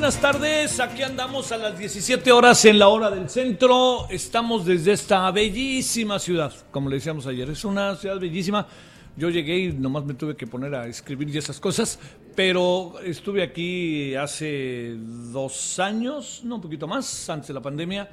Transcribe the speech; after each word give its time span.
Buenas 0.00 0.18
tardes, 0.18 0.80
aquí 0.80 1.02
andamos 1.02 1.52
a 1.52 1.58
las 1.58 1.78
17 1.78 2.32
horas 2.32 2.64
en 2.64 2.78
la 2.78 2.88
hora 2.88 3.10
del 3.10 3.28
centro. 3.28 4.08
Estamos 4.08 4.64
desde 4.64 4.92
esta 4.92 5.30
bellísima 5.30 6.18
ciudad, 6.18 6.54
como 6.70 6.88
le 6.88 6.96
decíamos 6.96 7.26
ayer. 7.26 7.50
Es 7.50 7.66
una 7.66 7.94
ciudad 7.96 8.18
bellísima. 8.18 8.66
Yo 9.14 9.28
llegué 9.28 9.58
y 9.58 9.72
nomás 9.74 10.06
me 10.06 10.14
tuve 10.14 10.36
que 10.36 10.46
poner 10.46 10.74
a 10.74 10.86
escribir 10.86 11.28
y 11.28 11.36
esas 11.36 11.60
cosas, 11.60 11.98
pero 12.34 12.94
estuve 13.04 13.42
aquí 13.42 14.14
hace 14.14 14.96
dos 14.96 15.78
años, 15.78 16.40
no 16.44 16.54
un 16.54 16.62
poquito 16.62 16.88
más, 16.88 17.28
antes 17.28 17.48
de 17.48 17.54
la 17.54 17.60
pandemia, 17.60 18.08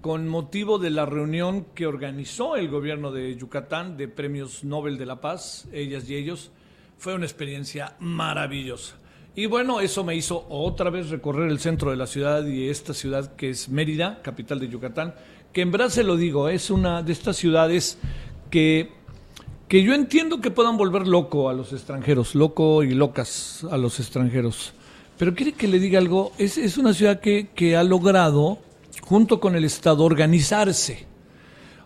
con 0.00 0.26
motivo 0.26 0.76
de 0.80 0.90
la 0.90 1.06
reunión 1.06 1.66
que 1.72 1.86
organizó 1.86 2.56
el 2.56 2.68
gobierno 2.68 3.12
de 3.12 3.36
Yucatán 3.36 3.96
de 3.96 4.08
Premios 4.08 4.64
Nobel 4.64 4.98
de 4.98 5.06
la 5.06 5.20
Paz, 5.20 5.68
ellas 5.72 6.10
y 6.10 6.16
ellos. 6.16 6.50
Fue 6.98 7.14
una 7.14 7.26
experiencia 7.26 7.94
maravillosa. 8.00 8.96
Y 9.38 9.46
bueno, 9.46 9.78
eso 9.78 10.02
me 10.02 10.16
hizo 10.16 10.46
otra 10.48 10.90
vez 10.90 11.10
recorrer 11.10 11.48
el 11.48 11.60
centro 11.60 11.92
de 11.92 11.96
la 11.96 12.08
ciudad 12.08 12.44
y 12.44 12.68
esta 12.68 12.92
ciudad 12.92 13.36
que 13.36 13.50
es 13.50 13.68
Mérida, 13.68 14.18
capital 14.20 14.58
de 14.58 14.68
Yucatán, 14.68 15.14
que 15.52 15.60
en 15.60 15.70
verdad 15.70 15.90
se 15.90 16.02
lo 16.02 16.16
digo, 16.16 16.48
es 16.48 16.70
una 16.70 17.04
de 17.04 17.12
estas 17.12 17.36
ciudades 17.36 17.98
que, 18.50 18.90
que 19.68 19.84
yo 19.84 19.94
entiendo 19.94 20.40
que 20.40 20.50
puedan 20.50 20.76
volver 20.76 21.06
loco 21.06 21.48
a 21.48 21.52
los 21.52 21.72
extranjeros, 21.72 22.34
loco 22.34 22.82
y 22.82 22.94
locas 22.94 23.64
a 23.70 23.76
los 23.76 24.00
extranjeros. 24.00 24.72
Pero 25.16 25.36
quiere 25.36 25.52
que 25.52 25.68
le 25.68 25.78
diga 25.78 26.00
algo, 26.00 26.32
es, 26.36 26.58
es 26.58 26.76
una 26.76 26.92
ciudad 26.92 27.20
que, 27.20 27.50
que 27.54 27.76
ha 27.76 27.84
logrado, 27.84 28.58
junto 29.02 29.38
con 29.38 29.54
el 29.54 29.64
Estado, 29.64 30.02
organizarse. 30.02 31.06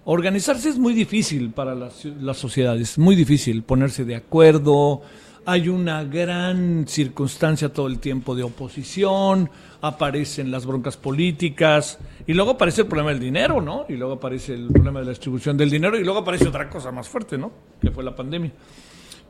Organizarse 0.06 0.70
es 0.70 0.78
muy 0.78 0.94
difícil 0.94 1.50
para 1.50 1.74
las, 1.74 2.02
las 2.06 2.38
sociedades, 2.38 2.96
muy 2.96 3.14
difícil 3.14 3.62
ponerse 3.62 4.06
de 4.06 4.16
acuerdo, 4.16 5.02
hay 5.44 5.68
una 5.68 6.04
gran 6.04 6.86
circunstancia 6.86 7.72
todo 7.72 7.88
el 7.88 7.98
tiempo 7.98 8.34
de 8.34 8.42
oposición, 8.42 9.50
aparecen 9.80 10.50
las 10.50 10.66
broncas 10.66 10.96
políticas, 10.96 11.98
y 12.26 12.34
luego 12.34 12.52
aparece 12.52 12.82
el 12.82 12.86
problema 12.86 13.10
del 13.10 13.20
dinero, 13.20 13.60
¿no? 13.60 13.84
Y 13.88 13.94
luego 13.94 14.14
aparece 14.14 14.54
el 14.54 14.68
problema 14.68 15.00
de 15.00 15.06
la 15.06 15.10
distribución 15.10 15.56
del 15.56 15.70
dinero, 15.70 15.98
y 15.98 16.04
luego 16.04 16.20
aparece 16.20 16.46
otra 16.46 16.70
cosa 16.70 16.92
más 16.92 17.08
fuerte, 17.08 17.36
¿no? 17.36 17.50
Que 17.80 17.90
fue 17.90 18.04
la 18.04 18.14
pandemia. 18.14 18.52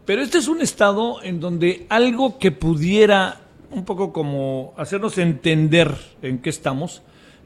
Pero 0.05 0.21
este 0.21 0.39
es 0.39 0.49
un 0.49 0.61
estado 0.61 1.23
en 1.23 1.41
donde 1.41 1.87
algo 1.89 2.39
que 2.39 2.53
pudiera 2.53 3.41
un 3.71 3.85
poco 3.85 4.13
como 4.13 4.75
hacernos 4.77 5.17
entender 5.17 5.97
en 6.21 6.41
qué 6.41 6.51
estamos, 6.51 7.03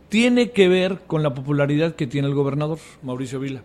tiene 0.08 0.50
que 0.50 0.68
ver 0.68 1.00
con 1.06 1.22
la 1.22 1.34
popularidad 1.34 1.94
que 1.94 2.06
tiene 2.08 2.26
el 2.26 2.34
gobernador, 2.34 2.78
Mauricio 3.02 3.38
Vila 3.38 3.62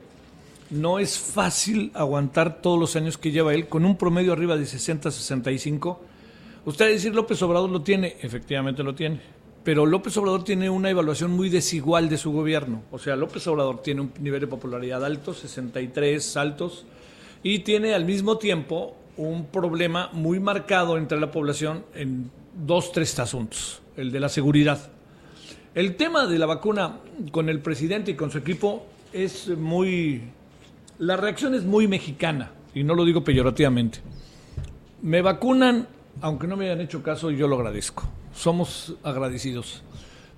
no 0.71 0.99
es 0.99 1.19
fácil 1.19 1.91
aguantar 1.93 2.61
todos 2.61 2.79
los 2.79 2.95
años 2.95 3.17
que 3.17 3.31
lleva 3.31 3.53
él 3.53 3.67
con 3.67 3.85
un 3.85 3.97
promedio 3.97 4.33
arriba 4.33 4.55
de 4.55 4.65
60, 4.65 5.11
65. 5.11 6.01
Usted 6.65 6.89
decir 6.89 7.13
López 7.13 7.41
Obrador 7.41 7.69
lo 7.69 7.81
tiene, 7.81 8.15
efectivamente 8.21 8.81
lo 8.81 8.95
tiene, 8.95 9.19
pero 9.63 9.85
López 9.85 10.15
Obrador 10.17 10.43
tiene 10.43 10.69
una 10.69 10.89
evaluación 10.89 11.31
muy 11.31 11.49
desigual 11.49 12.07
de 12.07 12.17
su 12.17 12.31
gobierno. 12.31 12.83
O 12.91 12.97
sea, 12.97 13.15
López 13.15 13.45
Obrador 13.47 13.81
tiene 13.81 14.01
un 14.01 14.13
nivel 14.19 14.41
de 14.41 14.47
popularidad 14.47 15.03
alto, 15.03 15.33
63 15.33 16.37
altos, 16.37 16.85
y 17.43 17.59
tiene 17.59 17.93
al 17.93 18.05
mismo 18.05 18.37
tiempo 18.37 18.95
un 19.17 19.47
problema 19.47 20.09
muy 20.13 20.39
marcado 20.39 20.97
entre 20.97 21.19
la 21.19 21.31
población 21.31 21.83
en 21.95 22.31
dos, 22.65 22.91
tres 22.93 23.19
asuntos, 23.19 23.81
el 23.97 24.11
de 24.11 24.19
la 24.21 24.29
seguridad. 24.29 24.89
El 25.75 25.95
tema 25.95 26.27
de 26.27 26.39
la 26.39 26.45
vacuna 26.45 26.99
con 27.31 27.49
el 27.49 27.59
presidente 27.59 28.11
y 28.11 28.15
con 28.15 28.31
su 28.31 28.37
equipo 28.37 28.85
es 29.13 29.47
muy 29.49 30.21
la 31.01 31.17
reacción 31.17 31.55
es 31.55 31.63
muy 31.63 31.87
mexicana, 31.87 32.51
y 32.75 32.83
no 32.83 32.93
lo 32.93 33.03
digo 33.03 33.23
peyorativamente. 33.23 33.99
Me 35.01 35.23
vacunan, 35.23 35.87
aunque 36.21 36.45
no 36.45 36.55
me 36.55 36.65
hayan 36.65 36.79
hecho 36.79 37.01
caso, 37.01 37.31
y 37.31 37.37
yo 37.37 37.47
lo 37.47 37.55
agradezco. 37.55 38.07
Somos 38.35 38.93
agradecidos. 39.01 39.81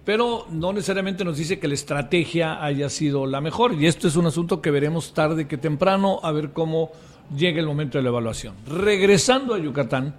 Pero 0.06 0.48
no 0.50 0.72
necesariamente 0.72 1.26
nos 1.26 1.38
dice 1.38 1.60
que 1.60 1.68
la 1.68 1.74
estrategia 1.74 2.64
haya 2.64 2.88
sido 2.90 3.26
la 3.26 3.42
mejor. 3.42 3.74
Y 3.74 3.88
esto 3.88 4.08
es 4.08 4.16
un 4.16 4.26
asunto 4.26 4.62
que 4.62 4.72
veremos 4.72 5.14
tarde 5.14 5.48
que 5.50 5.58
temprano, 5.58 6.22
a 6.24 6.32
ver 6.32 6.52
cómo 6.52 6.92
llega 7.36 7.60
el 7.60 7.66
momento 7.66 7.98
de 7.98 8.04
la 8.04 8.10
evaluación. 8.10 8.56
Regresando 8.66 9.56
a 9.56 9.60
Yucatán, 9.60 10.16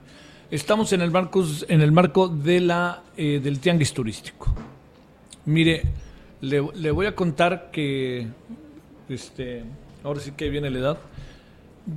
estamos 0.50 0.92
en 0.92 1.00
el 1.00 1.10
marco, 1.10 1.42
en 1.68 1.80
el 1.80 1.90
marco 1.90 2.28
de 2.28 2.60
la, 2.60 3.02
eh, 3.16 3.40
del 3.42 3.60
tianguis 3.60 3.94
turístico. 3.94 4.54
Mire, 5.46 5.84
le, 6.42 6.68
le 6.74 6.90
voy 6.90 7.06
a 7.06 7.14
contar 7.14 7.70
que 7.70 8.26
este, 9.08 9.64
ahora 10.04 10.20
sí 10.20 10.32
que 10.32 10.48
viene 10.50 10.70
la 10.70 10.78
edad. 10.78 10.98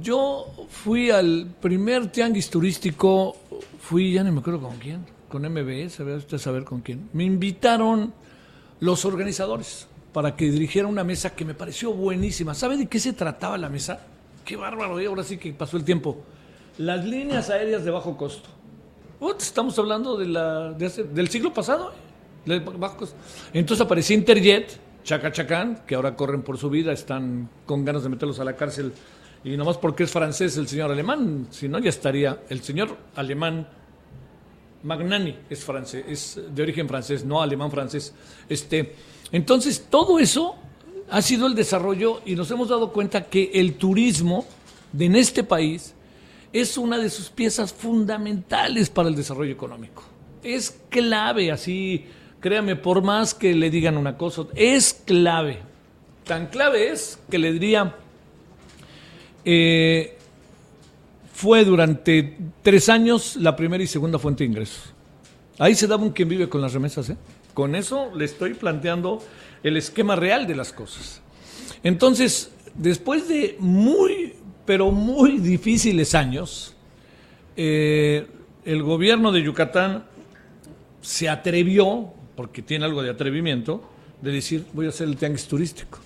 Yo 0.01 0.47
fui 0.69 1.11
al 1.11 1.47
primer 1.61 2.11
tianguis 2.11 2.49
turístico, 2.49 3.37
fui, 3.79 4.13
ya 4.13 4.23
no 4.23 4.31
me 4.31 4.39
acuerdo 4.39 4.61
con 4.61 4.77
quién, 4.77 5.05
con 5.29 5.43
MBS, 5.43 5.99
a 5.99 6.03
usted 6.15 6.37
saber 6.39 6.63
con 6.63 6.81
quién. 6.81 7.09
Me 7.13 7.23
invitaron 7.23 8.13
los 8.79 9.05
organizadores 9.05 9.87
para 10.11 10.35
que 10.35 10.49
dirigiera 10.49 10.87
una 10.87 11.03
mesa 11.03 11.35
que 11.35 11.45
me 11.45 11.53
pareció 11.53 11.93
buenísima. 11.93 12.53
¿Sabe 12.53 12.77
de 12.77 12.87
qué 12.87 12.99
se 12.99 13.13
trataba 13.13 13.57
la 13.57 13.69
mesa? 13.69 13.99
Qué 14.43 14.55
bárbaro, 14.55 14.99
y 14.99 15.05
ahora 15.05 15.23
sí 15.23 15.37
que 15.37 15.53
pasó 15.53 15.77
el 15.77 15.83
tiempo. 15.83 16.17
Las 16.77 17.05
líneas 17.05 17.49
aéreas 17.49 17.83
de 17.85 17.91
bajo 17.91 18.17
costo. 18.17 18.49
estamos 19.39 19.77
hablando 19.79 20.17
de 20.17 21.05
del 21.13 21.29
siglo 21.29 21.53
pasado. 21.53 21.93
¿eh? 22.45 22.61
Entonces 23.53 23.85
aparecía 23.85 24.15
Interjet, 24.15 24.79
Chacachacán, 25.07 25.83
que 25.87 25.95
ahora 25.95 26.17
corren 26.17 26.41
por 26.41 26.57
su 26.57 26.69
vida, 26.69 26.91
están 26.91 27.49
con 27.65 27.85
ganas 27.85 28.03
de 28.03 28.09
meterlos 28.09 28.41
a 28.41 28.43
la 28.43 28.57
cárcel. 28.57 28.91
Y 29.41 29.55
nomás 29.55 29.77
porque 29.77 30.03
es 30.03 30.11
francés 30.11 30.57
el 30.57 30.67
señor 30.67 30.91
alemán, 30.91 31.47
si 31.49 31.69
no 31.69 31.79
ya 31.79 31.89
estaría. 31.89 32.41
El 32.49 32.61
señor 32.61 32.97
alemán 33.15 33.69
Magnani 34.83 35.33
es 35.49 35.63
francés, 35.63 36.03
es 36.09 36.41
de 36.53 36.61
origen 36.61 36.89
francés, 36.89 37.23
no 37.23 37.41
alemán 37.41 37.71
francés. 37.71 38.13
Este, 38.49 38.95
entonces, 39.31 39.85
todo 39.89 40.19
eso 40.19 40.55
ha 41.09 41.21
sido 41.21 41.47
el 41.47 41.55
desarrollo 41.55 42.19
y 42.25 42.35
nos 42.35 42.51
hemos 42.51 42.67
dado 42.67 42.91
cuenta 42.91 43.29
que 43.29 43.51
el 43.53 43.75
turismo 43.75 44.45
de 44.91 45.05
en 45.05 45.15
este 45.15 45.41
país 45.41 45.93
es 46.51 46.77
una 46.77 46.97
de 46.97 47.09
sus 47.09 47.29
piezas 47.29 47.71
fundamentales 47.71 48.89
para 48.89 49.07
el 49.07 49.15
desarrollo 49.15 49.53
económico. 49.53 50.03
Es 50.43 50.77
clave, 50.89 51.49
así 51.49 52.05
Créame, 52.39 52.75
por 52.75 53.01
más 53.01 53.33
que 53.33 53.53
le 53.53 53.69
digan 53.69 53.97
una 53.97 54.17
cosa, 54.17 54.43
es 54.55 54.93
clave. 54.93 55.59
Tan 56.23 56.47
clave 56.47 56.91
es 56.91 57.19
que 57.29 57.39
le 57.39 57.51
diría, 57.51 57.95
eh, 59.43 60.17
fue 61.33 61.63
durante 61.65 62.37
tres 62.61 62.89
años 62.89 63.35
la 63.37 63.55
primera 63.55 63.83
y 63.83 63.87
segunda 63.87 64.19
fuente 64.19 64.43
de 64.43 64.49
ingresos. 64.49 64.93
Ahí 65.59 65.73
se 65.73 65.87
daba 65.87 66.03
un 66.03 66.11
quien 66.11 66.29
vive 66.29 66.49
con 66.49 66.61
las 66.61 66.73
remesas. 66.73 67.09
¿eh? 67.09 67.17
Con 67.53 67.75
eso 67.75 68.11
le 68.15 68.25
estoy 68.25 68.53
planteando 68.53 69.23
el 69.63 69.77
esquema 69.77 70.15
real 70.15 70.45
de 70.45 70.55
las 70.55 70.71
cosas. 70.71 71.21
Entonces, 71.83 72.51
después 72.75 73.27
de 73.27 73.55
muy, 73.59 74.33
pero 74.65 74.91
muy 74.91 75.39
difíciles 75.39 76.13
años, 76.13 76.75
eh, 77.55 78.27
el 78.65 78.83
gobierno 78.83 79.31
de 79.31 79.41
Yucatán 79.41 80.05
se 81.01 81.29
atrevió 81.29 82.13
porque 82.37 82.61
tiene 82.61 82.85
algo 82.85 83.01
de 83.01 83.09
atrevimiento, 83.09 83.81
de 84.21 84.31
decir, 84.31 84.63
voy 84.71 84.85
a 84.85 84.89
hacer 84.89 85.07
el 85.07 85.17
tianguis 85.17 85.47
turístico. 85.47 85.97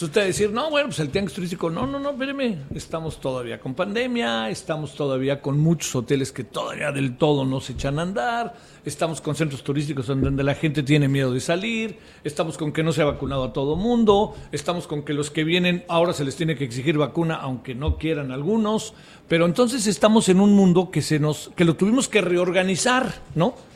usted 0.00 0.20
va 0.20 0.24
a 0.24 0.26
decir, 0.26 0.50
no, 0.50 0.70
bueno, 0.70 0.88
pues 0.88 1.00
el 1.00 1.10
tianguis 1.10 1.34
turístico, 1.34 1.68
no, 1.68 1.86
no, 1.86 1.98
no, 1.98 2.12
espéreme, 2.12 2.60
estamos 2.74 3.20
todavía 3.20 3.60
con 3.60 3.74
pandemia, 3.74 4.48
estamos 4.48 4.94
todavía 4.94 5.42
con 5.42 5.60
muchos 5.60 5.94
hoteles 5.94 6.32
que 6.32 6.44
todavía 6.44 6.92
del 6.92 7.18
todo 7.18 7.44
no 7.44 7.60
se 7.60 7.74
echan 7.74 7.98
a 7.98 8.02
andar, 8.02 8.54
estamos 8.86 9.20
con 9.20 9.36
centros 9.36 9.62
turísticos 9.62 10.06
donde 10.06 10.42
la 10.42 10.54
gente 10.54 10.82
tiene 10.82 11.08
miedo 11.08 11.30
de 11.30 11.40
salir, 11.40 11.98
estamos 12.24 12.56
con 12.56 12.72
que 12.72 12.82
no 12.82 12.94
se 12.94 13.02
ha 13.02 13.06
vacunado 13.06 13.44
a 13.44 13.52
todo 13.52 13.76
mundo, 13.76 14.34
estamos 14.52 14.86
con 14.86 15.02
que 15.02 15.12
los 15.12 15.30
que 15.30 15.44
vienen 15.44 15.84
ahora 15.88 16.14
se 16.14 16.24
les 16.24 16.36
tiene 16.36 16.56
que 16.56 16.64
exigir 16.64 16.96
vacuna 16.96 17.34
aunque 17.34 17.74
no 17.74 17.98
quieran 17.98 18.32
algunos, 18.32 18.94
pero 19.28 19.44
entonces 19.44 19.86
estamos 19.86 20.30
en 20.30 20.40
un 20.40 20.54
mundo 20.54 20.90
que 20.90 21.02
se 21.02 21.18
nos 21.18 21.50
que 21.54 21.66
lo 21.66 21.76
tuvimos 21.76 22.08
que 22.08 22.22
reorganizar, 22.22 23.12
¿no? 23.34 23.75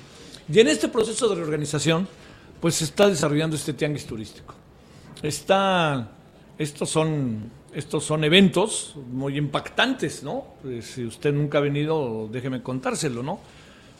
Y 0.53 0.59
en 0.59 0.69
este 0.69 0.89
proceso 0.89 1.29
de 1.29 1.37
reorganización, 1.37 2.09
pues 2.61 2.75
se 2.77 2.85
está 2.85 3.09
desarrollando 3.09 3.55
este 3.55 3.73
tianguis 3.73 4.05
turístico. 4.05 4.55
Está, 5.23 6.11
estos 6.59 6.91
son, 6.91 7.51
estos 7.73 8.05
son 8.05 8.25
eventos 8.25 8.97
muy 9.13 9.37
impactantes, 9.37 10.23
¿no? 10.25 10.55
Pues, 10.63 10.87
si 10.87 11.05
usted 11.05 11.33
nunca 11.33 11.59
ha 11.59 11.61
venido, 11.61 12.29
déjeme 12.31 12.63
contárselo, 12.63 13.23
¿no? 13.23 13.39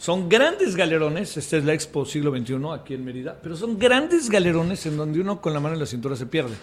Son 0.01 0.29
grandes 0.29 0.75
galerones, 0.75 1.37
esta 1.37 1.59
es 1.59 1.65
la 1.65 1.75
Expo 1.75 2.05
Siglo 2.05 2.35
XXI 2.37 2.57
aquí 2.75 2.95
en 2.95 3.05
Mérida, 3.05 3.39
pero 3.41 3.55
son 3.55 3.79
grandes 3.79 4.31
galerones 4.31 4.87
en 4.87 4.97
donde 4.97 5.21
uno 5.21 5.41
con 5.41 5.53
la 5.53 5.61
mano 5.61 5.75
en 5.75 5.81
la 5.81 5.87
cintura 5.87 6.17
se 6.17 6.27
pierde. 6.27 6.57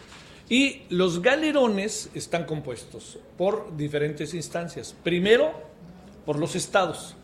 Y 0.50 0.82
los 0.90 1.22
galerones 1.22 2.10
están 2.14 2.46
compuestos 2.46 3.20
por 3.38 3.78
diferentes 3.78 4.34
instancias. 4.34 4.96
Primero, 5.04 5.52
por 6.26 6.40
los 6.40 6.56
estados. 6.56 7.16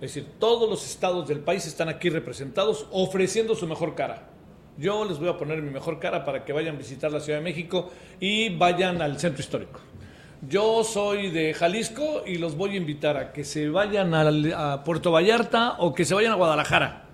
Es 0.00 0.14
decir, 0.14 0.30
todos 0.38 0.70
los 0.70 0.84
estados 0.88 1.26
del 1.26 1.40
país 1.40 1.66
están 1.66 1.88
aquí 1.88 2.08
representados 2.08 2.86
ofreciendo 2.92 3.56
su 3.56 3.66
mejor 3.66 3.96
cara. 3.96 4.28
Yo 4.78 5.04
les 5.04 5.18
voy 5.18 5.28
a 5.28 5.36
poner 5.36 5.60
mi 5.60 5.70
mejor 5.70 5.98
cara 5.98 6.24
para 6.24 6.44
que 6.44 6.52
vayan 6.52 6.76
a 6.76 6.78
visitar 6.78 7.10
la 7.10 7.18
Ciudad 7.18 7.40
de 7.40 7.44
México 7.44 7.90
y 8.20 8.56
vayan 8.56 9.02
al 9.02 9.18
centro 9.18 9.40
histórico. 9.40 9.80
Yo 10.48 10.84
soy 10.84 11.30
de 11.30 11.52
Jalisco 11.52 12.22
y 12.24 12.38
los 12.38 12.56
voy 12.56 12.74
a 12.74 12.76
invitar 12.76 13.16
a 13.16 13.32
que 13.32 13.44
se 13.44 13.68
vayan 13.70 14.14
a, 14.14 14.84
Puerto 14.84 15.10
Vallarta 15.10 15.74
o 15.80 15.92
que 15.92 16.04
se 16.04 16.14
vayan 16.14 16.30
a 16.30 16.36
Guadalajara 16.36 17.06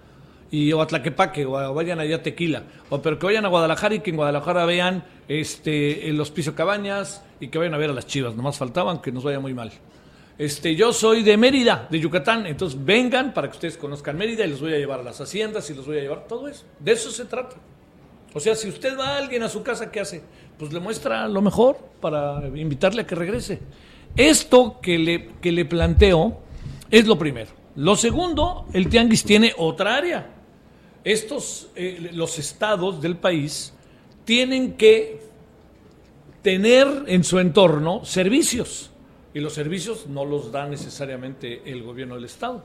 y 0.51 0.71
o 0.75 0.83
a 0.83 0.87
Tlaquepaque 0.87 1.47
o 1.47 1.73
vayan 1.73 2.01
allá 2.01 2.17
a 2.17 2.23
Tequila 2.23 2.65
o 2.91 3.01
pero 3.01 3.19
que 3.19 3.25
vayan 3.25 3.47
a 3.47 3.49
Guadalajara 3.49 3.95
y 3.95 4.01
que 4.01 4.11
en 4.11 4.17
Guadalajara 4.17 4.67
vean 4.67 5.05
este 5.27 6.13
los 6.13 6.31
piso 6.31 6.55
cabañas 6.55 7.25
y 7.41 7.49
que 7.49 7.57
vayan 7.57 7.73
a 7.73 7.79
ver 7.79 7.89
a 7.89 7.95
las 7.95 8.07
Chivas, 8.07 8.37
nomás 8.37 8.59
faltaban 8.59 9.01
que 9.01 9.11
nos 9.11 9.25
vaya 9.25 9.41
muy 9.41 9.55
mal. 9.55 9.73
Este, 10.37 10.75
yo 10.75 10.93
soy 10.93 11.23
de 11.23 11.37
Mérida, 11.37 11.87
de 11.91 12.01
Yucatán, 12.01 12.47
entonces 12.47 12.83
vengan 12.85 13.33
para 13.33 13.49
que 13.49 13.55
ustedes 13.55 13.77
conozcan 13.77 14.17
Mérida 14.17 14.45
y 14.45 14.51
los 14.51 14.61
voy 14.61 14.75
a 14.75 14.79
llevar 14.79 15.01
a 15.01 15.03
las 15.05 15.21
haciendas 15.21 15.71
y 15.71 15.75
los 15.75 15.87
voy 15.87 15.99
a 15.99 16.01
llevar 16.01 16.27
todo 16.27 16.49
eso. 16.49 16.65
De 16.81 16.93
eso 16.93 17.11
se 17.11 17.25
trata. 17.25 17.57
O 18.33 18.41
sea, 18.41 18.57
si 18.57 18.69
usted 18.69 18.99
va 18.99 19.11
a 19.11 19.19
alguien 19.19 19.45
a 19.45 19.49
su 19.49 19.63
casa, 19.63 19.93
¿qué 19.93 20.01
hace? 20.01 20.23
Pues 20.59 20.73
le 20.73 20.81
muestra 20.81 21.29
lo 21.29 21.41
mejor 21.41 21.79
para 22.01 22.43
invitarle 22.49 23.03
a 23.03 23.07
que 23.07 23.15
regrese. 23.15 23.61
Esto 24.17 24.81
que 24.83 24.99
le, 24.99 25.29
que 25.41 25.53
le 25.53 25.65
planteo 25.65 26.41
es 26.91 27.07
lo 27.07 27.17
primero. 27.17 27.51
Lo 27.77 27.95
segundo, 27.95 28.67
el 28.73 28.89
tianguis 28.89 29.23
tiene 29.23 29.53
otra 29.57 29.95
área. 29.95 30.31
Estos, 31.05 31.69
eh, 31.77 32.11
los 32.13 32.39
estados 32.41 33.01
del 33.01 33.17
país 33.17 33.73
tienen 34.25 34.73
que 34.73 35.21
tener 36.43 37.05
en 37.07 37.23
su 37.23 37.39
entorno 37.39 38.05
servicios. 38.05 38.91
Y 39.35 39.41
los 39.41 39.53
servicios 39.53 40.07
no 40.07 40.25
los 40.25 40.53
da 40.53 40.69
necesariamente 40.69 41.63
el 41.67 41.83
gobierno 41.83 42.15
del 42.15 42.25
Estado. 42.25 42.63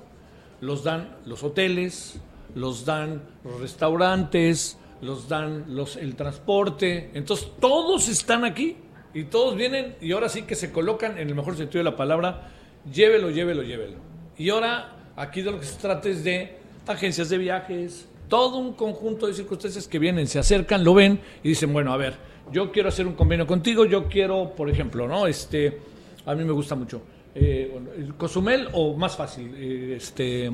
Los 0.61 0.83
dan 0.83 1.17
los 1.25 1.43
hoteles, 1.43 2.21
los 2.53 2.85
dan 2.85 3.23
los 3.43 3.59
restaurantes, 3.59 4.77
los 5.01 5.27
dan 5.27 5.65
los, 5.75 5.95
el 5.97 6.15
transporte. 6.15 7.09
Entonces 7.15 7.49
todos 7.59 8.07
están 8.07 8.45
aquí 8.45 8.77
y 9.13 9.23
todos 9.23 9.55
vienen 9.55 9.95
y 9.99 10.11
ahora 10.11 10.29
sí 10.29 10.43
que 10.43 10.55
se 10.55 10.71
colocan 10.71 11.17
en 11.17 11.27
el 11.27 11.35
mejor 11.35 11.57
sentido 11.57 11.79
de 11.83 11.89
la 11.89 11.97
palabra, 11.97 12.51
llévelo, 12.93 13.31
llévelo, 13.31 13.63
llévelo. 13.63 13.97
Y 14.37 14.49
ahora 14.49 14.95
aquí 15.15 15.41
de 15.41 15.51
lo 15.51 15.59
que 15.59 15.65
se 15.65 15.79
trata 15.79 16.07
es 16.07 16.23
de 16.23 16.57
agencias 16.85 17.29
de 17.29 17.37
viajes, 17.37 18.07
todo 18.27 18.57
un 18.57 18.73
conjunto 18.73 19.27
de 19.27 19.33
circunstancias 19.33 19.87
que 19.87 19.99
vienen, 19.99 20.27
se 20.27 20.39
acercan, 20.39 20.83
lo 20.83 20.93
ven 20.93 21.19
y 21.43 21.49
dicen, 21.49 21.73
bueno, 21.73 21.93
a 21.93 21.97
ver, 21.97 22.15
yo 22.51 22.71
quiero 22.71 22.89
hacer 22.89 23.07
un 23.07 23.13
convenio 23.13 23.45
contigo, 23.45 23.85
yo 23.85 24.07
quiero, 24.07 24.53
por 24.55 24.69
ejemplo, 24.69 25.07
¿no? 25.07 25.27
Este, 25.27 25.79
a 26.29 26.35
mí 26.35 26.43
me 26.43 26.51
gusta 26.51 26.75
mucho. 26.75 27.01
Eh, 27.33 27.75
Cozumel 28.15 28.69
o 28.73 28.95
más 28.95 29.15
fácil, 29.15 29.51
eh, 29.55 29.95
este, 29.97 30.51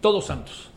Todos 0.00 0.24
Santos. 0.24 0.70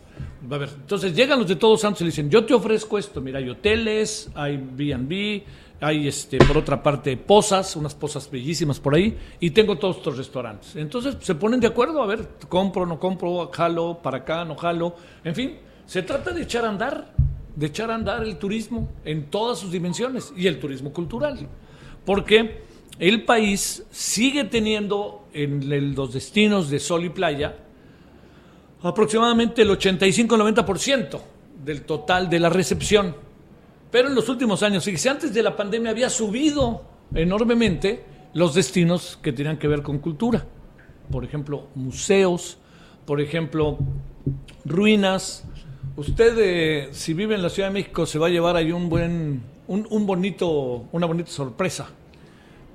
A 0.49 0.57
ver, 0.57 0.69
entonces 0.75 1.15
llegan 1.15 1.39
los 1.39 1.47
de 1.47 1.55
Todos 1.55 1.79
Santos 1.79 2.01
y 2.01 2.05
dicen, 2.05 2.29
yo 2.29 2.45
te 2.45 2.53
ofrezco 2.53 2.97
esto, 2.97 3.21
mira, 3.21 3.39
hay 3.39 3.49
hoteles, 3.49 4.29
hay 4.35 4.57
B&B, 4.57 5.43
hay 5.79 6.07
este, 6.09 6.37
por 6.39 6.57
otra 6.57 6.83
parte 6.83 7.15
posas, 7.15 7.77
unas 7.77 7.95
posas 7.95 8.29
bellísimas 8.29 8.81
por 8.81 8.95
ahí, 8.95 9.17
y 9.39 9.51
tengo 9.51 9.77
todos 9.77 9.97
estos 9.97 10.17
restaurantes. 10.17 10.75
Entonces 10.75 11.15
se 11.21 11.35
ponen 11.35 11.61
de 11.61 11.67
acuerdo, 11.67 12.03
a 12.03 12.05
ver, 12.05 12.27
compro, 12.49 12.85
no 12.85 12.99
compro, 12.99 13.49
jalo, 13.53 13.99
para 14.03 14.17
acá, 14.17 14.43
no 14.43 14.55
jalo, 14.55 14.95
en 15.23 15.33
fin, 15.33 15.57
se 15.85 16.03
trata 16.03 16.31
de 16.31 16.43
echar 16.43 16.65
a 16.65 16.69
andar, 16.69 17.13
de 17.55 17.67
echar 17.67 17.89
a 17.89 17.95
andar 17.95 18.23
el 18.23 18.37
turismo 18.37 18.91
en 19.05 19.29
todas 19.29 19.59
sus 19.59 19.71
dimensiones 19.71 20.33
y 20.35 20.47
el 20.47 20.59
turismo 20.59 20.91
cultural. 20.91 21.47
Porque 22.05 22.72
el 22.99 23.23
país 23.23 23.83
sigue 23.91 24.43
teniendo 24.43 25.27
en 25.33 25.95
los 25.95 26.13
destinos 26.13 26.69
de 26.69 26.79
sol 26.79 27.05
y 27.05 27.09
playa 27.09 27.55
aproximadamente 28.83 29.61
el 29.61 29.69
85-90% 29.69 31.19
del 31.63 31.83
total 31.83 32.29
de 32.29 32.39
la 32.39 32.49
recepción. 32.49 33.15
Pero 33.89 34.09
en 34.09 34.15
los 34.15 34.27
últimos 34.29 34.61
años, 34.63 34.83
fíjese, 34.83 35.09
antes 35.09 35.33
de 35.33 35.41
la 35.41 35.55
pandemia 35.55 35.91
había 35.91 36.09
subido 36.09 36.83
enormemente 37.15 38.03
los 38.33 38.53
destinos 38.53 39.17
que 39.21 39.31
tenían 39.31 39.57
que 39.57 39.67
ver 39.67 39.81
con 39.81 39.99
cultura. 39.99 40.45
Por 41.09 41.23
ejemplo, 41.23 41.67
museos, 41.75 42.57
por 43.05 43.21
ejemplo, 43.21 43.77
ruinas. 44.65 45.45
Usted, 45.95 46.35
eh, 46.37 46.89
si 46.91 47.13
vive 47.13 47.35
en 47.35 47.41
la 47.41 47.49
Ciudad 47.49 47.69
de 47.69 47.73
México, 47.73 48.05
se 48.05 48.19
va 48.19 48.27
a 48.27 48.29
llevar 48.29 48.55
ahí 48.55 48.71
un 48.71 48.89
buen, 48.89 49.43
un 49.67 50.05
bonito, 50.05 50.87
una 50.91 51.05
bonita 51.05 51.31
sorpresa 51.31 51.89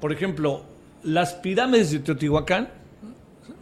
por 0.01 0.13
ejemplo, 0.13 0.63
las 1.03 1.35
pirámides 1.35 1.91
de 1.91 2.01
Teotihuacán, 2.01 2.69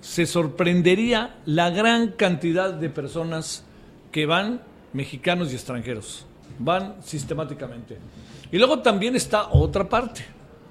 se 0.00 0.26
sorprendería 0.26 1.36
la 1.46 1.70
gran 1.70 2.12
cantidad 2.12 2.72
de 2.72 2.90
personas 2.90 3.64
que 4.12 4.26
van, 4.26 4.60
mexicanos 4.92 5.52
y 5.52 5.56
extranjeros. 5.56 6.26
Van 6.58 6.96
sistemáticamente. 7.02 7.98
Y 8.52 8.58
luego 8.58 8.80
también 8.80 9.16
está 9.16 9.48
otra 9.50 9.88
parte, 9.88 10.24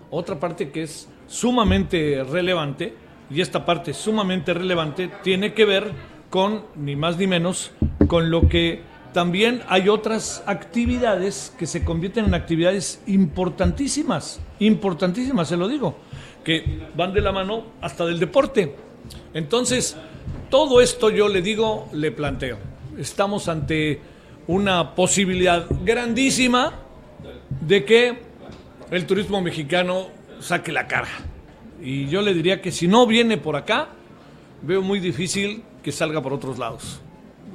otra 0.10 0.40
parte 0.40 0.72
que 0.72 0.84
es 0.84 1.08
sumamente 1.28 2.24
relevante, 2.24 2.94
y 3.30 3.42
esta 3.42 3.66
parte 3.66 3.94
sumamente 3.94 4.54
relevante 4.54 5.10
tiene 5.24 5.54
que 5.54 5.66
ver 5.66 5.92
con, 6.30 6.64
ni 6.76 6.96
más 6.96 7.18
ni 7.18 7.28
menos, 7.28 7.72
con 8.08 8.30
lo 8.30 8.48
que 8.48 8.82
también 9.16 9.62
hay 9.70 9.88
otras 9.88 10.44
actividades 10.46 11.54
que 11.58 11.68
se 11.68 11.86
convierten 11.86 12.26
en 12.26 12.34
actividades 12.34 13.02
importantísimas, 13.08 14.42
importantísimas, 14.60 15.48
se 15.48 15.56
lo 15.56 15.70
digo, 15.70 15.96
que 16.44 16.82
van 16.98 17.14
de 17.14 17.22
la 17.22 17.32
mano 17.32 17.64
hasta 17.80 18.06
del 18.06 18.20
deporte. 18.20 18.76
Entonces, 19.34 19.96
todo 20.50 20.82
esto 20.82 21.10
yo 21.12 21.30
le 21.30 21.42
digo, 21.42 21.88
le 21.94 22.12
planteo. 22.12 22.58
Estamos 22.98 23.48
ante 23.48 24.02
una 24.48 24.96
posibilidad 24.96 25.66
grandísima 25.86 26.74
de 27.62 27.86
que 27.86 28.20
el 28.92 29.06
turismo 29.06 29.40
mexicano 29.40 30.08
saque 30.42 30.74
la 30.74 30.88
cara. 30.88 31.08
Y 31.82 32.08
yo 32.08 32.22
le 32.22 32.34
diría 32.34 32.62
que 32.62 32.70
si 32.70 32.90
no 32.90 33.08
viene 33.08 33.38
por 33.38 33.56
acá, 33.56 33.88
veo 34.62 34.82
muy 34.82 35.00
difícil 35.00 35.64
que 35.82 35.94
salga 35.94 36.22
por 36.22 36.34
otros 36.34 36.58
lados. 36.60 37.00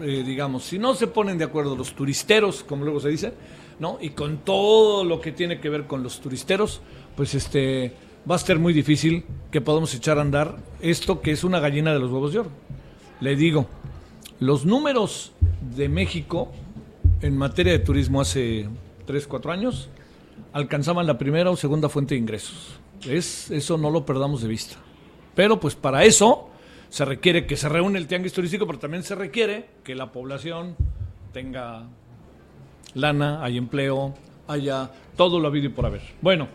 Eh, 0.02 0.22
digamos, 0.24 0.64
si 0.64 0.78
no 0.78 0.94
se 0.94 1.06
ponen 1.06 1.38
de 1.38 1.44
acuerdo 1.44 1.76
los 1.76 1.94
turisteros, 1.94 2.62
como 2.62 2.84
luego 2.84 3.00
se 3.00 3.08
dice, 3.08 3.32
¿no? 3.78 3.98
Y 4.00 4.10
con 4.10 4.38
todo 4.38 5.04
lo 5.04 5.20
que 5.20 5.32
tiene 5.32 5.60
que 5.60 5.68
ver 5.68 5.86
con 5.86 6.02
los 6.02 6.20
turisteros, 6.20 6.80
pues 7.16 7.34
este 7.34 7.92
va 8.30 8.34
a 8.34 8.38
ser 8.38 8.58
muy 8.58 8.72
difícil 8.72 9.24
que 9.50 9.60
podamos 9.60 9.94
echar 9.94 10.18
a 10.18 10.22
andar 10.22 10.58
esto 10.80 11.20
que 11.20 11.32
es 11.32 11.44
una 11.44 11.60
gallina 11.60 11.92
de 11.92 11.98
los 11.98 12.10
huevos 12.10 12.32
de 12.32 12.40
oro. 12.40 12.50
Le 13.20 13.36
digo, 13.36 13.66
los 14.38 14.64
números 14.64 15.32
de 15.76 15.88
México 15.88 16.52
en 17.22 17.36
materia 17.36 17.72
de 17.72 17.78
turismo 17.78 18.20
hace 18.20 18.68
3, 19.06 19.26
4 19.26 19.52
años 19.52 19.88
alcanzaban 20.52 21.06
la 21.06 21.18
primera 21.18 21.50
o 21.50 21.56
segunda 21.56 21.88
fuente 21.88 22.14
de 22.14 22.20
ingresos. 22.20 22.78
Es, 23.06 23.50
eso 23.50 23.78
no 23.78 23.90
lo 23.90 24.04
perdamos 24.04 24.42
de 24.42 24.48
vista. 24.48 24.76
Pero 25.34 25.60
pues 25.60 25.74
para 25.74 26.04
eso 26.04 26.49
se 26.90 27.04
requiere 27.04 27.46
que 27.46 27.56
se 27.56 27.68
reúne 27.68 27.98
el 27.98 28.06
tianguis 28.06 28.32
turístico, 28.32 28.66
pero 28.66 28.78
también 28.78 29.04
se 29.04 29.14
requiere 29.14 29.66
que 29.84 29.94
la 29.94 30.12
población 30.12 30.76
tenga 31.32 31.84
lana, 32.94 33.42
haya 33.44 33.58
empleo, 33.58 34.14
haya 34.48 34.90
todo 35.16 35.38
lo 35.38 35.46
habido 35.46 35.66
y 35.66 35.70
por 35.70 35.86
haber. 35.86 36.02
Bueno, 36.20 36.48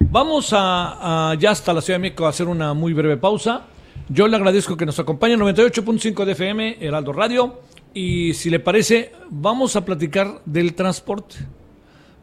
vamos 0.00 0.50
a, 0.52 1.34
ya 1.38 1.52
hasta 1.52 1.72
la 1.72 1.80
Ciudad 1.80 1.98
de 1.98 2.02
México 2.02 2.26
a 2.26 2.30
hacer 2.30 2.48
una 2.48 2.74
muy 2.74 2.92
breve 2.92 3.16
pausa. 3.16 3.66
Yo 4.08 4.26
le 4.26 4.36
agradezco 4.36 4.76
que 4.76 4.84
nos 4.84 4.98
acompañe 4.98 5.36
98.5 5.36 6.24
de 6.24 6.32
FM, 6.32 6.76
Heraldo 6.80 7.12
Radio, 7.12 7.60
y 7.94 8.34
si 8.34 8.50
le 8.50 8.58
parece, 8.58 9.12
vamos 9.30 9.76
a 9.76 9.84
platicar 9.84 10.42
del 10.44 10.74
transporte. 10.74 11.36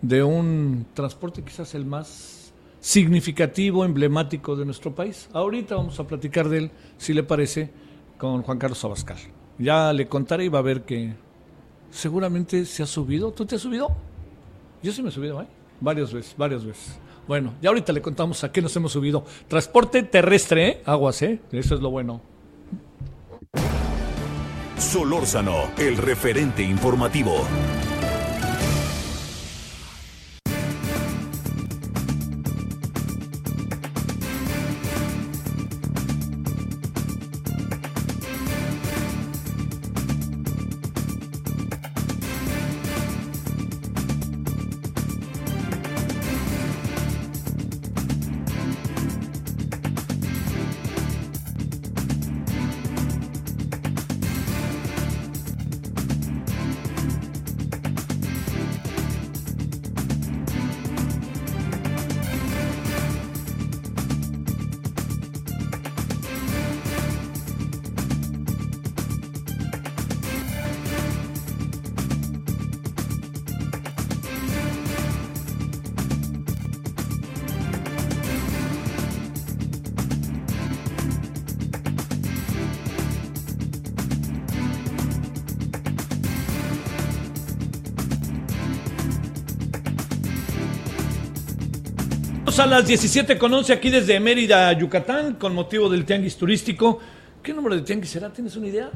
de 0.02 0.24
un 0.24 0.86
transporte 0.94 1.44
quizás 1.44 1.76
el 1.76 1.86
más 1.86 2.39
significativo, 2.80 3.86
emblemático 3.86 4.56
de 4.56 4.66
nuestro 4.66 4.94
país. 4.94 5.30
Ahorita 5.34 5.76
vamos 5.76 6.00
a 6.00 6.08
platicar 6.08 6.50
de 6.50 6.58
él, 6.58 6.72
si 6.98 7.14
le 7.14 7.24
parece, 7.24 7.70
con 8.18 8.42
Juan 8.42 8.58
Carlos 8.58 8.84
Abascal. 8.84 9.18
Ya 9.58 9.92
le 9.94 10.08
contaré 10.08 10.46
y 10.46 10.50
va 10.50 10.60
a 10.60 10.64
ver 10.64 10.84
que 10.84 11.14
seguramente 11.92 12.66
se 12.66 12.84
ha 12.84 12.86
subido. 12.86 13.32
¿Tú 13.32 13.46
te 13.46 13.56
has 13.56 13.62
subido? 13.62 13.90
Yo 14.82 14.92
sí 14.92 15.02
me 15.02 15.10
he 15.10 15.12
subido, 15.12 15.42
¿eh? 15.42 15.48
Varias 15.82 16.14
veces, 16.14 16.36
varias 16.38 16.64
veces. 16.64 16.98
Bueno, 17.28 17.54
ya 17.62 17.70
ahorita 17.70 17.94
le 17.94 18.02
contamos 18.02 18.44
a 18.44 18.52
qué 18.52 18.62
nos 18.62 18.76
hemos 18.76 18.92
subido. 18.92 19.24
Transporte 19.48 20.04
terrestre, 20.04 20.68
¿eh? 20.68 20.82
Aguas, 20.86 21.22
¿eh? 21.22 21.40
Eso 21.52 21.76
es 21.76 21.82
lo 21.82 21.92
bueno. 21.92 22.22
Solórzano, 24.78 25.70
el 25.78 25.98
referente 25.98 26.64
informativo. 26.64 27.36
A 92.58 92.66
las 92.66 92.88
17 92.88 93.38
con 93.38 93.54
11 93.54 93.74
aquí 93.74 93.92
desde 93.92 94.20
Mérida, 94.20 94.74
Yucatán, 94.74 95.36
con 95.36 95.54
motivo 95.54 95.88
del 95.88 96.04
tianguis 96.04 96.36
turístico. 96.36 96.98
¿Qué 97.44 97.54
número 97.54 97.76
de 97.76 97.84
tianguis 97.84 98.10
será? 98.10 98.34
¿Tienes 98.34 98.56
una 98.56 98.68
idea? 98.68 98.90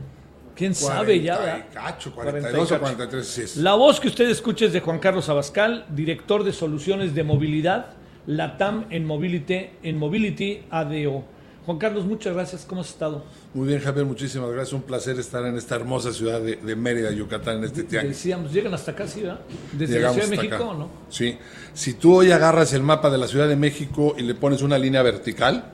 ¿Quién 0.55 0.73
sabe 0.73 1.21
ya? 1.21 1.67
Cacho, 1.71 2.15
42 2.15 2.71
o 2.71 2.79
43, 2.79 3.27
sí 3.27 3.41
es. 3.41 3.57
La 3.57 3.75
voz 3.75 3.99
que 3.99 4.07
usted 4.07 4.27
escucha 4.27 4.65
es 4.65 4.73
de 4.73 4.79
Juan 4.79 4.97
Carlos 4.97 5.29
Abascal, 5.29 5.85
director 5.89 6.43
de 6.43 6.51
soluciones 6.51 7.13
de 7.13 7.23
movilidad, 7.23 7.93
LATAM 8.25 8.87
en 8.89 9.05
Mobility, 9.05 9.67
en 9.83 9.99
Mobility 9.99 10.63
ADO. 10.71 11.23
Juan 11.65 11.77
Carlos, 11.77 12.05
muchas 12.05 12.33
gracias. 12.33 12.65
¿Cómo 12.67 12.81
has 12.81 12.89
estado? 12.89 13.23
Muy 13.53 13.67
bien, 13.69 13.79
Javier, 13.79 14.05
muchísimas 14.05 14.49
gracias. 14.51 14.73
Un 14.73 14.81
placer 14.81 15.17
estar 15.17 15.45
en 15.45 15.55
esta 15.55 15.75
hermosa 15.75 16.11
ciudad 16.11 16.41
de, 16.41 16.57
de 16.57 16.75
Mérida, 16.75 17.09
Yucatán, 17.11 17.59
en 17.59 17.63
este 17.65 17.83
tianguis. 17.83 18.17
Decíamos, 18.17 18.51
llegan 18.51 18.73
hasta 18.73 18.91
acá, 18.91 19.07
¿sí, 19.07 19.21
verdad? 19.21 19.39
Desde 19.71 19.99
la 20.01 20.11
Ciudad 20.11 20.27
de 20.27 20.35
México, 20.37 20.75
¿no? 20.77 20.89
Sí. 21.09 21.37
Si 21.73 21.93
tú 21.93 22.15
hoy 22.15 22.31
agarras 22.31 22.73
el 22.73 22.83
mapa 22.83 23.09
de 23.09 23.17
la 23.17 23.27
Ciudad 23.27 23.47
de 23.47 23.55
México 23.55 24.13
y 24.17 24.23
le 24.23 24.35
pones 24.35 24.61
una 24.61 24.77
línea 24.77 25.01
vertical, 25.03 25.71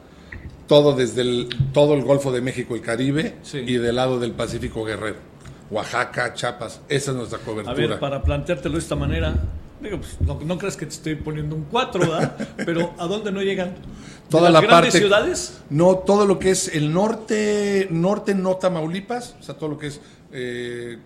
todo 0.68 0.94
desde 0.96 1.22
el, 1.22 1.50
todo 1.74 1.96
el 1.96 2.04
Golfo 2.04 2.32
de 2.32 2.42
México 2.42 2.76
y 2.76 2.82
Caribe 2.82 3.38
Sí. 3.42 3.58
y 3.58 3.78
del 3.78 3.96
lado 3.96 4.20
del 4.20 4.34
Pacífico 4.34 4.86
Guerrero. 4.86 5.18
Oaxaca, 5.72 6.34
Chiapas, 6.36 6.82
esa 6.90 7.12
es 7.12 7.18
nuestra 7.18 7.40
A 7.40 7.42
cobertura. 7.42 7.76
ver, 7.76 8.00
para 8.00 8.22
planteártelo 8.24 8.74
de 8.76 8.80
esta 8.80 8.96
manera, 8.96 9.36
digo, 9.82 9.98
pues, 10.00 10.20
no, 10.22 10.40
no 10.42 10.58
creas 10.58 10.76
que 10.78 10.86
te 10.86 10.94
estoy 10.94 11.16
poniendo 11.16 11.56
un 11.56 11.64
4, 11.66 12.00
¿verdad? 12.02 12.48
Pero 12.58 12.94
¿a 12.98 13.08
dónde 13.08 13.32
no 13.32 13.42
llegan? 13.42 13.76
¿De 13.76 14.30
Toda 14.30 14.50
las 14.50 14.62
la 14.62 14.68
grandes 14.68 14.94
parte- 14.94 15.00
ciudades? 15.00 15.62
No, 15.70 15.98
todo 16.00 16.26
lo 16.26 16.38
que 16.40 16.52
es 16.52 16.68
el 16.76 16.92
norte, 16.94 17.88
norte 17.92 18.36
no 18.36 18.58
Tamaulipas, 18.58 19.36
o 19.40 19.44
sea, 19.44 19.56
todo 19.56 19.70
lo 19.70 19.78
que 19.78 19.88
es 19.88 20.00
eh, 20.32 20.98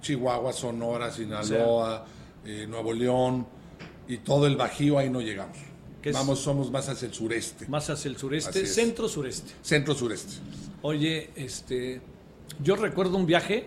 Chihuahua, 0.00 0.52
Sonora, 0.52 1.10
Sinaloa, 1.12 2.04
eh, 2.44 2.66
Nuevo 2.68 2.92
León 2.92 3.46
y 4.08 4.18
todo 4.18 4.46
el 4.46 4.56
Bajío, 4.56 4.98
ahí 4.98 5.08
no 5.10 5.20
llegamos. 5.20 5.56
Vamos, 6.12 6.40
somos 6.40 6.68
más 6.72 6.88
hacia 6.88 7.06
el 7.06 7.14
sureste, 7.14 7.68
Más 7.68 7.88
hacia 7.88 8.08
el 8.08 8.16
sureste, 8.16 8.66
centro-sureste. 8.66 9.52
centro-sureste. 9.62 10.32
Oye, 10.82 11.30
este, 11.36 12.00
yo 12.60 12.74
recuerdo 12.74 13.16
un 13.16 13.24
viaje 13.24 13.66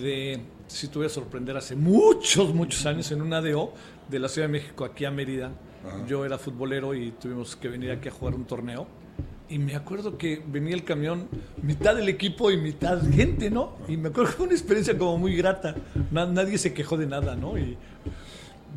de, 0.00 0.40
si 0.66 0.88
te 0.88 0.96
voy 0.96 1.06
a 1.08 1.10
sorprender, 1.10 1.58
hace 1.58 1.76
muchos, 1.76 2.54
muchos 2.54 2.86
años 2.86 3.12
en 3.12 3.20
un 3.20 3.34
ADO 3.34 3.74
de 4.14 4.20
la 4.20 4.28
Ciudad 4.28 4.46
de 4.48 4.52
México 4.52 4.84
aquí 4.84 5.04
a 5.04 5.10
Mérida. 5.10 5.52
Yo 6.08 6.24
era 6.24 6.38
futbolero 6.38 6.94
y 6.94 7.10
tuvimos 7.10 7.56
que 7.56 7.68
venir 7.68 7.90
aquí 7.90 8.08
a 8.08 8.12
jugar 8.12 8.34
un 8.34 8.44
torneo. 8.46 8.86
Y 9.50 9.58
me 9.58 9.74
acuerdo 9.74 10.16
que 10.16 10.42
venía 10.46 10.74
el 10.74 10.84
camión, 10.84 11.28
mitad 11.62 11.94
del 11.94 12.08
equipo 12.08 12.50
y 12.50 12.56
mitad 12.56 13.02
gente, 13.12 13.50
¿no? 13.50 13.76
Y 13.88 13.96
me 13.98 14.08
acuerdo 14.08 14.30
que 14.30 14.36
fue 14.36 14.46
una 14.46 14.54
experiencia 14.54 14.96
como 14.96 15.18
muy 15.18 15.36
grata. 15.36 15.74
Na- 16.10 16.24
nadie 16.26 16.56
se 16.56 16.72
quejó 16.72 16.96
de 16.96 17.06
nada, 17.06 17.36
¿no? 17.36 17.58
Y 17.58 17.76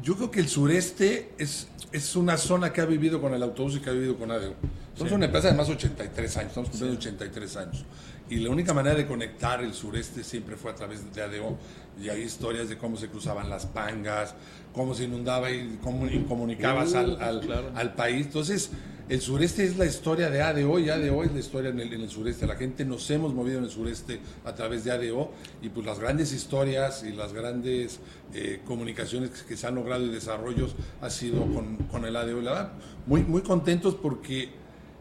Yo 0.03 0.15
creo 0.15 0.29
que 0.29 0.39
el 0.41 0.48
sureste 0.50 1.29
es, 1.38 1.70
es 1.91 2.15
una 2.17 2.36
zona 2.38 2.74
que 2.74 2.82
ha 2.82 2.86
vivido 2.86 3.22
con 3.22 3.34
el 3.34 3.41
autobús 3.44 3.77
y 3.77 3.79
que 3.79 3.89
ha 3.89 3.94
vivido 3.94 4.17
con 4.17 4.29
ADO. 4.32 4.56
Somos 4.98 5.13
una 5.13 5.25
empresa 5.25 5.50
de 5.50 5.54
más 5.54 5.68
de 5.68 5.74
83 5.74 6.38
años, 6.38 6.48
estamos 6.50 6.70
cumpliendo 6.70 6.98
83 6.98 7.58
años. 7.58 7.86
Y 8.30 8.38
la 8.38 8.50
única 8.50 8.74
manera 8.74 8.96
de 8.96 9.06
conectar 9.06 9.63
el 9.63 9.74
sureste 9.74 10.24
siempre 10.24 10.56
fue 10.58 10.72
a 10.72 10.75
través 10.75 11.13
de 11.13 11.22
ADO. 11.22 11.58
Y 12.01 12.10
hay 12.10 12.22
historias 12.24 12.68
de 12.70 12.77
cómo 12.77 12.98
se 12.98 13.08
cruzaban 13.08 13.50
las 13.50 13.66
pangas, 13.68 14.36
cómo 14.74 14.94
se 14.94 15.06
inundaba 15.06 15.50
y 15.51 15.80
cómo 15.82 16.08
y 16.08 16.20
comunicabas 16.24 16.94
al, 16.94 17.22
al- 17.22 17.42
claro. 17.42 17.72
al 17.75 17.94
país. 17.96 18.25
Entonces, 18.27 18.72
el 19.08 19.22
sureste 19.22 19.63
es 19.63 19.77
la 19.77 19.86
historia 19.86 20.30
de 20.30 20.42
ADO 20.42 20.77
y 20.80 20.89
ADO 20.89 21.24
es 21.24 21.32
la 21.32 21.39
historia 21.39 21.70
en 21.70 21.80
el, 21.80 21.94
en 21.94 22.01
el 22.01 22.10
sureste. 22.10 22.46
La 22.46 22.56
gente 22.58 22.84
nos 22.84 23.10
hemos 23.10 23.34
movido 23.34 23.60
en 23.60 23.63
el 23.63 23.70
sureste 23.70 24.20
a 24.44 24.54
través 24.54 24.84
de 24.84 24.92
ADO 24.92 25.32
y 25.62 25.70
pues 25.70 25.86
las 25.86 25.98
grandes 26.00 26.34
historias 26.34 27.04
y 27.04 27.13
las 27.13 27.32
grandes 27.34 28.00
eh, 28.34 28.60
comunicaciones 28.66 29.30
que, 29.30 29.46
que 29.46 29.58
se 29.58 29.66
han 29.68 29.75
logrado 29.75 30.04
y 30.06 30.10
desarrollos 30.10 30.75
ha 31.01 31.10
sido 31.10 31.42
con, 31.54 31.77
con 31.89 32.04
el 32.04 32.16
ADO. 32.16 32.42
La 32.42 32.51
verdad, 32.51 32.72
muy, 33.06 33.24
muy 33.24 33.42
contentos 33.42 33.96
porque 33.96 34.50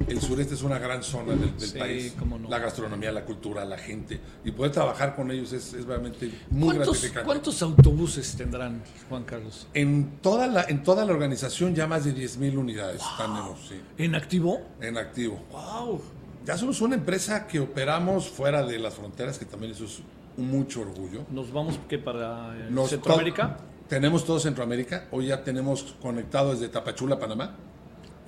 el 0.07 0.21
sureste 0.21 0.55
es 0.55 0.63
una 0.63 0.79
gran 0.79 1.03
zona 1.03 1.31
del, 1.35 1.57
del 1.59 1.69
Sí, 1.69 1.79
país. 1.79 2.15
cómo 2.19 2.39
no. 2.39 2.49
La 2.49 2.59
gastronomía, 2.59 3.11
la 3.13 3.25
cultura, 3.25 3.65
la 3.65 3.79
gente. 3.79 4.21
Y 4.45 4.51
poder 4.53 4.71
trabajar 4.73 5.17
con 5.17 5.31
ellos 5.31 5.53
es, 5.53 5.73
es 5.75 5.85
realmente 5.87 6.31
muy 6.51 6.69
¿cuántos, 6.75 6.87
gratificante. 6.97 7.27
¿cuántos 7.27 7.63
autobuses 7.63 8.37
tendrán, 8.37 8.83
Juan 9.09 9.25
Carlos? 9.25 9.67
En 9.75 10.19
toda, 10.21 10.47
la, 10.47 10.65
en 10.65 10.83
toda 10.83 11.05
la 11.05 11.13
organización 11.13 11.75
ya 11.75 11.87
más 11.87 12.05
de 12.05 12.15
10.000 12.15 12.57
unidades 12.59 13.03
tenemos 13.17 13.59
sí, 13.69 13.81
¿En 13.99 14.15
activo? 14.15 14.61
en 14.81 14.99
activo. 14.99 15.43
¡Wow! 15.51 16.01
Ya 16.45 16.57
somos 16.57 16.81
una 16.81 16.95
empresa 16.95 17.47
que 17.47 17.59
operamos 17.59 18.29
fuera 18.29 18.63
de 18.65 18.79
las 18.79 18.95
fronteras, 18.95 19.39
que 19.39 19.47
también 19.47 19.73
eso 19.73 19.85
es 19.87 20.01
mucho 20.37 20.83
orgullo. 20.83 21.25
¿Nos 21.31 21.51
vamos 21.53 21.81
qué 21.89 21.99
para 21.99 22.55
eh, 22.57 22.69
Nos- 22.71 22.91
Centroamérica? 22.91 23.57
to- 23.57 23.65
tenemos 23.89 24.25
todo 24.25 24.39
Centroamérica. 24.39 25.09
Hoy 25.11 25.29
ya 25.29 25.43
tenemos 25.43 25.97
conectado 26.01 26.53
desde 26.53 26.69
Tapachula, 26.69 27.19
Panamá, 27.19 27.57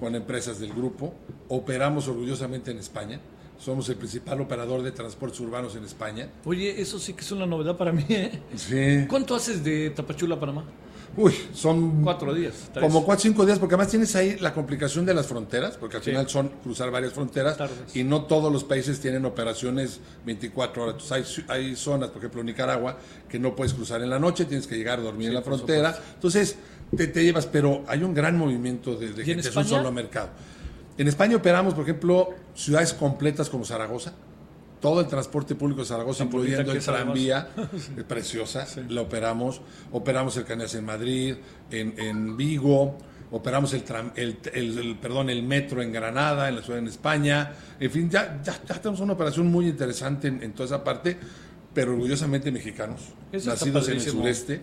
con 0.00 0.14
empresas 0.14 0.58
del 0.60 0.72
grupo. 0.72 1.14
Operamos 1.48 2.08
orgullosamente 2.08 2.70
en 2.70 2.78
España. 2.78 3.20
Somos 3.58 3.88
el 3.88 3.96
principal 3.96 4.40
operador 4.40 4.82
de 4.82 4.92
transportes 4.92 5.40
urbanos 5.40 5.74
en 5.74 5.84
España. 5.84 6.28
Oye, 6.44 6.80
eso 6.80 6.98
sí 6.98 7.12
que 7.14 7.22
es 7.22 7.32
una 7.32 7.44
novedad 7.46 7.76
para 7.76 7.90
mí, 7.92 8.04
¿eh? 8.08 8.40
Sí. 8.54 9.06
¿Cuánto 9.08 9.34
haces 9.34 9.64
de 9.64 9.90
Tapachula 9.90 10.36
a 10.36 10.40
Panamá? 10.40 10.64
Uy, 11.16 11.32
son 11.52 12.04
Cuatro 12.04 12.32
días. 12.32 12.70
tres. 12.72 12.84
como 12.86 13.04
cuatro 13.04 13.22
cinco 13.22 13.44
días, 13.44 13.58
porque 13.58 13.74
además 13.74 13.90
tienes 13.90 14.14
ahí 14.14 14.36
la 14.38 14.54
complicación 14.54 15.04
de 15.04 15.14
las 15.14 15.26
fronteras, 15.26 15.76
porque 15.76 15.96
al 15.96 16.02
Sí. 16.04 16.10
final 16.10 16.28
son 16.28 16.50
cruzar 16.62 16.92
varias 16.92 17.12
fronteras 17.12 17.56
Tardes. 17.56 17.96
y 17.96 18.04
no 18.04 18.26
todos 18.26 18.52
los 18.52 18.62
países 18.62 19.00
tienen 19.00 19.24
operaciones 19.24 19.98
24 20.24 20.82
horas. 20.84 20.94
Entonces, 21.02 21.44
hay, 21.48 21.56
hay 21.70 21.76
zonas, 21.76 22.10
por 22.10 22.18
ejemplo 22.18 22.44
Nicaragua, 22.44 22.98
que 23.28 23.40
no 23.40 23.56
puedes 23.56 23.74
cruzar 23.74 24.00
en 24.02 24.10
la 24.10 24.20
noche, 24.20 24.44
tienes 24.44 24.68
que 24.68 24.76
llegar 24.76 25.00
a 25.00 25.02
dormir 25.02 25.28
en 25.30 25.34
la 25.34 25.42
frontera. 25.42 25.98
Entonces, 26.14 26.56
te, 26.96 27.06
te 27.08 27.22
llevas, 27.24 27.46
pero 27.46 27.84
hay 27.86 28.02
un 28.02 28.14
gran 28.14 28.36
movimiento 28.36 28.96
de, 28.96 29.08
de 29.12 29.18
¿Y 29.18 29.20
en 29.20 29.26
gente, 29.26 29.48
es 29.48 29.56
un 29.56 29.62
solo 29.78 29.92
mercado. 29.92 30.30
En 30.96 31.06
España 31.08 31.36
operamos, 31.36 31.74
por 31.74 31.84
ejemplo, 31.84 32.30
ciudades 32.54 32.92
completas 32.94 33.48
como 33.48 33.64
Zaragoza. 33.64 34.12
Todo 34.80 35.00
el 35.00 35.08
transporte 35.08 35.54
público 35.56 35.80
de 35.80 35.86
Zaragoza, 35.88 36.18
Tan 36.18 36.28
incluyendo 36.28 36.72
el 36.72 36.78
tranvía, 37.04 37.48
preciosa, 38.08 38.66
la 38.88 39.02
operamos, 39.02 39.60
operamos 39.92 40.34
cercanías 40.34 40.74
en 40.76 40.84
Madrid, 40.84 41.34
en, 41.70 41.94
en 41.98 42.36
Vigo, 42.36 42.96
operamos 43.32 43.72
el, 43.74 43.84
tram- 43.84 44.12
el, 44.14 44.38
el- 44.54 44.78
el- 44.78 44.96
perdón, 44.96 45.30
el 45.30 45.42
metro 45.42 45.82
en 45.82 45.92
Granada, 45.92 46.48
en 46.48 46.54
la 46.56 46.62
ciudad 46.62 46.78
en 46.78 46.86
España, 46.86 47.52
en 47.80 47.90
fin, 47.90 48.08
ya, 48.08 48.40
ya, 48.44 48.56
ya 48.68 48.74
tenemos 48.80 49.00
una 49.00 49.14
operación 49.14 49.48
muy 49.48 49.66
interesante 49.66 50.28
en, 50.28 50.42
en 50.44 50.52
toda 50.52 50.66
esa 50.66 50.84
parte, 50.84 51.16
pero 51.74 51.92
orgullosamente 51.92 52.52
mexicanos, 52.52 53.00
Eso 53.32 53.50
nacidos 53.50 53.88
en 53.88 53.94
el 53.94 54.00
sureste. 54.20 54.60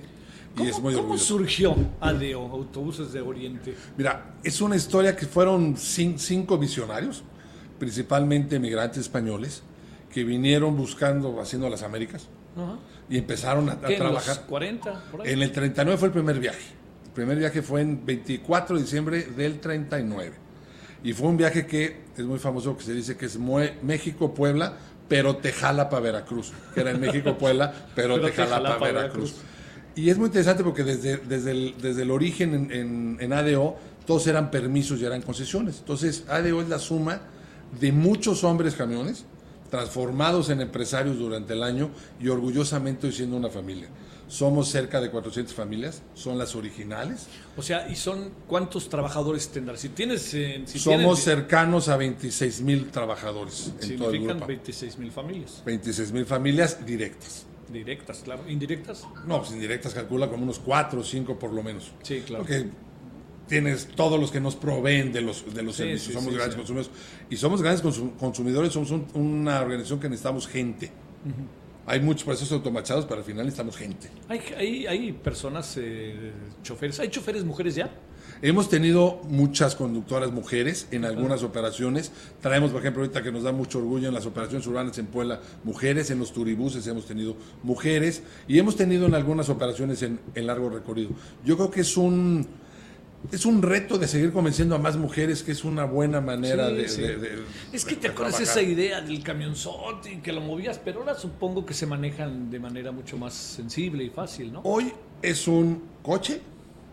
Y 0.56 0.60
¿Cómo, 0.60 0.70
es 0.70 0.80
muy 0.80 0.94
cómo 0.94 1.04
orgulloso. 1.08 1.26
surgió 1.38 1.76
ADO, 2.00 2.50
Autobuses 2.52 3.12
de 3.12 3.22
Oriente? 3.22 3.76
Mira, 3.98 4.36
es 4.44 4.62
una 4.62 4.76
historia 4.76 5.16
que 5.16 5.26
fueron 5.26 5.76
cin- 5.76 6.18
cinco 6.18 6.58
visionarios, 6.58 7.24
principalmente 7.80 8.60
migrantes 8.60 9.00
españoles, 9.00 9.64
que 10.12 10.24
vinieron 10.24 10.78
buscando, 10.78 11.42
haciendo 11.42 11.70
las 11.70 11.84
Américas, 11.84 12.28
y 13.10 13.18
empezaron 13.18 13.68
a, 13.70 13.74
a 13.74 13.82
¿Qué, 13.82 13.98
en 13.98 14.04
los 14.04 14.24
trabajar. 14.24 14.46
40? 14.48 15.04
Por 15.12 15.22
ahí? 15.22 15.34
En 15.34 15.42
el 15.42 15.52
39 15.52 15.98
fue 15.98 16.08
el 16.08 16.14
primer 16.14 16.40
viaje. 16.40 16.74
El 17.08 17.12
primer 17.12 17.38
viaje 17.38 17.62
fue 17.62 17.82
en 17.82 18.06
24 18.06 18.78
de 18.78 18.82
diciembre 18.82 19.24
del 19.24 19.60
39. 19.60 20.32
Y 21.04 21.14
fue 21.14 21.28
un 21.28 21.38
viaje 21.38 21.66
que 21.68 22.04
es 22.18 22.24
muy 22.26 22.40
famoso, 22.40 22.76
que 22.78 22.84
se 22.84 22.94
dice 22.94 23.16
que 23.18 23.26
es 23.26 23.38
México-Puebla, 23.38 24.74
pero 25.08 25.36
te 25.36 25.52
jala 25.52 25.90
para 25.90 26.02
Veracruz. 26.02 26.52
Que 26.74 26.80
era 26.82 26.92
en 26.92 27.00
México-Puebla, 27.02 27.74
pero, 27.96 28.16
Pero 28.16 28.28
te 28.28 28.34
jala 28.34 28.78
para 28.80 28.92
Veracruz. 28.94 29.36
Y 29.96 30.10
es 30.10 30.18
muy 30.18 30.28
interesante 30.28 30.64
porque 30.64 30.84
desde, 30.84 31.18
desde, 31.18 31.52
el, 31.52 31.76
desde 31.82 32.02
el 32.02 32.12
origen 32.12 32.54
en, 32.54 32.72
en- 32.72 33.18
en 33.20 33.34
ADO, 33.34 33.78
todos 34.06 34.28
eran 34.28 34.52
permisos 34.52 35.00
y 35.00 35.06
eran 35.06 35.22
concesiones. 35.22 35.78
Entonces, 35.80 36.26
ADO 36.28 36.62
es 36.62 36.70
la 36.70 36.80
suma 36.80 37.22
de 37.80 37.92
muchos 37.92 38.44
hombres 38.44 38.76
camiones 38.76 39.26
transformados 39.72 40.50
en 40.50 40.62
empresarios 40.62 41.18
durante 41.18 41.54
el 41.54 41.64
año 41.64 41.90
y 42.22 42.28
orgullosamente 42.28 43.08
hoy 43.08 43.14
siendo 43.14 43.36
una 43.36 43.50
familia. 43.50 43.88
Somos 44.28 44.70
cerca 44.70 45.02
de 45.02 45.12
400 45.12 45.54
familias, 45.54 46.02
son 46.16 46.38
las 46.38 46.56
originales. 46.56 47.28
O 47.58 47.62
sea, 47.62 47.88
¿y 47.90 47.96
son 47.96 48.32
cuántos 48.48 48.90
trabajadores 48.90 49.50
tendrás? 49.50 49.80
Si 49.82 49.90
tienes... 49.90 50.34
eh, 50.34 50.64
si 50.66 50.80
Somos 50.80 51.00
tienes, 51.00 51.24
cercanos 51.24 51.90
a 51.90 51.98
26 51.98 52.62
mil 52.62 52.90
trabajadores 52.90 53.68
en 53.68 53.98
toda 53.98 54.12
significan 54.12 54.22
Europa. 54.38 54.46
26 54.48 54.98
mil 54.98 55.12
familias. 55.12 55.62
26 55.66 56.12
mil 56.12 56.26
familias 56.26 56.86
directas. 56.86 57.46
Directas, 57.72 58.20
claro. 58.24 58.44
¿Indirectas? 58.48 59.08
No, 59.26 59.40
pues 59.40 59.52
indirectas 59.52 59.94
calcula 59.94 60.30
como 60.30 60.44
unos 60.44 60.60
4 60.60 61.00
o 61.00 61.04
5 61.04 61.38
por 61.40 61.52
lo 61.54 61.64
menos. 61.64 61.92
Sí, 62.04 62.22
claro. 62.26 62.44
Porque 62.44 62.68
tienes 63.48 63.88
todos 63.96 64.20
los 64.20 64.32
que 64.32 64.40
nos 64.40 64.56
proveen 64.56 65.12
de 65.12 65.22
los, 65.22 65.54
de 65.54 65.62
los 65.64 65.76
Sí, 65.76 65.84
servicios. 65.84 66.08
sí, 66.08 66.14
somos 66.14 66.30
sí, 66.32 66.36
grandes 66.36 66.56
consumidores. 66.56 66.92
Y 67.30 67.38
somos 67.38 67.62
grandes 67.62 67.84
consu- 67.84 68.16
consumidores, 68.18 68.72
somos 68.74 68.92
un- 68.92 69.08
una 69.14 69.62
organización 69.62 70.00
que 70.00 70.10
necesitamos 70.10 70.48
gente. 70.48 70.92
Hay 71.88 72.00
muchos 72.00 72.24
procesos 72.24 72.52
automatizados, 72.54 73.06
pero 73.06 73.20
al 73.20 73.26
final 73.26 73.46
necesitamos 73.46 73.78
gente. 73.78 74.10
Hay, 74.28 74.40
hay, 74.58 74.88
hay 74.88 75.12
personas, 75.12 75.78
eh, 75.78 76.32
choferes. 76.64 77.00
¿Hay 77.00 77.10
choferes 77.10 77.44
mujeres 77.44 77.76
ya? 77.76 77.92
Hemos 78.42 78.70
tenido 78.70 79.22
muchas 79.30 79.76
conductoras 79.76 80.32
mujeres 80.32 80.88
en 80.92 81.06
algunas 81.06 81.44
operaciones. 81.44 82.12
Traemos, 82.42 82.72
por 82.72 82.82
ejemplo, 82.82 83.04
ahorita 83.04 83.24
que 83.24 83.32
nos 83.32 83.44
da 83.44 83.52
mucho 83.52 83.80
orgullo 83.80 84.08
en 84.08 84.14
las 84.14 84.26
operaciones 84.26 84.66
urbanas 84.68 84.98
en 84.98 85.06
Puebla, 85.06 85.40
mujeres, 85.64 86.12
en 86.12 86.20
los 86.20 86.34
turibuses 86.34 86.86
hemos 86.88 87.06
tenido 87.06 87.38
mujeres 87.64 88.24
y 88.48 88.60
hemos 88.60 88.76
tenido 88.76 89.06
en 89.06 89.14
algunas 89.14 89.50
operaciones 89.50 90.02
en, 90.02 90.20
en 90.34 90.48
largo 90.48 90.70
recorrido. 90.70 91.12
Yo 91.46 91.56
creo 91.56 91.72
que 91.72 91.82
es 91.82 91.98
un, 91.98 92.48
es 93.32 93.46
un 93.46 93.62
reto 93.62 93.98
de 93.98 94.08
seguir 94.08 94.32
convenciendo 94.32 94.76
a 94.76 94.78
más 94.80 94.98
mujeres 94.98 95.44
que 95.44 95.52
es 95.52 95.64
una 95.64 95.86
buena 95.86 96.22
manera 96.22 96.70
Sí, 96.70 96.76
de, 96.76 96.90
sí. 96.90 97.02
de- 97.02 97.18
de- 97.18 97.44
Es 97.74 97.86
que 97.86 97.96
de 97.96 98.02
te 98.02 98.08
acuerdas 98.10 98.40
esa 98.42 98.62
idea 98.62 99.02
del 99.02 99.24
camionzote 99.24 100.14
y 100.14 100.18
que 100.18 100.32
lo 100.34 100.42
movías, 100.42 100.80
pero 100.84 101.00
ahora 101.00 101.16
supongo 101.16 101.66
que 101.66 101.74
se 101.74 101.86
manejan 101.86 102.50
de 102.50 102.60
manera 102.60 102.92
mucho 102.92 103.18
más 103.18 103.34
sensible 103.34 104.04
y 104.04 104.10
fácil, 104.10 104.52
¿no? 104.54 104.62
Hoy 104.64 104.92
es 105.22 105.48
un 105.48 105.84
coche, 106.02 106.42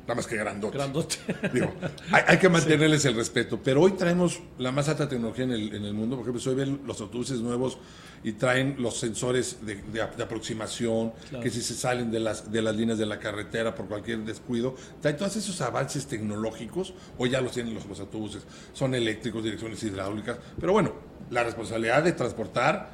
nada 0.03 0.15
más 0.17 0.27
que 0.27 0.37
grandote. 0.37 0.77
Grandote. 0.77 1.17
Digo, 1.53 1.73
hay, 2.11 2.23
hay 2.27 2.39
que 2.39 2.49
mantenerles 2.49 3.05
el 3.05 3.15
respeto, 3.15 3.61
pero 3.63 3.81
hoy 3.83 3.93
traemos 3.93 4.41
la 4.59 4.73
más 4.73 4.89
alta 4.89 5.09
tecnología 5.09 5.45
en 5.45 5.53
el, 5.53 5.75
en 5.75 5.85
el 5.85 5.95
mundo. 5.95 6.17
Por 6.17 6.29
ejemplo, 6.29 6.51
hoy 6.51 6.57
ven 6.57 6.81
los 6.87 7.01
autobuses 7.01 7.41
nuevos 7.41 7.79
y 8.25 8.33
traen 8.33 8.77
los 8.79 8.99
sensores 8.99 9.59
de, 9.67 9.77
de 9.83 10.01
ap- 10.03 10.17
de 10.17 10.23
aproximación, 10.23 11.13
Claro. 11.29 11.43
que 11.43 11.51
si 11.51 11.61
se 11.61 11.75
salen 11.75 12.11
de 12.13 12.21
las, 12.21 12.53
de 12.53 12.63
las 12.63 12.77
líneas 12.77 12.99
de 12.99 13.07
la 13.07 13.19
carretera 13.19 13.75
por 13.75 13.87
cualquier 13.87 14.19
descuido. 14.21 14.77
Traen 15.01 15.17
todos 15.17 15.35
esos 15.37 15.61
avances 15.61 16.07
tecnológicos, 16.07 16.95
hoy 17.19 17.31
ya 17.31 17.41
los 17.41 17.53
tienen 17.53 17.75
los, 17.75 17.85
los 17.87 17.99
autobuses. 18.01 18.43
Son 18.73 18.95
eléctricos, 18.95 19.43
direcciones 19.43 19.83
hidráulicas, 19.83 20.39
pero 20.61 20.73
bueno, 20.73 20.93
la 21.31 21.43
responsabilidad 21.43 22.03
de 22.05 22.13
transportar 22.13 22.91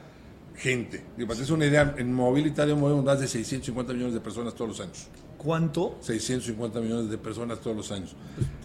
gente. 0.56 1.04
Digo, 1.16 1.28
para 1.28 1.34
hacerse 1.34 1.52
una 1.52 1.66
idea, 1.66 1.94
en 1.98 2.12
Movilitario 2.12 2.74
movemos 2.76 3.04
más 3.04 3.20
de 3.20 3.28
650 3.28 3.92
millones 3.92 4.14
de 4.14 4.20
personas 4.20 4.54
todos 4.54 4.68
los 4.70 4.80
años. 4.80 5.08
¿Cuánto? 5.38 5.96
650 6.02 6.80
millones 6.80 7.10
de 7.10 7.16
personas 7.16 7.60
todos 7.60 7.76
los 7.76 7.90
años. 7.92 8.14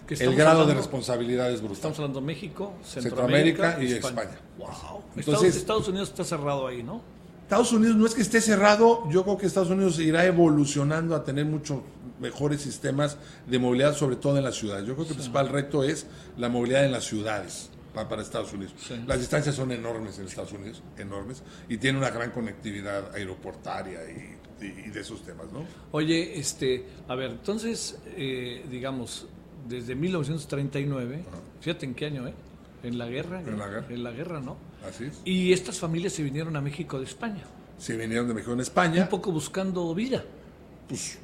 Que 0.06 0.14
El 0.14 0.34
grado 0.34 0.66
de 0.66 0.74
responsabilidad 0.74 1.50
es 1.50 1.60
brutal. 1.60 1.76
Estamos 1.76 1.98
hablando 1.98 2.20
de 2.20 2.26
México, 2.26 2.74
Centroamérica 2.84 3.74
Centroamérica, 3.76 3.82
y 3.82 3.92
España. 3.96 4.22
España. 4.22 4.40
Wow. 4.58 4.68
Entonces- 5.16 5.24
Estados, 5.24 5.56
Estados 5.56 5.88
Unidos 5.88 6.08
está 6.10 6.24
cerrado 6.24 6.66
ahí, 6.66 6.82
¿no? 6.82 7.00
Estados 7.42 7.72
Unidos 7.72 7.96
no 7.96 8.06
es 8.06 8.14
que 8.14 8.22
esté 8.22 8.40
cerrado, 8.40 9.08
yo 9.10 9.22
creo 9.22 9.38
que 9.38 9.46
Estados 9.46 9.70
Unidos 9.70 9.98
irá 10.00 10.24
evolucionando 10.24 11.14
a 11.14 11.24
tener 11.24 11.44
muchos 11.44 11.80
mejores 12.18 12.60
sistemas 12.62 13.18
de 13.46 13.58
movilidad, 13.58 13.94
sobre 13.94 14.16
todo 14.16 14.36
en 14.38 14.44
las 14.44 14.54
ciudades. 14.56 14.86
Yo 14.86 14.94
creo 14.94 15.04
que 15.06 15.10
el 15.12 15.16
principal 15.16 15.48
reto 15.50 15.84
es 15.84 16.06
la 16.38 16.48
movilidad 16.48 16.84
en 16.84 16.92
las 16.92 17.04
ciudades 17.04 17.70
pa- 17.94 18.08
para 18.08 18.22
Estados 18.22 18.52
Unidos. 18.52 18.74
Sí. 18.78 18.94
Las 19.06 19.20
distancias 19.20 19.54
son 19.54 19.72
enormes 19.72 20.18
en 20.18 20.26
Estados 20.26 20.52
Unidos, 20.52 20.82
enormes, 20.98 21.42
y 21.68 21.76
tiene 21.76 21.98
una 21.98 22.10
gran 22.10 22.30
conectividad 22.30 23.14
aeroportaria 23.14 24.00
y, 24.10 24.36
y- 24.60 24.66
y 24.88 24.90
de 24.90 25.00
esos 25.00 25.22
temas, 25.22 25.46
¿no? 25.52 25.64
Oye, 25.92 26.38
este, 26.38 26.84
a 27.08 27.14
ver, 27.14 27.30
entonces, 27.32 27.98
eh, 28.16 28.64
digamos, 28.70 29.26
desde 29.68 29.94
1939, 29.94 31.22
fíjate 31.60 31.86
en 31.86 31.94
qué 31.94 32.06
año, 32.06 32.28
¿eh? 32.28 32.34
En 32.82 32.98
la 32.98 33.06
guerra. 33.08 33.40
En 33.40 33.58
la 33.58 33.66
guerra. 33.68 33.86
En 33.88 34.04
la 34.04 34.10
guerra, 34.12 34.40
¿no? 34.40 34.56
Así 34.86 35.04
es. 35.04 35.20
Y 35.24 35.52
estas 35.52 35.78
familias 35.78 36.12
se 36.12 36.22
vinieron 36.22 36.54
a 36.56 36.60
México 36.60 36.98
de 36.98 37.04
España, 37.04 37.42
Se 37.78 37.96
vinieron 37.96 38.28
de 38.28 38.34
México 38.34 38.52
en 38.52 38.60
España. 38.60 39.02
un 39.02 39.08
poco 39.08 39.32
buscando 39.32 39.94
vida. 39.94 40.22
pues, 40.88 41.18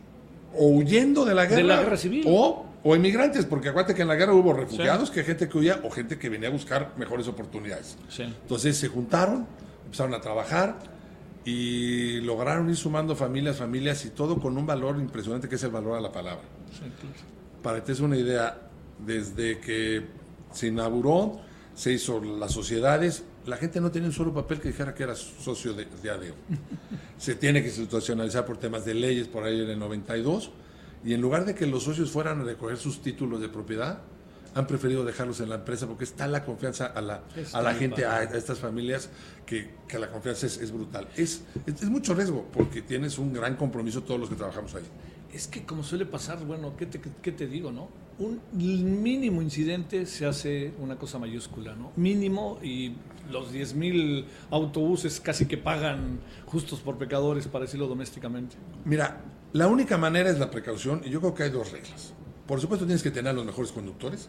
o 0.57 0.69
huyendo 0.69 1.25
de 1.27 1.35
la 1.35 1.45
guerra. 1.45 1.57
De 1.57 1.62
la 1.64 1.83
guerra 1.83 1.97
civil. 1.99 2.25
O, 2.27 2.64
o 2.83 2.97
inmigrantes, 2.97 3.45
porque 3.45 3.69
acuérdate 3.69 3.95
que 3.95 4.03
en 4.03 4.09
la 4.09 4.14
guerra 4.16 4.33
hubo 4.35 4.53
refugiados, 4.55 5.11
que 5.11 5.23
gente 5.23 5.49
que 5.49 5.59
huía 5.59 5.81
o 5.85 5.90
gente 5.90 6.19
que 6.19 6.29
venía 6.31 6.49
a 6.49 6.51
buscar 6.51 6.95
mejores 6.97 7.29
oportunidades. 7.29 7.97
Sí. 8.09 8.23
Entonces 8.23 8.77
se 8.79 8.88
juntaron, 8.88 9.47
empezaron 9.85 10.14
a 10.14 10.21
trabajar 10.21 10.79
y 11.44 12.20
lograron 12.20 12.68
ir 12.68 12.76
sumando 12.76 13.16
familias, 13.16 13.57
familias 13.57 14.05
y 14.05 14.11
todo 14.11 14.38
con 14.38 14.57
un 14.57 14.66
valor 14.66 14.98
impresionante 14.98 15.48
que 15.48 15.55
es 15.55 15.62
el 15.62 15.70
valor 15.70 15.96
a 15.96 16.00
la 16.00 16.12
palabra. 16.12 16.44
Sí, 16.72 16.81
claro. 16.81 17.14
Para 17.62 17.79
que 17.79 17.87
te 17.87 17.92
des 17.92 18.00
una 18.00 18.16
idea, 18.16 18.68
desde 18.98 19.59
que 19.59 20.07
se 20.53 20.68
inauguró, 20.68 21.40
se 21.74 21.92
hizo 21.92 22.20
las 22.20 22.53
sociedades, 22.53 23.24
la 23.46 23.57
gente 23.57 23.81
no 23.81 23.90
tenía 23.90 24.09
un 24.09 24.14
solo 24.14 24.35
papel 24.35 24.61
que 24.61 24.68
dijera 24.68 24.94
que 24.94 25.03
era 25.03 25.14
socio 25.16 25.72
de, 25.72 25.87
de 26.03 26.11
ADEO. 26.11 26.35
se 27.18 27.35
tiene 27.35 27.62
que 27.62 27.68
institucionalizar 27.68 28.44
por 28.44 28.59
temas 28.59 28.85
de 28.85 28.94
leyes 28.94 29.29
por 29.29 29.44
ahí 29.44 29.61
en 29.61 29.70
el 29.70 29.79
92, 29.79 30.50
y 31.05 31.14
en 31.14 31.20
lugar 31.20 31.46
de 31.46 31.55
que 31.55 31.66
los 31.66 31.85
socios 31.85 32.11
fueran 32.11 32.40
a 32.40 32.44
recoger 32.44 32.76
sus 32.76 33.00
títulos 33.00 33.40
de 33.40 33.48
propiedad, 33.48 34.03
han 34.55 34.67
preferido 34.67 35.05
dejarlos 35.05 35.41
en 35.41 35.49
la 35.49 35.57
empresa 35.57 35.87
porque 35.87 36.05
está 36.05 36.27
la 36.27 36.45
confianza 36.45 36.87
a 36.87 37.01
la, 37.01 37.23
a 37.53 37.63
la 37.63 37.75
gente, 37.75 38.05
a, 38.05 38.23
estas 38.23 38.59
familias, 38.59 39.11
que, 39.47 39.71
que 39.87 39.99
la 39.99 40.11
confianza 40.11 40.47
es, 40.47 40.59
es 40.59 40.73
brutal. 40.73 41.09
Es, 41.17 41.43
es, 41.67 41.83
es 41.83 41.89
mucho 41.89 42.15
riesgo 42.15 42.47
porque 42.53 42.83
tienes 42.83 43.19
un 43.19 43.33
gran 43.33 43.57
compromiso 43.57 44.03
todos 44.03 44.21
los 44.21 44.29
que 44.29 44.37
trabajamos 44.37 44.75
ahí. 44.75 44.85
Es 45.33 45.47
que 45.47 45.65
como 45.65 45.85
suele 45.85 46.07
pasar, 46.07 46.45
bueno, 46.45 46.75
¿qué 46.77 46.87
te, 46.87 47.01
qué 47.01 47.33
te 47.33 47.47
digo, 47.47 47.71
no? 47.71 47.89
Un 48.19 48.41
mínimo 48.53 49.41
incidente 49.41 50.05
se 50.05 50.27
hace 50.27 50.73
una 50.79 50.97
cosa 50.97 51.19
mayúscula, 51.19 51.75
¿no? 51.75 51.93
Mínimo 51.97 52.59
y 52.63 52.95
los 53.31 53.53
10.000 53.53 54.25
autobuses 54.51 55.21
casi 55.21 55.47
que 55.47 55.57
pagan 55.57 56.21
justos 56.47 56.81
por 56.81 56.99
pecadores, 56.99 57.47
para 57.47 57.65
decirlo 57.65 57.87
domésticamente. 57.87 58.57
Mira, 58.85 59.21
la 59.53 59.69
única 59.69 59.97
manera 59.97 60.31
es 60.31 60.39
la 60.39 60.51
precaución 60.51 61.03
y 61.05 61.11
yo 61.11 61.21
creo 61.21 61.35
que 61.35 61.45
hay 61.45 61.51
dos 61.51 61.71
reglas. 61.71 62.13
Por 62.51 62.61
supuesto 62.61 62.85
tienes 62.85 63.05
que 63.05 63.13
tener 63.13 63.33
los 63.33 63.45
mejores 63.45 63.71
conductores, 63.71 64.29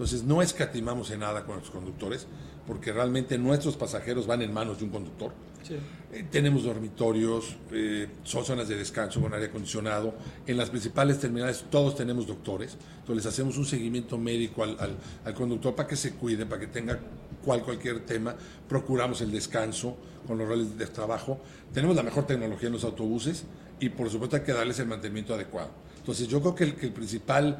entonces 0.00 0.24
no 0.24 0.40
escatimamos 0.40 1.10
en 1.10 1.20
nada 1.20 1.44
con 1.44 1.58
los 1.58 1.68
conductores, 1.70 2.26
porque 2.66 2.90
realmente 2.90 3.36
nuestros 3.36 3.76
pasajeros 3.76 4.26
van 4.26 4.40
en 4.40 4.50
manos 4.50 4.78
de 4.78 4.84
un 4.84 4.90
conductor. 4.90 5.30
Sí. 5.62 5.74
Eh, 6.10 6.24
tenemos 6.30 6.62
dormitorios, 6.64 7.54
eh, 7.70 8.08
son 8.24 8.46
zonas 8.46 8.66
de 8.66 8.76
descanso 8.76 9.20
con 9.20 9.34
aire 9.34 9.48
acondicionado. 9.48 10.14
En 10.46 10.56
las 10.56 10.70
principales 10.70 11.20
terminales 11.20 11.66
todos 11.70 11.96
tenemos 11.96 12.26
doctores, 12.26 12.78
entonces 13.00 13.16
les 13.16 13.26
hacemos 13.26 13.58
un 13.58 13.66
seguimiento 13.66 14.16
médico 14.16 14.62
al, 14.62 14.70
al- 14.80 14.96
al 15.26 15.34
conductor 15.34 15.74
para 15.74 15.86
que 15.86 15.96
se 15.96 16.12
cuide, 16.14 16.46
para 16.46 16.62
que 16.62 16.68
tenga 16.68 16.98
cual, 17.44 17.62
cualquier 17.62 18.00
tema. 18.06 18.34
Procuramos 18.70 19.20
el 19.20 19.30
descanso 19.30 19.98
con 20.26 20.38
los 20.38 20.48
roles 20.48 20.78
de 20.78 20.86
trabajo. 20.86 21.38
Tenemos 21.74 21.94
la 21.94 22.02
mejor 22.02 22.26
tecnología 22.26 22.68
en 22.68 22.72
los 22.72 22.84
autobuses 22.84 23.44
y 23.78 23.90
por 23.90 24.08
supuesto 24.08 24.36
hay 24.36 24.42
que 24.44 24.54
darles 24.54 24.78
el 24.78 24.86
mantenimiento 24.86 25.34
adecuado. 25.34 25.68
Entonces 25.98 26.26
yo 26.26 26.40
creo 26.40 26.54
que 26.54 26.64
el, 26.64 26.74
que 26.76 26.86
el 26.86 26.92
principal 26.94 27.58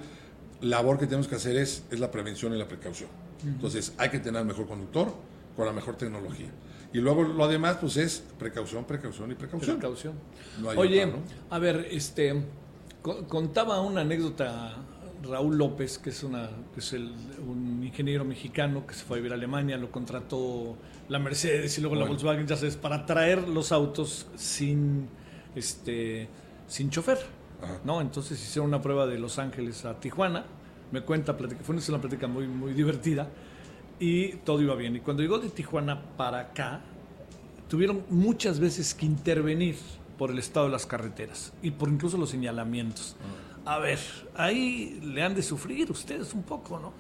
labor 0.61 0.99
que 0.99 1.07
tenemos 1.07 1.29
que 1.29 1.37
hacer 1.37 1.57
es, 1.57 1.85
es 1.91 2.01
la 2.01 2.11
prevención 2.11 2.55
y 2.55 2.59
la 2.59 2.69
precaución. 2.69 3.09
Entonces 3.45 3.95
hay 3.99 4.11
que 4.11 4.19
tener 4.19 4.41
el 4.43 4.47
mejor 4.47 4.67
conductor 4.67 5.15
con 5.57 5.67
la 5.67 5.73
mejor 5.73 5.97
tecnología. 5.97 6.51
Y 6.93 6.99
luego 6.99 7.23
lo 7.23 7.47
demás, 7.49 7.79
pues 7.81 7.97
es 7.97 8.23
precaución, 8.39 8.85
precaución 8.85 9.31
y 9.31 9.35
precaución. 9.35 9.77
Precaución. 9.79 10.15
No 10.61 10.69
Oye, 10.71 11.05
otra, 11.05 11.17
¿no? 11.19 11.23
a 11.55 11.59
ver, 11.59 11.87
este, 11.91 12.43
co- 13.01 13.27
contaba 13.29 13.81
una 13.81 14.01
anécdota 14.03 14.75
Raúl 15.23 15.57
López, 15.57 15.99
que 15.99 16.11
es, 16.11 16.23
una, 16.25 16.51
que 16.75 16.81
es 16.81 16.93
el- 16.95 17.13
un 17.47 17.83
ingeniero 17.85 18.25
mexicano 18.25 18.87
que 18.87 18.95
se 18.95 19.05
fue 19.05 19.17
a 19.17 19.19
vivir 19.19 19.33
a 19.33 19.37
Alemania, 19.37 19.77
lo 19.79 19.91
contrató 19.93 20.77
la 21.09 21.19
Mercedes 21.19 21.77
y 21.79 21.81
luego 21.81 21.95
la. 21.97 22.07
Volkswagen, 22.07 22.47
ya 22.47 22.57
sabes, 22.57 22.77
para 22.77 23.07
traer 23.07 23.49
los 23.49 23.71
autos 23.73 24.27
sin, 24.37 25.09
este, 25.55 26.29
sin 26.67 26.91
chofer. 26.91 27.19
¿No? 27.85 28.01
Entonces 28.01 28.43
hicieron 28.43 28.69
una 28.69 28.83
prueba 28.83 29.07
de 29.07 29.19
Los 29.19 29.39
Ángeles 29.39 29.85
a 29.85 29.99
Tijuana. 29.99 30.45
Me 30.93 31.03
cuenta, 31.03 31.37
platica, 31.37 31.63
fue 31.63 31.77
una 31.77 32.01
plática 32.01 32.27
muy, 32.27 32.47
muy 32.49 32.73
divertida 32.73 33.29
y 33.99 34.33
todo 34.39 34.61
iba 34.61 34.75
bien. 34.75 34.97
Y 34.97 35.01
cuando 35.01 35.23
llegó 35.23 35.39
de 35.39 35.51
Tijuana 35.51 36.03
para 36.17 36.41
acá, 36.41 36.81
tuvieron 37.69 38.05
muchas 38.11 38.59
veces 38.59 38.95
que 38.95 39.07
intervenir 39.07 39.77
por 40.19 40.31
el 40.31 40.39
estado 40.39 40.67
de 40.67 40.73
las 40.73 40.87
carreteras 40.87 41.53
y 41.63 41.71
por 41.71 41.89
incluso 41.89 42.19
los 42.19 42.31
señalamientos. 42.31 43.17
A 43.65 43.79
ver, 43.79 43.99
ahí 44.35 45.01
le 45.03 45.23
han 45.23 45.35
de 45.35 45.43
sufrir 45.43 45.91
ustedes 45.91 46.35
un 46.35 46.43
poco, 46.43 46.79
¿no? 46.79 46.93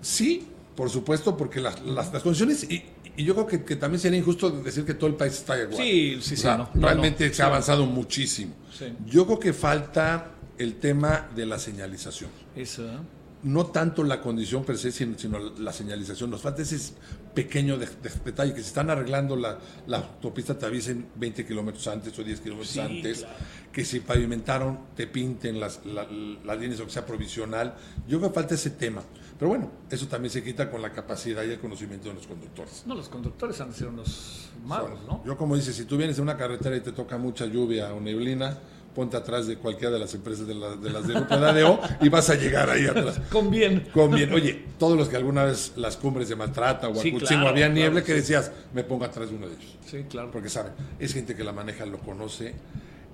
Sí, 0.00 0.46
por 0.74 0.90
supuesto, 0.90 1.36
porque 1.36 1.60
las, 1.60 1.80
las, 1.82 2.08
condiciones, 2.08 2.64
y, 2.64 2.84
y 3.16 3.24
yo 3.24 3.34
creo 3.34 3.46
que, 3.46 3.64
que, 3.64 3.76
también 3.76 4.00
sería 4.00 4.18
injusto 4.18 4.50
decir 4.50 4.84
que 4.84 4.94
todo 4.94 5.08
el 5.08 5.16
país 5.16 5.34
está 5.34 5.60
igual. 5.60 5.76
Sí, 5.76 6.18
sí, 6.22 6.36
sí. 6.36 6.46
no, 6.46 6.70
realmente 6.74 7.28
no, 7.28 7.34
se 7.34 7.42
ha 7.42 7.46
avanzado 7.46 7.86
muchísimo. 7.86 8.54
Sí. 8.76 8.86
Yo 9.06 9.26
creo 9.26 9.38
que 9.38 9.52
falta 9.52 10.32
el 10.58 10.76
tema 10.76 11.28
de 11.34 11.46
la 11.46 11.58
señalización. 11.58 12.30
Eso. 12.56 12.86
¿eh? 12.86 12.96
No 13.42 13.66
tanto 13.66 14.04
la 14.04 14.20
condición 14.20 14.64
per 14.64 14.78
se, 14.78 14.92
sino, 14.92 15.18
sino 15.18 15.38
la 15.58 15.72
señalización. 15.72 16.30
Nos 16.30 16.42
falta 16.42 16.62
ese 16.62 16.94
pequeño 17.34 17.76
de, 17.76 17.86
de, 17.86 18.10
detalle, 18.24 18.54
que 18.54 18.60
si 18.60 18.68
están 18.68 18.88
arreglando 18.88 19.34
la, 19.36 19.58
la, 19.88 19.96
autopista 19.98 20.56
te 20.56 20.66
avisen 20.66 21.06
20 21.16 21.44
kilómetros 21.44 21.86
antes 21.88 22.16
o 22.18 22.22
10 22.22 22.40
kilómetros 22.40 22.70
Sí, 22.72 22.78
antes, 22.80 23.18
claro. 23.20 23.34
que 23.72 23.84
si 23.84 24.00
pavimentaron 24.00 24.78
te 24.94 25.06
pinten 25.08 25.58
las, 25.58 25.84
la- 25.84 26.06
las 26.44 26.58
líneas 26.60 26.78
o 26.80 26.84
que 26.86 26.92
sea 26.92 27.04
provisional. 27.04 27.74
Yo 28.06 28.18
creo 28.18 28.30
que 28.30 28.34
falta 28.34 28.54
ese 28.54 28.70
tema. 28.70 29.02
Pero 29.42 29.48
bueno, 29.48 29.72
eso 29.90 30.06
también 30.06 30.30
se 30.30 30.40
quita 30.44 30.70
con 30.70 30.80
la 30.80 30.92
capacidad 30.92 31.42
y 31.42 31.50
el 31.50 31.58
conocimiento 31.58 32.06
de 32.08 32.14
los 32.14 32.28
conductores. 32.28 32.84
No, 32.86 32.94
los 32.94 33.08
conductores 33.08 33.60
han 33.60 33.70
de 33.72 33.76
ser 33.76 33.88
unos 33.88 34.50
magos, 34.64 35.00
Son- 35.00 35.06
¿no? 35.08 35.24
Yo 35.26 35.36
como 35.36 35.56
dices, 35.56 35.74
si 35.74 35.84
tú 35.84 35.96
vienes 35.96 36.16
en 36.18 36.22
una 36.22 36.36
carretera 36.36 36.76
y 36.76 36.80
te 36.80 36.92
toca 36.92 37.18
mucha 37.18 37.46
lluvia 37.46 37.92
o 37.92 38.00
neblina, 38.00 38.56
ponte 38.94 39.16
atrás 39.16 39.48
de 39.48 39.56
cualquiera 39.56 39.90
de 39.94 39.98
las 39.98 40.14
empresas 40.14 40.46
de, 40.46 40.54
la- 40.54 40.76
de 40.76 40.90
las 40.90 41.08
de 41.08 41.14
Grupo 41.14 41.36
de 41.36 41.44
ADO 41.48 41.80
y 42.00 42.08
vas 42.08 42.30
a 42.30 42.36
llegar 42.36 42.70
ahí 42.70 42.86
atrás. 42.86 43.20
Con 43.32 43.50
bien. 43.50 43.88
Con 43.92 44.12
bien. 44.14 44.32
Oye, 44.32 44.64
todos 44.78 44.96
los 44.96 45.08
que 45.08 45.16
alguna 45.16 45.42
vez 45.42 45.72
las 45.74 45.96
cumbres 45.96 46.28
de 46.28 46.36
Maltrata 46.36 46.86
o 46.88 46.94
Sí, 46.94 47.10
claro, 47.12 47.48
había 47.48 47.68
niebla, 47.68 48.00
claro, 48.00 48.06
que 48.06 48.12
sí. 48.12 48.18
decías, 48.20 48.52
me 48.72 48.84
pongo 48.84 49.06
atrás 49.06 49.28
de 49.30 49.34
uno 49.34 49.48
de 49.48 49.54
ellos. 49.56 49.76
Sí, 49.84 50.04
claro. 50.08 50.30
Porque 50.30 50.50
saben, 50.50 50.72
es 51.00 51.12
gente 51.12 51.34
que 51.34 51.42
la 51.42 51.52
maneja, 51.52 51.84
lo 51.84 51.98
conoce 51.98 52.54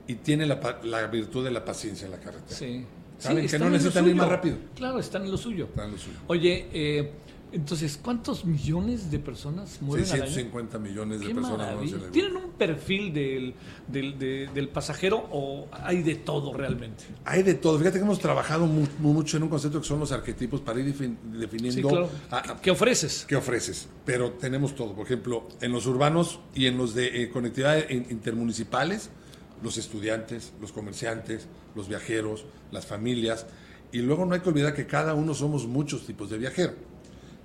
y 0.06 0.16
tiene 0.16 0.44
la, 0.44 0.60
la 0.84 1.06
virtud 1.06 1.42
de 1.42 1.52
la 1.52 1.64
paciencia 1.64 2.04
en 2.04 2.10
la 2.10 2.18
carretera. 2.18 2.54
Sí. 2.54 2.84
Saben 3.18 3.46
que 3.48 3.58
no 3.58 3.70
necesitan 3.70 4.06
ir 4.08 4.14
más 4.14 4.28
rápido. 4.28 4.56
Claro, 4.74 4.98
están 4.98 5.24
en 5.24 5.30
lo 5.30 5.36
suyo. 5.36 5.64
Están 5.66 5.86
en 5.86 5.92
lo 5.92 5.98
suyo. 5.98 6.16
Oye, 6.28 6.68
eh, 6.72 7.12
entonces, 7.50 7.98
¿cuántos 8.02 8.44
millones 8.44 9.10
de 9.10 9.18
personas 9.18 9.80
mueren 9.80 10.04
al 10.06 10.12
año? 10.12 10.24
650 10.26 10.78
millones 10.78 11.20
de 11.20 11.28
Qué 11.28 11.34
personas. 11.34 11.80
le- 11.82 11.98
¿Tienen 12.10 12.36
un 12.36 12.50
perfil 12.50 13.10
del, 13.14 13.54
del, 13.86 14.18
de- 14.18 14.50
del 14.54 14.68
pasajero 14.68 15.26
o 15.32 15.66
hay 15.72 16.02
de 16.02 16.16
todo 16.16 16.52
realmente? 16.52 17.04
Hay 17.24 17.42
de 17.42 17.54
todo. 17.54 17.78
Fíjate 17.78 17.98
que 17.98 18.04
hemos 18.04 18.18
trabajado 18.18 18.66
mu- 18.66 18.86
mu- 18.98 19.14
mucho 19.14 19.38
en 19.38 19.44
un 19.44 19.48
concepto 19.48 19.80
que 19.80 19.86
son 19.88 19.98
los 19.98 20.12
arquetipos 20.12 20.60
para 20.60 20.78
ir 20.80 20.94
defin- 20.94 21.16
definiendo 21.38 21.88
Sí, 21.88 21.94
claro. 21.94 22.10
a- 22.30 22.52
a- 22.52 22.60
¿Qué 22.60 22.70
ofreces? 22.70 23.24
qué 23.26 23.36
ofreces. 23.36 23.88
Pero 24.04 24.32
tenemos 24.32 24.74
todo. 24.74 24.92
Por 24.94 25.06
ejemplo, 25.06 25.48
en 25.62 25.72
los 25.72 25.86
urbanos 25.86 26.40
y 26.54 26.66
en 26.66 26.76
los 26.76 26.94
de 26.94 27.22
eh, 27.22 27.30
conectividad 27.30 27.88
in- 27.88 28.06
intermunicipales, 28.10 29.08
los 29.62 29.76
estudiantes, 29.78 30.52
los 30.60 30.72
comerciantes, 30.72 31.46
los 31.74 31.88
viajeros, 31.88 32.44
las 32.70 32.86
familias. 32.86 33.46
Y 33.92 33.98
luego 33.98 34.26
no 34.26 34.34
hay 34.34 34.40
que 34.40 34.48
olvidar 34.48 34.74
que 34.74 34.86
cada 34.86 35.14
uno 35.14 35.34
somos 35.34 35.66
muchos 35.66 36.06
tipos 36.06 36.30
de 36.30 36.38
viajero. 36.38 36.74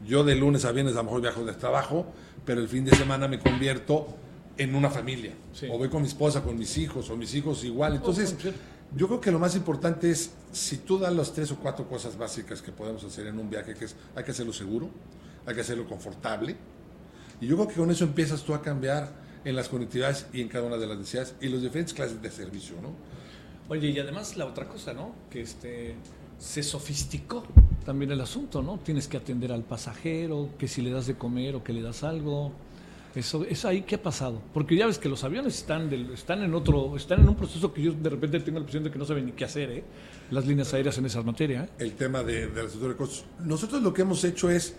Yo 0.05 0.23
de 0.23 0.35
lunes 0.35 0.65
a 0.65 0.71
viernes 0.71 0.93
a 0.95 0.97
lo 0.97 1.05
mejor 1.05 1.21
viajo 1.21 1.45
de 1.45 1.53
trabajo, 1.53 2.05
pero 2.45 2.59
el 2.61 2.67
fin 2.67 2.83
de 2.85 2.95
semana 2.95 3.27
me 3.27 3.39
convierto 3.39 4.07
en 4.57 4.75
una 4.75 4.89
familia. 4.89 5.33
Sí. 5.53 5.67
O 5.71 5.77
voy 5.77 5.89
con 5.89 6.01
mi 6.01 6.07
esposa, 6.07 6.43
con 6.43 6.57
mis 6.57 6.77
hijos, 6.77 7.09
o 7.09 7.15
mis 7.15 7.33
hijos 7.35 7.63
igual. 7.63 7.95
Entonces, 7.95 8.35
Oh, 8.37 8.41
sí. 8.41 8.51
yo 8.95 9.07
creo 9.07 9.21
que 9.21 9.31
lo 9.31 9.39
más 9.39 9.55
importante 9.55 10.11
es, 10.11 10.31
si 10.51 10.77
tú 10.77 10.99
das 10.99 11.13
las 11.13 11.31
tres 11.33 11.51
o 11.51 11.55
cuatro 11.55 11.87
cosas 11.87 12.17
básicas 12.17 12.61
que 12.61 12.71
podemos 12.71 13.03
hacer 13.03 13.27
en 13.27 13.39
un 13.39 13.49
viaje, 13.49 13.73
que 13.73 13.85
es, 13.85 13.95
hay 14.15 14.23
que 14.23 14.31
hacerlo 14.31 14.51
seguro, 14.53 14.89
hay 15.45 15.55
que 15.55 15.61
hacerlo 15.61 15.87
confortable, 15.87 16.55
y 17.39 17.47
yo 17.47 17.55
creo 17.55 17.67
que 17.69 17.75
con 17.75 17.89
eso 17.89 18.03
empiezas 18.03 18.43
tú 18.43 18.53
a 18.53 18.61
cambiar 18.61 19.22
en 19.45 19.55
las 19.55 19.69
conectividades 19.69 20.27
y 20.33 20.41
en 20.41 20.47
cada 20.47 20.65
una 20.65 20.77
de 20.77 20.87
las 20.87 20.97
necesidades 20.97 21.35
y 21.41 21.47
las 21.49 21.61
diferentes 21.61 21.93
clases 21.93 22.21
de 22.21 22.31
servicio, 22.31 22.75
¿no? 22.81 22.91
Oye, 23.69 23.89
y 23.89 23.99
además 23.99 24.35
la 24.37 24.45
otra 24.45 24.67
cosa, 24.67 24.93
¿no? 24.93 25.13
Que 25.29 25.41
este 25.41 25.95
se 26.37 26.61
sofisticó 26.63 27.43
también 27.85 28.11
el 28.11 28.19
asunto, 28.21 28.61
¿no? 28.61 28.77
Tienes 28.79 29.07
que 29.07 29.17
atender 29.17 29.51
al 29.51 29.63
pasajero, 29.63 30.49
que 30.57 30.67
si 30.67 30.81
le 30.81 30.91
das 30.91 31.07
de 31.07 31.15
comer 31.15 31.55
o 31.55 31.63
que 31.63 31.73
le 31.73 31.81
das 31.81 32.03
algo. 32.03 32.51
Eso, 33.15 33.45
eso 33.45 33.67
ahí 33.67 33.83
qué 33.83 33.95
ha 33.95 34.01
pasado, 34.01 34.41
porque 34.55 34.75
ya 34.75 34.87
ves 34.87 34.97
que 34.97 35.07
los 35.07 35.23
aviones 35.23 35.55
están 35.59 35.87
del- 35.87 36.11
están 36.13 36.41
en 36.41 36.55
otro, 36.55 36.97
están 36.97 37.19
en 37.21 37.29
un 37.29 37.35
proceso 37.35 37.71
que 37.71 37.83
yo 37.83 37.93
de 37.93 38.09
repente 38.09 38.39
tengo 38.39 38.57
la 38.57 38.61
impresión 38.61 38.83
de 38.83 38.89
que 38.89 38.97
no 38.97 39.05
saben 39.05 39.27
ni 39.27 39.33
qué 39.33 39.45
hacer, 39.45 39.69
¿eh? 39.69 39.83
Las 40.31 40.47
líneas 40.47 40.73
aéreas 40.73 40.97
en 40.97 41.05
esa 41.05 41.21
materia, 41.21 41.65
¿eh? 41.65 41.69
el 41.77 41.93
tema 41.93 42.23
de, 42.23 42.47
de 42.47 42.55
la 42.55 42.61
estructura 42.63 42.93
de 42.93 42.97
costos. 42.97 43.23
Nosotros 43.39 43.83
lo 43.83 43.93
que 43.93 44.01
hemos 44.01 44.23
hecho 44.23 44.49
es 44.49 44.75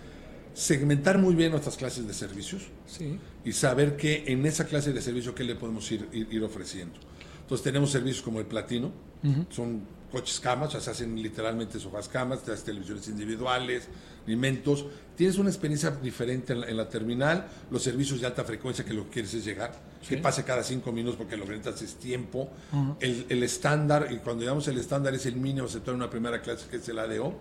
segmentar 0.54 1.18
muy 1.18 1.34
bien 1.34 1.50
nuestras 1.50 1.76
clases 1.76 2.06
de 2.06 2.14
servicios 2.14 2.62
Sí. 2.86 3.18
y 3.44 3.52
saber 3.52 3.96
que 3.96 4.24
en 4.28 4.46
esa 4.46 4.64
clase 4.66 4.92
de 4.92 5.02
servicio 5.02 5.34
qué 5.34 5.44
le 5.44 5.54
podemos 5.56 5.90
ir, 5.92 6.08
ir, 6.12 6.28
ir 6.30 6.42
ofreciendo. 6.44 6.94
Entonces 7.42 7.62
tenemos 7.64 7.90
servicios 7.90 8.22
como 8.22 8.38
el 8.40 8.46
platino, 8.46 8.90
son 9.50 9.82
coches 10.12 10.38
camas, 10.38 10.68
o 10.68 10.70
sea, 10.72 10.80
se 10.80 10.90
hacen 10.90 11.20
literalmente 11.20 11.80
sofás 11.80 12.08
camas, 12.08 12.42
te 12.42 12.50
das 12.52 12.62
televisiones 12.62 13.08
individuales, 13.08 13.88
alimentos, 14.26 14.84
tienes 15.16 15.38
una 15.38 15.48
experiencia 15.50 15.90
diferente 15.90 16.52
en 16.52 16.60
la, 16.60 16.68
en 16.68 16.76
la 16.76 16.88
terminal, 16.88 17.48
los 17.70 17.82
servicios 17.82 18.20
de 18.20 18.26
alta 18.26 18.44
frecuencia 18.44 18.84
que 18.84 18.94
lo 18.94 19.04
que 19.04 19.10
quieres 19.10 19.34
es 19.34 19.44
llegar, 19.44 19.72
que 20.08 20.18
pase 20.18 20.44
cada 20.44 20.62
cinco 20.62 20.92
minutos 20.92 21.16
porque 21.16 21.36
lo 21.36 21.44
que 21.46 21.52
necesitas 21.52 21.82
es 21.82 21.94
tiempo, 21.96 22.48
el, 23.00 23.26
el 23.28 23.42
estándar, 23.42 24.08
y 24.12 24.18
cuando 24.18 24.42
llegamos 24.42 24.68
el 24.68 24.78
estándar 24.78 25.14
es 25.14 25.26
el 25.26 25.36
mínimo 25.36 25.66
aceptado 25.66 25.92
en 25.96 26.02
una 26.02 26.10
primera 26.10 26.40
clase 26.42 26.66
que 26.70 26.76
es 26.76 26.88
el 26.88 26.98
ADO, 26.98 27.34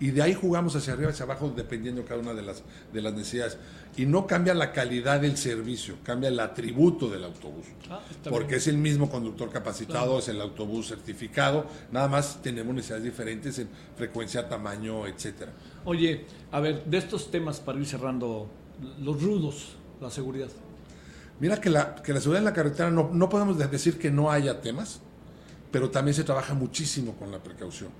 y 0.00 0.10
de 0.12 0.22
ahí 0.22 0.32
jugamos 0.34 0.74
hacia 0.74 0.94
arriba, 0.94 1.10
hacia 1.10 1.24
abajo, 1.24 1.52
dependiendo 1.54 2.04
cada 2.06 2.20
una 2.20 2.32
de 2.32 2.42
las, 2.42 2.62
de 2.92 3.02
las 3.02 3.12
necesidades. 3.12 3.58
Y 3.96 4.06
no 4.06 4.26
cambia 4.26 4.54
la 4.54 4.72
calidad 4.72 5.20
del 5.20 5.36
servicio, 5.36 5.96
cambia 6.02 6.28
el 6.30 6.40
atributo 6.40 7.10
del 7.10 7.22
autobús. 7.24 7.66
Ah, 7.90 8.00
porque 8.30 8.46
bien. 8.48 8.58
es 8.58 8.66
el 8.68 8.78
mismo 8.78 9.10
conductor 9.10 9.50
capacitado, 9.50 10.18
es 10.18 10.28
el 10.28 10.40
autobús 10.40 10.88
certificado, 10.88 11.66
nada 11.92 12.08
más 12.08 12.40
tenemos 12.42 12.74
necesidades 12.74 13.04
diferentes 13.04 13.58
en 13.58 13.68
frecuencia, 13.96 14.48
tamaño, 14.48 15.06
etcétera. 15.06 15.52
Oye, 15.84 16.24
a 16.50 16.60
ver, 16.60 16.84
de 16.84 16.96
estos 16.98 17.30
temas 17.30 17.60
para 17.60 17.78
ir 17.78 17.86
cerrando, 17.86 18.48
los 19.00 19.22
rudos, 19.22 19.76
la 20.00 20.10
seguridad. 20.10 20.48
Mira 21.40 21.60
que 21.60 21.68
la, 21.70 21.94
que 21.96 22.12
la 22.14 22.20
seguridad 22.20 22.40
en 22.40 22.44
la 22.46 22.52
carretera 22.54 22.90
no, 22.90 23.10
no 23.12 23.28
podemos 23.28 23.58
de- 23.58 23.66
decir 23.66 23.98
que 23.98 24.10
no 24.10 24.30
haya 24.30 24.60
temas, 24.60 25.00
pero 25.70 25.90
también 25.90 26.14
se 26.14 26.24
trabaja 26.24 26.54
muchísimo 26.54 27.14
con 27.16 27.30
la 27.30 27.38
precaución. 27.38 27.90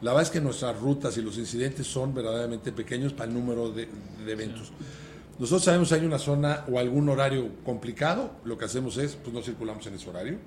La 0.00 0.12
verdad 0.12 0.22
es 0.22 0.30
que 0.30 0.40
nuestras 0.40 0.78
rutas 0.78 1.16
y 1.16 1.22
los 1.22 1.38
incidentes 1.38 1.86
son 1.86 2.14
verdaderamente 2.14 2.72
pequeños 2.72 3.12
para 3.12 3.28
el 3.28 3.34
número 3.34 3.70
de, 3.70 3.88
de 4.24 4.32
eventos. 4.32 4.70
Nosotros 5.38 5.64
sabemos 5.64 5.88
si 5.88 5.94
hay 5.94 6.04
una 6.04 6.18
zona 6.18 6.64
o 6.70 6.78
algún 6.78 7.08
horario 7.08 7.48
complicado, 7.64 8.32
lo 8.44 8.58
que 8.58 8.64
hacemos 8.64 8.96
es, 8.96 9.16
pues 9.16 9.32
no 9.32 9.40
circulamos 9.42 9.86
en 9.86 9.94
ese 9.94 10.08
horario, 10.10 10.38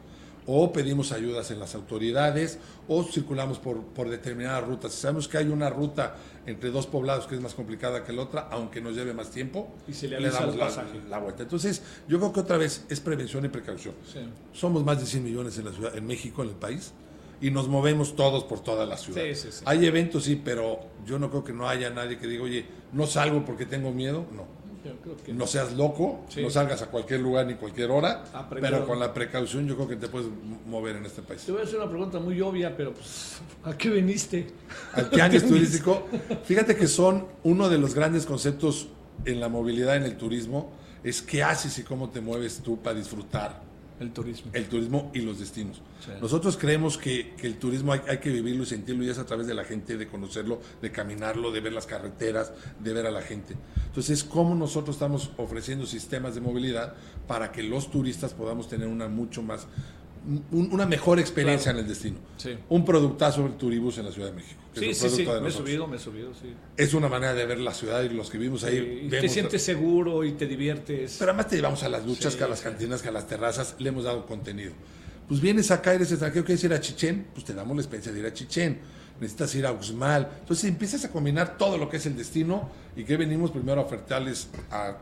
o 0.46 0.74
pedimos 0.74 1.12
ayudas 1.12 1.52
en 1.52 1.60
las 1.60 1.76
autoridades, 1.76 2.60
o 2.88 3.04
circulamos 3.04 3.60
por, 3.60 3.82
por 3.84 4.10
determinadas 4.10 4.66
rutas. 4.66 4.92
Si 4.92 5.02
sabemos 5.02 5.28
que 5.28 5.38
hay 5.38 5.48
una 5.48 5.70
ruta 5.70 6.16
entre 6.46 6.72
dos 6.72 6.88
poblados 6.88 7.28
que 7.28 7.36
es 7.36 7.42
más 7.42 7.54
complicada 7.54 8.04
que 8.04 8.12
la 8.12 8.24
otra, 8.24 8.48
aunque 8.52 8.82
nos 8.82 8.96
lleve 8.96 9.14
más 9.14 9.30
tiempo, 9.30 9.70
Y 9.88 9.94
se 9.94 10.08
le 10.08 10.18
avisa 10.18 10.42
damos 10.42 10.56
la, 10.56 10.70
la 11.10 11.20
vuelta. 11.20 11.44
Entonces, 11.44 11.82
yo 12.08 12.18
creo 12.18 12.34
que 12.34 12.40
otra 12.40 12.58
vez 12.58 12.86
es 12.90 13.00
prevención 13.00 13.46
y 13.46 13.50
precaución. 13.50 13.94
Sí. 14.12 14.20
Somos 14.52 14.84
más 14.84 15.00
de 15.00 15.06
100 15.06 15.24
millones 15.24 15.58
en 15.58 15.66
la 15.66 15.72
ciudad, 15.72 15.96
en 15.96 16.06
México, 16.08 16.42
en 16.42 16.50
el 16.50 16.56
país, 16.56 16.92
y 17.42 17.52
nos 17.52 17.68
movemos 17.68 18.16
todos 18.16 18.44
por 18.44 18.60
toda 18.62 18.86
la 18.86 18.98
ciudad. 18.98 19.24
Sí, 19.24 19.36
sí, 19.36 19.48
sí. 19.52 19.64
Hay 19.66 19.86
eventos, 19.86 20.24
sí, 20.26 20.40
pero 20.44 20.80
yo 21.06 21.18
no 21.20 21.30
creo 21.30 21.44
que 21.44 21.54
no 21.54 21.68
haya 21.68 21.90
nadie 21.90 22.18
que 22.18 22.28
diga, 22.28 22.44
oye, 22.44 22.66
no 22.94 23.08
salgo 23.08 23.44
porque 23.44 23.66
tengo 23.66 23.92
miedo. 23.92 24.26
No. 24.32 24.62
Yo 24.84 24.96
creo 24.98 25.18
que 25.18 25.32
No 25.34 25.46
seas 25.46 25.74
loco, 25.74 26.22
no 26.38 26.50
salgas 26.50 26.82
a 26.82 26.88
cualquier 26.88 27.20
lugar 27.20 27.46
ni 27.46 27.54
cualquier 27.54 27.92
hora, 27.92 28.24
Aprender. 28.34 28.72
pero 28.72 28.88
con 28.88 29.00
la 29.00 29.14
precaución 29.14 29.68
yo 29.68 29.76
creo 29.76 29.88
que 29.88 29.96
te 29.96 30.08
puedes 30.08 30.28
mover 30.66 30.96
en 30.96 31.06
este 31.06 31.22
país. 31.22 31.44
Te 31.44 31.52
voy 31.52 31.62
a 31.62 31.66
hacer 31.66 31.78
una 31.78 31.88
pregunta 31.90 32.20
muy 32.20 32.42
obvia, 32.42 32.76
pero 32.76 32.92
pues, 32.94 33.42
¿a 33.64 33.78
qué 33.78 33.90
viniste? 33.90 34.48
Al 34.94 35.10
tianguis 35.12 35.48
turístico, 35.48 36.08
fíjate 36.46 36.76
que 36.76 36.88
son 36.88 37.28
uno 37.44 37.70
de 37.70 37.78
los 37.78 37.94
grandes 37.94 38.26
conceptos 38.26 38.88
en 39.26 39.40
la 39.40 39.50
movilidad, 39.50 39.98
en 39.98 40.04
el 40.04 40.18
turismo, 40.18 40.72
es 41.04 41.22
qué 41.22 41.44
haces 41.44 41.78
y 41.78 41.84
cómo 41.84 42.10
te 42.10 42.22
mueves 42.22 42.62
tú 42.64 42.78
para 42.82 42.98
disfrutar 42.98 43.62
El 44.02 44.12
turismo. 44.12 44.52
el 44.54 44.66
turismo 44.66 45.12
y 45.14 45.22
los 45.22 45.40
destinos. 45.40 45.82
Sí. 46.04 46.12
Nosotros 46.20 46.58
creemos 46.58 46.98
que, 46.98 47.36
que 47.36 47.46
el 47.46 47.58
turismo 47.58 47.94
hay, 47.94 48.02
hay 48.08 48.18
que 48.18 48.32
vivirlo 48.32 48.64
y 48.64 48.66
sentirlo 48.66 49.04
y 49.04 49.10
es 49.10 49.20
a 49.20 49.26
través 49.28 49.46
de 49.46 49.54
la 49.54 49.64
gente, 49.64 49.96
de 49.96 50.08
conocerlo, 50.08 50.60
de 50.82 50.92
caminarlo, 50.92 51.52
de 51.52 51.60
ver 51.60 51.72
las 51.72 51.86
carreteras, 51.86 52.52
de 52.80 52.94
ver 52.94 53.06
a 53.06 53.12
la 53.12 53.22
gente. 53.22 53.56
Entonces, 53.86 54.24
¿cómo 54.24 54.56
nosotros 54.56 54.96
estamos 54.96 55.32
ofreciendo 55.38 55.86
sistemas 55.86 56.34
de 56.34 56.42
movilidad 56.42 56.96
para 57.28 57.52
que 57.52 57.62
los 57.62 57.92
turistas 57.92 58.34
podamos 58.34 58.68
tener 58.68 58.88
una 58.88 59.08
mucho 59.08 59.44
más, 59.44 59.68
un- 60.52 60.70
una 60.72 60.86
mejor 60.86 61.20
experiencia 61.20 61.72
Claro. 61.72 61.80
en 61.80 61.86
el 61.86 61.90
destino? 61.90 62.18
Sí. 62.38 62.56
Un 62.70 62.86
productazo 62.86 63.44
del 63.44 63.54
Turibus 63.54 63.98
en 63.98 64.06
la 64.06 64.12
Ciudad 64.12 64.30
de 64.30 64.36
México. 64.36 64.62
Sí, 64.74 64.94
sí, 64.94 65.10
sí, 65.10 65.26
me 65.42 65.50
he 65.50 65.52
subido, 65.52 65.88
me 65.88 65.98
he 65.98 66.00
subido, 66.00 66.32
sí. 66.34 66.54
Es 66.78 66.94
una 66.94 67.10
manera 67.10 67.34
de 67.34 67.46
ver 67.46 67.60
la 67.60 67.74
ciudad 67.74 68.02
y 68.04 68.10
los 68.10 68.30
que 68.30 68.38
vivimos 68.38 68.64
ahí. 68.64 69.08
te 69.10 69.28
sientes 69.28 69.62
seguro 69.64 70.24
y 70.24 70.34
te 70.34 70.46
diviertes. 70.48 71.18
pero 71.20 71.32
además 71.32 71.48
te 71.50 71.56
llevamos 71.58 71.84
a 71.84 71.90
las 71.90 72.06
duchas, 72.06 72.36
que 72.36 72.44
a 72.44 72.48
las 72.48 72.62
cantinas, 72.62 73.02
que 73.02 73.10
a 73.10 73.12
las 73.12 73.28
terrazas, 73.28 73.76
le 73.80 73.90
hemos 73.90 74.04
dado 74.06 74.26
contenido. 74.26 74.72
pues 75.28 75.40
vienes 75.40 75.72
acá, 75.72 75.94
eres 75.94 76.12
extranjero, 76.12 76.44
quieres 76.44 76.62
ir 76.66 76.74
a 76.74 76.82
Chichén, 76.82 77.28
pues 77.34 77.46
te 77.46 77.54
damos 77.54 77.74
la 77.78 77.82
experiencia 77.82 78.12
de 78.12 78.20
ir 78.20 78.26
a 78.26 78.34
Chichén. 78.34 78.80
Necesitas 79.22 79.56
ir 79.56 79.66
a 79.66 79.72
Uxmal. 79.72 80.28
Entonces 80.42 80.66
empiezas 80.66 81.06
a 81.06 81.10
combinar 81.12 81.58
todo 81.58 81.78
lo 81.78 81.88
que 81.90 81.98
es 81.98 82.06
el 82.06 82.18
destino 82.18 82.70
y 82.98 83.04
que 83.06 83.16
venimos 83.16 83.50
primero 83.52 83.80
a 83.80 83.86
ofertarles 83.86 84.48
a, 84.72 84.98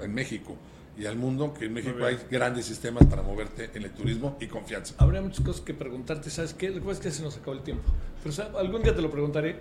en 0.00 0.14
México 0.14 0.56
y 0.96 1.06
al 1.06 1.16
mundo, 1.16 1.54
que 1.54 1.66
en 1.66 1.72
México 1.72 2.04
hay 2.04 2.18
grandes 2.30 2.66
sistemas 2.66 3.06
para 3.06 3.22
moverte 3.22 3.70
en 3.74 3.82
el 3.82 3.90
turismo 3.90 4.36
y 4.40 4.46
confianza. 4.46 4.94
Habría 4.98 5.22
muchas 5.22 5.44
cosas 5.44 5.62
que 5.62 5.74
preguntarte, 5.74 6.28
¿sabes 6.30 6.54
qué? 6.54 6.68
Lo 6.68 6.74
que 6.74 6.80
pasa 6.80 6.92
es 6.92 7.00
que 7.00 7.10
se 7.10 7.22
nos 7.22 7.36
acabó 7.36 7.52
el 7.52 7.62
tiempo. 7.62 7.90
Pero 8.22 8.34
¿sabes? 8.34 8.54
algún 8.56 8.82
día 8.82 8.94
te 8.94 9.02
lo 9.02 9.10
preguntaré. 9.10 9.56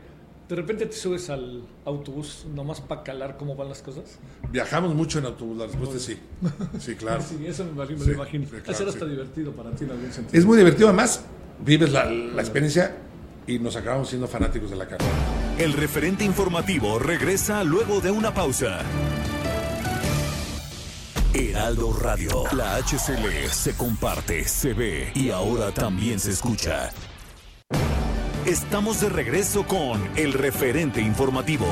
De 0.50 0.56
repente 0.58 0.86
te 0.86 0.94
subes 0.94 1.30
al 1.30 1.64
autobús 1.86 2.46
nomás 2.54 2.82
para 2.82 3.04
calar 3.04 3.38
cómo 3.38 3.56
van 3.56 3.70
las 3.70 3.82
cosas. 3.82 4.20
Viajamos 4.52 4.94
mucho 4.94 5.20
en 5.20 5.26
autobús, 5.26 5.58
la 5.58 5.68
respuesta 5.68 5.96
es 5.96 6.04
sí. 6.04 6.20
Sí, 6.80 6.96
claro. 6.96 7.24
Sí, 7.28 7.46
eso 7.46 7.64
me 7.64 7.72
imagino. 7.72 8.04
Sí, 8.04 8.12
imagino. 8.12 8.48
claro, 8.50 8.74
ser 8.74 8.88
hasta 8.90 9.06
sí. 9.06 9.12
divertido 9.12 9.54
para 9.54 9.72
ti 9.72 9.86
en 9.86 9.92
algún 9.92 10.12
sentido. 10.12 10.38
Es 10.38 10.46
muy 10.46 10.58
divertido, 10.58 10.90
además, 10.90 11.24
vives 11.64 11.92
la, 11.94 12.04
la 12.06 12.42
experiencia 12.42 12.98
y 13.48 13.60
nos 13.60 13.78
acabamos 13.78 14.10
siendo 14.10 14.28
fanáticos 14.28 14.70
de 14.70 14.76
la 14.76 14.88
carrera. 14.88 15.12
El 15.58 15.72
referente 15.72 16.26
informativo 16.26 17.00
regresa 17.00 17.64
luego 17.64 18.02
de 18.02 18.12
una 18.12 18.34
pausa. 18.34 18.80
Heraldo 21.34 21.94
Radio, 21.94 22.44
la 22.52 22.76
HCL 22.76 23.50
se 23.52 23.74
comparte, 23.78 24.44
se 24.44 24.74
ve 24.74 25.14
y 25.16 25.30
ahora 25.30 25.72
también 25.72 26.20
se 26.20 26.32
escucha. 26.32 26.90
Estamos 28.46 29.00
de 29.00 29.08
regreso 29.08 29.66
con 29.66 30.02
el 30.18 30.34
referente 30.34 31.00
informativo. 31.00 31.66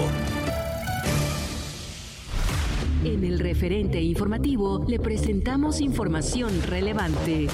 En 3.04 3.26
el 3.26 3.40
referente 3.40 4.02
informativo 4.02 4.86
le 4.88 4.98
presentamos 4.98 5.82
información 5.82 6.62
relevante. 6.64 7.50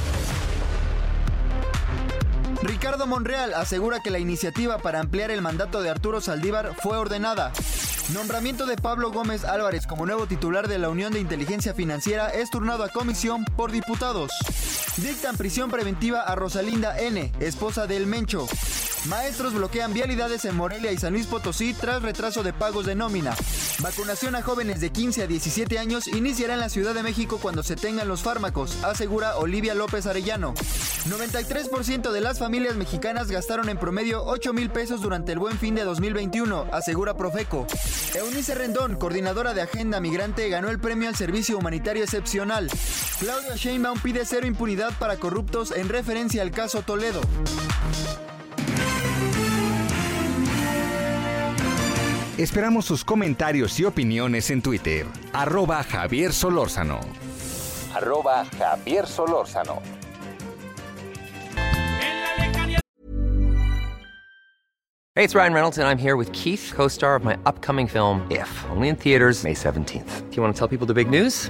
Ricardo 2.61 3.07
Monreal 3.07 3.55
asegura 3.55 3.99
que 4.01 4.11
la 4.11 4.19
iniciativa 4.19 4.77
para 4.77 4.99
ampliar 4.99 5.31
el 5.31 5.41
mandato 5.41 5.81
de 5.81 5.89
Arturo 5.89 6.21
Saldívar 6.21 6.75
fue 6.75 6.97
ordenada. 6.97 7.51
Nombramiento 8.13 8.67
de 8.67 8.75
Pablo 8.75 9.11
Gómez 9.11 9.43
Álvarez 9.43 9.87
como 9.87 10.05
nuevo 10.05 10.27
titular 10.27 10.67
de 10.67 10.77
la 10.77 10.89
Unión 10.89 11.11
de 11.11 11.19
Inteligencia 11.19 11.73
Financiera 11.73 12.29
es 12.29 12.51
turnado 12.51 12.83
a 12.83 12.89
comisión 12.89 13.43
por 13.57 13.71
diputados. 13.71 14.31
Dictan 14.97 15.35
prisión 15.35 15.71
preventiva 15.71 16.21
a 16.21 16.35
Rosalinda 16.35 16.99
N., 16.99 17.31
esposa 17.39 17.87
del 17.87 18.05
Mencho. 18.05 18.47
Maestros 19.07 19.53
bloquean 19.53 19.93
vialidades 19.93 20.45
en 20.45 20.55
Morelia 20.55 20.91
y 20.91 20.97
San 20.97 21.13
Luis 21.13 21.27
Potosí 21.27 21.73
tras 21.73 22.01
retraso 22.01 22.41
de 22.41 22.53
pagos 22.53 22.85
de 22.85 22.95
nómina. 22.95 23.35
Vacunación 23.79 24.35
a 24.35 24.41
jóvenes 24.41 24.79
de 24.79 24.89
15 24.89 25.23
a 25.23 25.27
17 25.27 25.77
años 25.77 26.07
iniciará 26.07 26.55
en 26.55 26.59
la 26.59 26.69
Ciudad 26.69 26.95
de 26.95 27.03
México 27.03 27.39
cuando 27.41 27.61
se 27.61 27.75
tengan 27.75 28.07
los 28.07 28.23
fármacos, 28.23 28.83
asegura 28.83 29.37
Olivia 29.37 29.75
López 29.75 30.07
Arellano. 30.07 30.55
93% 31.07 32.11
de 32.11 32.21
las 32.21 32.39
familias 32.39 32.75
mexicanas 32.75 33.29
gastaron 33.29 33.69
en 33.69 33.77
promedio 33.77 34.23
8 34.25 34.53
mil 34.53 34.71
pesos 34.71 35.01
durante 35.01 35.33
el 35.33 35.39
buen 35.39 35.59
fin 35.59 35.75
de 35.75 35.83
2021, 35.83 36.67
asegura 36.71 37.15
Profeco. 37.15 37.67
Eunice 38.15 38.55
Rendón, 38.55 38.95
coordinadora 38.95 39.53
de 39.53 39.61
Agenda 39.61 39.99
Migrante, 39.99 40.49
ganó 40.49 40.69
el 40.69 40.79
premio 40.79 41.09
al 41.09 41.15
servicio 41.15 41.59
humanitario 41.59 42.03
excepcional. 42.03 42.69
Claudia 43.19 43.55
Sheinbaum 43.55 43.99
pide 43.99 44.25
cero 44.25 44.47
impunidad 44.47 44.97
para 44.97 45.17
corruptos 45.17 45.71
en 45.71 45.89
referencia 45.89 46.41
al 46.41 46.49
caso 46.49 46.81
Toledo. 46.81 47.21
Esperamos 52.37 52.83
sus 52.83 53.05
comentarios 53.05 53.79
y 53.79 53.85
opiniones 53.85 54.49
en 54.49 54.61
Twitter. 54.61 55.05
Arroba 55.31 55.81
Javier 55.83 56.33
Solórzano. 56.33 56.99
Arroba 57.93 58.43
Javier 58.57 59.07
Solórzano. 59.07 59.81
Hey, 65.15 65.23
it's 65.23 65.33
Ryan 65.33 65.53
Reynolds, 65.53 65.77
and 65.77 65.87
I'm 65.87 65.97
here 65.97 66.17
with 66.17 66.29
Keith, 66.33 66.73
co 66.75 66.89
star 66.89 67.15
of 67.15 67.23
my 67.23 67.37
upcoming 67.45 67.87
film, 67.87 68.27
If, 68.29 68.49
only 68.69 68.89
in 68.89 68.97
theaters, 68.97 69.45
May 69.45 69.53
17th. 69.53 70.29
Do 70.29 70.35
you 70.35 70.43
want 70.43 70.53
to 70.53 70.59
tell 70.59 70.67
people 70.67 70.85
the 70.85 70.93
big 70.93 71.09
news? 71.09 71.49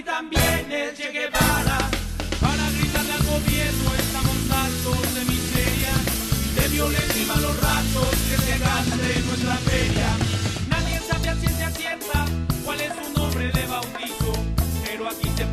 Y 0.00 0.02
también 0.02 0.72
el 0.72 0.94
Che 0.94 1.10
Guevara 1.12 1.78
para 2.40 2.70
gritarle 2.70 3.12
al 3.12 3.22
gobierno 3.22 3.88
estamos 3.98 4.38
hartos 4.50 5.14
de 5.14 5.24
miseria 5.26 5.94
de 6.56 6.68
violencia 6.68 7.22
y 7.22 7.26
malos 7.26 7.56
ratos 7.60 8.10
que 8.28 8.36
se 8.46 8.58
gaste 8.58 9.22
nuestra 9.28 9.56
feria. 9.68 10.08
Nadie 10.68 11.00
sabe 11.06 11.28
a 11.28 11.34
ciencia 11.36 11.70
cierta 11.70 12.24
cuál 12.64 12.80
es 12.80 12.92
su 12.94 13.12
nombre 13.18 13.52
de 13.52 13.66
bautizo 13.66 14.32
pero 14.84 15.08
aquí 15.08 15.28
se 15.36 15.44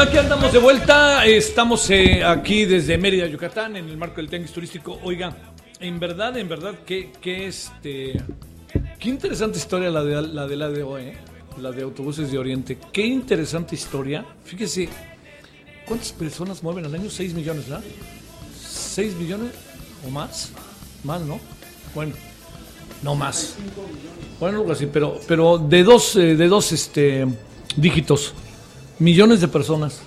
Aquí 0.00 0.16
andamos 0.16 0.50
de 0.50 0.58
vuelta. 0.58 1.26
Estamos 1.26 1.90
eh, 1.90 2.24
aquí 2.24 2.64
desde 2.64 2.96
Mérida, 2.96 3.26
Yucatán, 3.26 3.76
en 3.76 3.86
el 3.86 3.98
marco 3.98 4.16
del 4.16 4.30
tenis 4.30 4.50
turístico. 4.50 4.98
Oiga, 5.02 5.36
en 5.78 6.00
verdad, 6.00 6.38
en 6.38 6.48
verdad, 6.48 6.74
que, 6.86 7.12
que 7.20 7.46
este. 7.46 8.18
Qué 8.98 9.08
interesante 9.10 9.58
historia 9.58 9.90
la 9.90 10.02
de 10.02 10.22
la 10.22 10.46
de 10.46 10.56
la 10.56 10.70
de 10.70 10.80
¿eh? 10.80 11.18
la 11.58 11.70
de 11.70 11.82
autobuses 11.82 12.32
de 12.32 12.38
Oriente. 12.38 12.78
Qué 12.90 13.04
interesante 13.04 13.74
historia. 13.74 14.24
Fíjese, 14.42 14.88
¿cuántas 15.86 16.12
personas 16.12 16.62
mueven 16.62 16.86
al 16.86 16.94
año? 16.94 17.10
6 17.10 17.34
millones, 17.34 17.68
¿verdad? 17.68 17.84
6 18.58 19.16
millones 19.16 19.52
o 20.06 20.10
más. 20.10 20.50
Más, 21.04 21.20
¿no? 21.20 21.38
Bueno, 21.94 22.14
no 23.02 23.14
más. 23.14 23.54
Bueno, 24.40 24.60
algo 24.60 24.72
así, 24.72 24.86
pero, 24.86 25.20
pero 25.28 25.58
de 25.58 25.84
dos, 25.84 26.16
eh, 26.16 26.36
de 26.36 26.48
dos 26.48 26.72
este, 26.72 27.26
dígitos. 27.76 28.32
Millones 29.00 29.40
de 29.40 29.48
personas. 29.48 30.02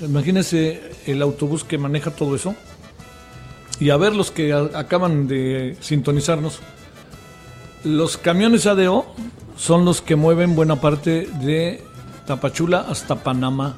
Imagínense 0.00 0.80
el 1.06 1.20
autobús 1.20 1.64
que 1.64 1.76
maneja 1.76 2.10
todo 2.10 2.34
eso. 2.34 2.54
Y 3.78 3.90
a 3.90 3.98
ver 3.98 4.16
los 4.16 4.30
que 4.30 4.54
acaban 4.54 5.28
de 5.28 5.76
sintonizarnos. 5.80 6.60
Los 7.84 8.16
camiones 8.16 8.66
ADO 8.66 9.04
son 9.58 9.84
los 9.84 10.00
que 10.00 10.16
mueven 10.16 10.56
buena 10.56 10.80
parte 10.80 11.28
de 11.42 11.82
Tapachula 12.26 12.86
hasta 12.88 13.22
Panamá. 13.22 13.76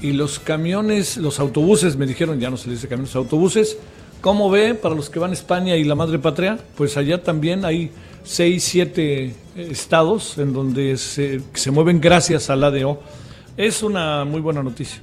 Y 0.00 0.12
los 0.12 0.38
camiones, 0.38 1.18
los 1.18 1.38
autobuses, 1.38 1.96
me 1.96 2.06
dijeron, 2.06 2.40
ya 2.40 2.48
no 2.48 2.56
se 2.56 2.70
dice 2.70 2.88
camiones, 2.88 3.14
autobuses. 3.14 3.76
¿Cómo 4.22 4.48
ve 4.48 4.74
para 4.74 4.94
los 4.94 5.10
que 5.10 5.18
van 5.18 5.32
a 5.32 5.34
España 5.34 5.76
y 5.76 5.84
la 5.84 5.94
madre 5.94 6.18
patria? 6.18 6.58
Pues 6.76 6.96
allá 6.96 7.22
también 7.22 7.66
hay 7.66 7.90
seis, 8.24 8.64
siete 8.64 9.34
estados 9.54 10.38
en 10.38 10.54
donde 10.54 10.96
se, 10.96 11.42
se 11.52 11.70
mueven 11.70 12.00
gracias 12.00 12.48
al 12.48 12.64
ADO. 12.64 13.02
Es 13.56 13.82
una 13.82 14.24
muy 14.24 14.40
buena 14.40 14.62
noticia. 14.62 15.00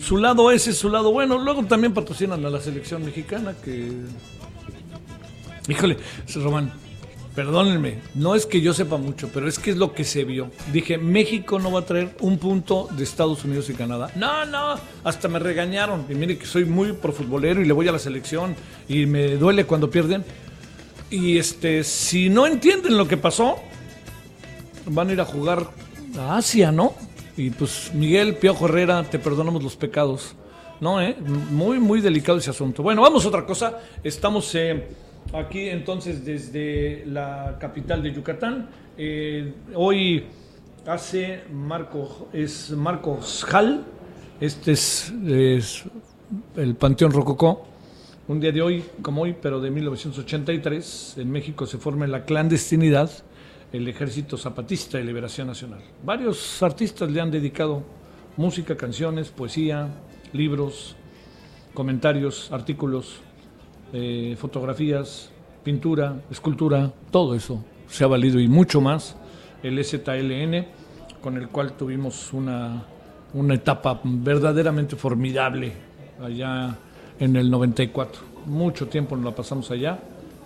Su 0.00 0.16
lado 0.16 0.50
ese 0.50 0.70
es 0.70 0.78
su 0.78 0.90
lado 0.90 1.12
bueno. 1.12 1.38
Luego 1.38 1.64
también 1.64 1.94
patrocinan 1.94 2.44
a 2.44 2.50
la 2.50 2.60
selección 2.60 3.04
mexicana 3.04 3.54
que... 3.64 3.92
Híjole, 5.68 5.96
Román, 6.34 6.72
perdónenme, 7.34 8.00
no 8.14 8.34
es 8.34 8.44
que 8.44 8.60
yo 8.60 8.74
sepa 8.74 8.98
mucho, 8.98 9.30
pero 9.32 9.48
es 9.48 9.58
que 9.58 9.70
es 9.70 9.76
lo 9.78 9.94
que 9.94 10.04
se 10.04 10.24
vio. 10.24 10.50
Dije, 10.72 10.98
México 10.98 11.58
no 11.58 11.72
va 11.72 11.80
a 11.80 11.86
traer 11.86 12.14
un 12.20 12.38
punto 12.38 12.88
de 12.96 13.02
Estados 13.02 13.44
Unidos 13.44 13.70
y 13.70 13.74
Canadá. 13.74 14.10
No, 14.14 14.44
no, 14.44 14.74
hasta 15.04 15.28
me 15.28 15.38
regañaron. 15.38 16.04
Y 16.10 16.14
mire 16.14 16.36
que 16.36 16.44
soy 16.46 16.64
muy 16.64 16.92
profutbolero 16.92 17.62
y 17.62 17.64
le 17.64 17.72
voy 17.72 17.88
a 17.88 17.92
la 17.92 17.98
selección 17.98 18.54
y 18.88 19.06
me 19.06 19.36
duele 19.36 19.64
cuando 19.64 19.90
pierden. 19.90 20.24
Y 21.10 21.38
este, 21.38 21.82
si 21.84 22.28
no 22.28 22.46
entienden 22.46 22.96
lo 22.98 23.08
que 23.08 23.16
pasó, 23.16 23.56
van 24.86 25.08
a 25.08 25.12
ir 25.12 25.20
a 25.20 25.24
jugar 25.24 25.70
a 26.18 26.36
Asia, 26.36 26.72
¿no? 26.72 26.94
Y 27.36 27.50
pues 27.50 27.92
Miguel 27.94 28.36
Piojo 28.36 28.66
Herrera, 28.66 29.02
te 29.02 29.18
perdonamos 29.18 29.62
los 29.62 29.76
pecados. 29.76 30.36
No, 30.80 31.00
¿eh? 31.00 31.16
Muy, 31.50 31.80
muy 31.80 32.00
delicado 32.00 32.38
ese 32.38 32.50
asunto. 32.50 32.82
Bueno, 32.82 33.02
vamos 33.02 33.24
a 33.24 33.28
otra 33.28 33.44
cosa. 33.44 33.80
Estamos 34.04 34.54
eh, 34.54 34.88
aquí 35.32 35.68
entonces 35.68 36.24
desde 36.24 37.04
la 37.06 37.56
capital 37.58 38.02
de 38.02 38.12
Yucatán. 38.12 38.68
Eh, 38.96 39.52
hoy 39.74 40.24
hace 40.86 41.42
Marco, 41.52 42.28
es 42.32 42.70
Marcos 42.70 43.44
Hall. 43.52 43.84
Este 44.40 44.72
es, 44.72 45.12
es 45.26 45.84
el 46.56 46.76
Panteón 46.76 47.12
Rococó. 47.12 47.66
Un 48.28 48.40
día 48.40 48.52
de 48.52 48.62
hoy, 48.62 48.84
como 49.02 49.22
hoy, 49.22 49.34
pero 49.40 49.60
de 49.60 49.70
1983, 49.70 51.16
en 51.18 51.30
México 51.30 51.66
se 51.66 51.78
forma 51.78 52.06
la 52.06 52.24
clandestinidad 52.24 53.10
el 53.74 53.88
Ejército 53.88 54.36
Zapatista 54.36 54.98
de 54.98 55.04
Liberación 55.04 55.48
Nacional. 55.48 55.80
Varios 56.04 56.62
artistas 56.62 57.10
le 57.10 57.20
han 57.20 57.32
dedicado 57.32 57.82
música, 58.36 58.76
canciones, 58.76 59.30
poesía, 59.30 59.88
libros, 60.32 60.94
comentarios, 61.74 62.52
artículos, 62.52 63.16
eh, 63.92 64.36
fotografías, 64.38 65.28
pintura, 65.64 66.22
escultura, 66.30 66.92
todo 67.10 67.34
eso 67.34 67.64
se 67.88 68.04
ha 68.04 68.06
valido 68.06 68.38
y 68.38 68.46
mucho 68.46 68.80
más 68.80 69.16
el 69.64 69.84
ZLN, 69.84 70.68
con 71.20 71.36
el 71.36 71.48
cual 71.48 71.72
tuvimos 71.72 72.32
una, 72.32 72.84
una 73.32 73.54
etapa 73.54 74.00
verdaderamente 74.04 74.94
formidable 74.94 75.72
allá 76.22 76.78
en 77.18 77.34
el 77.34 77.50
94. 77.50 78.22
Mucho 78.46 78.86
tiempo 78.86 79.16
nos 79.16 79.24
la 79.24 79.34
pasamos 79.34 79.68
allá, 79.72 79.98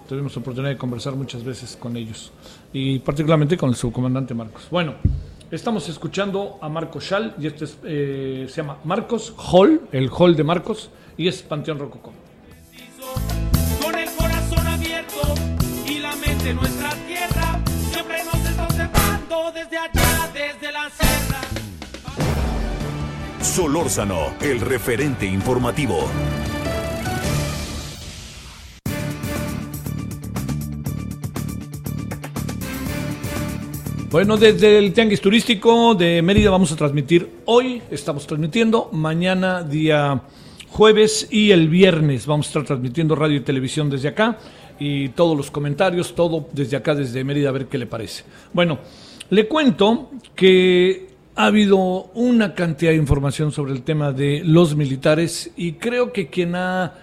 tuvimos 0.08 0.36
oportunidad 0.36 0.72
de 0.72 0.78
conversar 0.78 1.14
muchas 1.14 1.44
veces 1.44 1.76
con 1.76 1.96
ellos 1.96 2.32
y 2.72 2.98
particularmente 3.00 3.56
con 3.56 3.68
el 3.68 3.76
subcomandante 3.76 4.34
Marcos. 4.34 4.66
Bueno, 4.70 4.94
estamos 5.50 5.88
escuchando 5.88 6.58
a 6.62 6.68
Marcos 6.68 7.04
Schall 7.04 7.34
y 7.38 7.46
este 7.46 7.66
es, 7.66 7.78
eh, 7.84 8.46
se 8.48 8.56
llama 8.62 8.78
Marcos 8.84 9.34
Hall, 9.36 9.82
el 9.92 10.10
Hall 10.10 10.34
de 10.34 10.44
Marcos 10.44 10.90
y 11.16 11.28
es 11.28 11.42
Panteón 11.42 11.78
Rococó. 11.78 12.12
con 13.82 13.94
el 13.94 14.08
corazón 14.16 14.66
abierto 14.66 15.34
y 15.86 15.98
la 15.98 16.16
mente 16.16 16.50
en 16.50 16.56
nuestra 16.56 16.90
tierra. 17.06 17.62
Siempre 17.92 18.24
nos 18.24 18.50
está 18.50 18.64
observando 18.64 19.52
desde 19.54 19.76
allá, 19.76 20.30
desde 20.32 20.72
la 20.72 20.90
sierra. 20.90 21.40
Solórzano, 23.42 24.32
el 24.40 24.60
referente 24.60 25.26
informativo. 25.26 26.08
Bueno, 34.10 34.38
desde 34.38 34.78
el 34.78 34.94
Tianguis 34.94 35.20
Turístico 35.20 35.94
de 35.94 36.22
Mérida 36.22 36.48
vamos 36.48 36.72
a 36.72 36.76
transmitir 36.76 37.28
hoy, 37.44 37.82
estamos 37.90 38.26
transmitiendo, 38.26 38.88
mañana 38.90 39.62
día 39.62 40.22
jueves 40.70 41.28
y 41.30 41.50
el 41.50 41.68
viernes 41.68 42.24
vamos 42.24 42.46
a 42.46 42.48
estar 42.48 42.64
transmitiendo 42.64 43.14
radio 43.14 43.36
y 43.36 43.40
televisión 43.40 43.90
desde 43.90 44.08
acá 44.08 44.38
y 44.78 45.10
todos 45.10 45.36
los 45.36 45.50
comentarios, 45.50 46.14
todo 46.14 46.48
desde 46.52 46.78
acá, 46.78 46.94
desde 46.94 47.22
Mérida, 47.22 47.50
a 47.50 47.52
ver 47.52 47.66
qué 47.66 47.76
le 47.76 47.84
parece. 47.84 48.24
Bueno, 48.54 48.78
le 49.28 49.46
cuento 49.46 50.08
que 50.34 51.08
ha 51.36 51.44
habido 51.44 51.76
una 52.14 52.54
cantidad 52.54 52.92
de 52.92 52.96
información 52.96 53.52
sobre 53.52 53.72
el 53.72 53.82
tema 53.82 54.10
de 54.10 54.40
los 54.42 54.74
militares 54.74 55.50
y 55.54 55.72
creo 55.72 56.14
que 56.14 56.28
quien 56.28 56.54
ha 56.54 56.94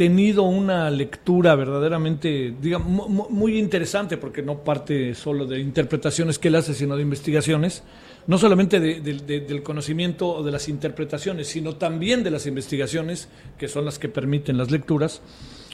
tenido 0.00 0.44
una 0.44 0.88
lectura 0.88 1.54
verdaderamente, 1.54 2.54
digamos, 2.58 2.88
mu- 2.88 3.08
mu- 3.10 3.28
muy 3.28 3.58
interesante, 3.58 4.16
porque 4.16 4.40
no 4.40 4.64
parte 4.64 5.14
solo 5.14 5.44
de 5.44 5.60
interpretaciones 5.60 6.38
que 6.38 6.48
él 6.48 6.54
hace, 6.56 6.72
sino 6.72 6.96
de 6.96 7.02
investigaciones, 7.02 7.82
no 8.26 8.38
solamente 8.38 8.80
de- 8.80 9.00
del 9.02 9.62
conocimiento 9.62 10.26
o 10.26 10.42
de 10.42 10.52
las 10.52 10.70
interpretaciones, 10.70 11.48
sino 11.48 11.74
también 11.76 12.22
de 12.24 12.30
las 12.30 12.46
investigaciones, 12.46 13.28
que 13.58 13.68
son 13.68 13.84
las 13.84 13.98
que 13.98 14.08
permiten 14.08 14.56
las 14.56 14.70
lecturas, 14.70 15.20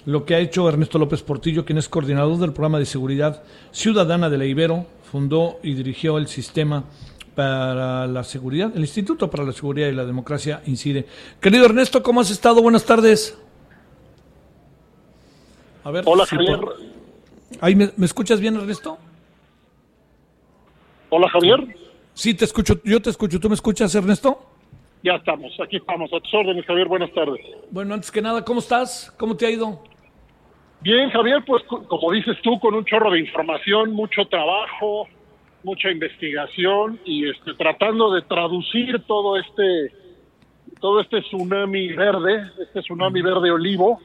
lo 0.06 0.24
que 0.24 0.34
ha 0.34 0.40
hecho 0.40 0.68
Ernesto 0.68 0.98
López 0.98 1.22
Portillo, 1.22 1.64
quien 1.64 1.78
es 1.78 1.88
coordinador 1.88 2.36
del 2.38 2.52
programa 2.52 2.80
de 2.80 2.86
seguridad 2.86 3.44
ciudadana 3.70 4.28
de 4.28 4.38
la 4.38 4.44
Ibero, 4.46 4.86
fundó 5.08 5.60
y 5.62 5.74
dirigió 5.74 6.18
el 6.18 6.26
sistema 6.26 6.82
para 7.36 8.08
la 8.08 8.24
seguridad, 8.24 8.72
el 8.74 8.80
Instituto 8.80 9.30
para 9.30 9.44
la 9.44 9.52
Seguridad 9.52 9.86
y 9.86 9.92
la 9.92 10.04
Democracia 10.04 10.62
incide. 10.66 11.06
Querido 11.40 11.66
Ernesto, 11.66 12.02
¿cómo 12.02 12.20
has 12.22 12.32
estado? 12.32 12.60
Buenas 12.60 12.84
tardes. 12.84 13.36
A 15.87 15.90
ver, 15.92 16.03
Hola, 16.05 16.27
si 16.27 16.35
Javier. 16.35 16.59
por- 16.59 16.77
¿me, 17.77 17.90
me 17.96 18.07
escuchas 18.07 18.40
bien, 18.40 18.57
Ernesto? 18.57 18.99
Hola, 21.11 21.29
Javier. 21.31 21.61
Sí, 22.12 22.35
te 22.35 22.44
escucho. 22.44 22.81
Yo 22.83 23.01
te 23.01 23.11
escucho. 23.11 23.38
¿Tú 23.38 23.49
me 23.49 23.55
escuchas, 23.55 23.94
Ernesto? 23.94 24.37
Ya 25.05 25.12
estamos, 25.12 25.53
aquí 25.62 25.77
estamos, 25.77 26.12
a 26.12 26.18
tus 26.18 26.35
órdenes, 26.35 26.66
Javier, 26.66 26.88
buenas 26.88 27.12
tardes. 27.12 27.40
Bueno, 27.70 27.94
antes 27.94 28.11
que 28.11 28.20
nada, 28.20 28.44
¿cómo 28.44 28.59
estás? 28.59 29.14
¿Cómo 29.16 29.37
te 29.37 29.46
ha 29.46 29.51
ido? 29.51 29.79
Bien, 30.81 31.09
Javier, 31.11 31.44
pues 31.46 31.62
co- 31.68 31.87
como 31.87 32.11
dices 32.11 32.37
tú, 32.42 32.59
con 32.59 32.75
un 32.75 32.85
chorro 32.85 33.12
de 33.12 33.20
información, 33.20 33.92
mucho 33.92 34.25
trabajo, 34.27 35.07
mucha 35.62 35.88
investigación 35.92 36.99
y 37.05 37.31
este, 37.31 37.55
tratando 37.55 38.12
de 38.12 38.22
traducir 38.22 39.05
todo 39.07 39.37
este 39.37 39.94
todo 40.81 41.01
este 41.01 41.20
tsunami 41.22 41.92
verde, 41.92 42.51
este 42.61 42.81
tsunami 42.81 43.22
verde 43.22 43.53
olivo, 43.53 44.01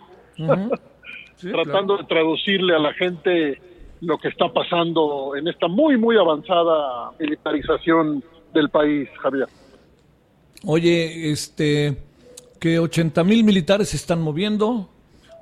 tratando 1.41 1.97
de 1.97 2.03
traducirle 2.05 2.75
a 2.75 2.79
la 2.79 2.93
gente 2.93 3.61
lo 4.01 4.17
que 4.17 4.29
está 4.29 4.51
pasando 4.51 5.35
en 5.35 5.47
esta 5.47 5.67
muy, 5.67 5.97
muy 5.97 6.17
avanzada 6.17 7.11
militarización 7.19 8.23
del 8.53 8.69
país, 8.69 9.09
Javier. 9.21 9.47
Oye, 10.65 11.31
este, 11.31 11.97
que 12.59 12.79
80 12.79 13.23
mil 13.23 13.43
militares 13.43 13.89
se 13.89 13.97
están 13.97 14.21
moviendo, 14.21 14.89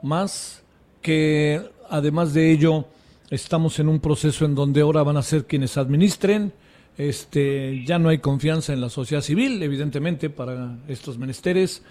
más 0.01 0.63
que 1.01 1.61
además 1.89 2.33
de 2.33 2.51
ello 2.51 2.85
estamos 3.29 3.79
en 3.79 3.89
un 3.89 3.99
proceso 3.99 4.45
en 4.45 4.55
donde 4.55 4.81
ahora 4.81 5.03
van 5.03 5.17
a 5.17 5.21
ser 5.21 5.45
quienes 5.45 5.77
administren. 5.77 6.51
Este, 6.97 7.83
ya 7.85 7.97
no 7.97 8.09
hay 8.09 8.17
confianza 8.17 8.73
en 8.73 8.81
la 8.81 8.89
sociedad 8.89 9.21
civil, 9.21 9.63
evidentemente, 9.63 10.29
para 10.29 10.77
estos 10.87 11.17
menesteres. 11.17 11.81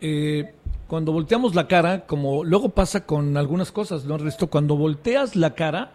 Eh, 0.00 0.54
cuando 0.86 1.12
volteamos 1.12 1.54
la 1.54 1.68
cara, 1.68 2.06
como 2.06 2.44
luego 2.44 2.70
pasa 2.70 3.04
con 3.04 3.36
algunas 3.36 3.72
cosas, 3.72 4.04
¿no, 4.04 4.14
Ernesto? 4.14 4.48
Cuando 4.48 4.76
volteas 4.76 5.36
la 5.36 5.54
cara, 5.54 5.92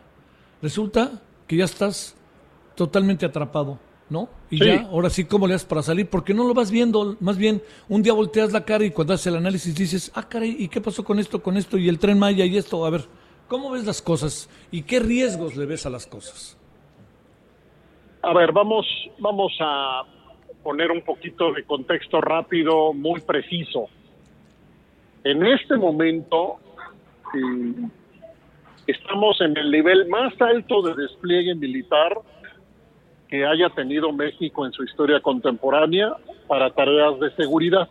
resulta 0.61 1.21
que 1.47 1.57
ya 1.57 1.65
estás 1.65 2.15
totalmente 2.75 3.25
atrapado. 3.25 3.79
¿no? 4.09 4.29
Y 4.51 4.59
Sí. 4.59 4.65
ya, 4.65 4.81
ahora 4.91 5.09
sí, 5.09 5.25
¿cómo 5.25 5.47
le 5.47 5.55
haces 5.55 5.65
para 5.67 5.81
salir? 5.81 6.07
Porque 6.07 6.35
no 6.35 6.43
lo 6.43 6.53
vas 6.53 6.69
viendo, 6.69 7.17
más 7.19 7.37
bien, 7.37 7.63
un 7.89 8.03
día 8.03 8.13
volteas 8.13 8.51
la 8.51 8.63
cara 8.63 8.85
y 8.85 8.91
cuando 8.91 9.13
haces 9.13 9.27
el 9.27 9.37
análisis 9.37 9.73
dices, 9.73 10.11
ah, 10.13 10.27
caray, 10.29 10.55
¿y 10.59 10.67
qué 10.67 10.81
pasó 10.81 11.03
con 11.03 11.17
esto, 11.17 11.41
con 11.41 11.57
esto, 11.57 11.79
y 11.79 11.89
el 11.89 11.97
tren 11.97 12.19
Maya 12.19 12.45
y 12.45 12.57
esto? 12.57 12.85
A 12.85 12.91
ver, 12.91 13.05
¿cómo 13.47 13.71
ves 13.71 13.85
las 13.85 14.03
cosas 14.03 14.49
y 14.69 14.83
qué 14.83 14.99
riesgos 14.99 15.55
le 15.55 15.65
ves 15.65 15.87
a 15.87 15.89
las 15.89 16.05
cosas? 16.05 16.57
A 18.21 18.33
ver, 18.33 18.51
vamos, 18.51 18.85
vamos 19.17 19.51
a 19.61 20.03
poner 20.63 20.91
un 20.91 21.01
poquito 21.01 21.51
de 21.51 21.63
contexto 21.63 22.21
rápido, 22.21 22.93
muy 22.93 23.19
preciso. 23.21 23.89
En 25.23 25.45
este 25.45 25.77
momento 25.77 26.57
eh, 27.33 27.89
estamos 28.87 29.39
en 29.41 29.57
el 29.57 29.71
nivel 29.71 30.07
más 30.07 30.33
alto 30.41 30.81
de 30.81 30.95
despliegue 30.95 31.55
militar 31.55 32.17
que 33.27 33.45
haya 33.45 33.69
tenido 33.69 34.11
México 34.11 34.65
en 34.65 34.71
su 34.73 34.83
historia 34.83 35.19
contemporánea 35.19 36.13
para 36.47 36.69
tareas 36.69 37.19
de 37.19 37.31
seguridad. 37.35 37.89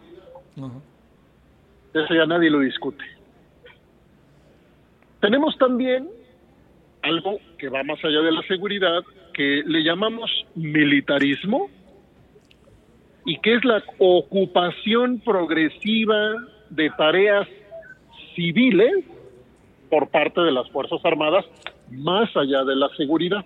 Eso 1.93 2.14
ya 2.14 2.27
nadie 2.27 2.49
lo 2.49 2.61
discute. 2.61 3.05
Tenemos 5.20 5.57
también 5.59 6.09
algo 7.03 7.39
que 7.59 7.68
va 7.68 7.83
más 7.83 7.99
allá 8.05 8.20
de 8.20 8.33
la 8.33 8.43
seguridad, 8.43 9.03
que 9.35 9.62
le 9.66 9.83
llamamos 9.83 10.31
militarismo, 10.55 11.70
y 13.25 13.39
que 13.39 13.55
es 13.55 13.64
la 13.64 13.83
ocupación 13.99 15.20
progresiva 15.20 16.35
de 16.70 16.91
tareas 16.91 17.47
civiles 18.35 19.05
por 19.91 20.09
parte 20.09 20.41
de 20.41 20.51
las 20.51 20.68
Fuerzas 20.70 21.01
Armadas, 21.05 21.45
más 21.91 22.35
allá 22.37 22.64
de 22.64 22.77
la 22.77 22.89
seguridad. 22.97 23.45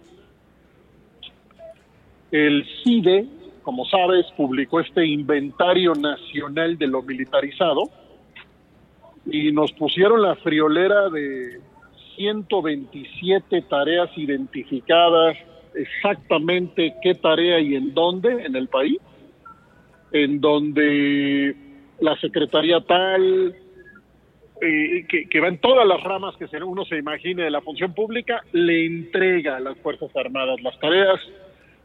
El 2.30 2.64
CIDE, 2.82 3.26
como 3.62 3.84
sabes, 3.86 4.26
publicó 4.36 4.80
este 4.80 5.04
inventario 5.04 5.94
nacional 5.94 6.78
de 6.78 6.86
lo 6.86 7.02
militarizado 7.02 7.90
y 9.26 9.50
nos 9.50 9.72
pusieron 9.72 10.22
la 10.22 10.36
friolera 10.36 11.08
de 11.10 11.60
127 12.16 13.62
tareas 13.62 14.08
identificadas, 14.16 15.36
exactamente 15.74 16.94
qué 17.02 17.14
tarea 17.14 17.60
y 17.60 17.74
en 17.74 17.92
dónde 17.92 18.44
en 18.44 18.56
el 18.56 18.68
país, 18.68 18.98
en 20.12 20.40
donde 20.40 21.54
la 22.00 22.16
Secretaría 22.20 22.80
tal, 22.80 23.54
eh, 24.60 25.06
que, 25.08 25.28
que 25.28 25.40
va 25.40 25.48
en 25.48 25.58
todas 25.58 25.86
las 25.86 26.02
ramas 26.02 26.34
que 26.36 26.46
uno 26.64 26.84
se 26.84 26.96
imagine 26.96 27.42
de 27.42 27.50
la 27.50 27.60
función 27.60 27.94
pública, 27.94 28.42
le 28.52 28.86
entrega 28.86 29.56
a 29.56 29.60
las 29.60 29.76
Fuerzas 29.78 30.14
Armadas 30.16 30.60
las 30.62 30.78
tareas, 30.80 31.20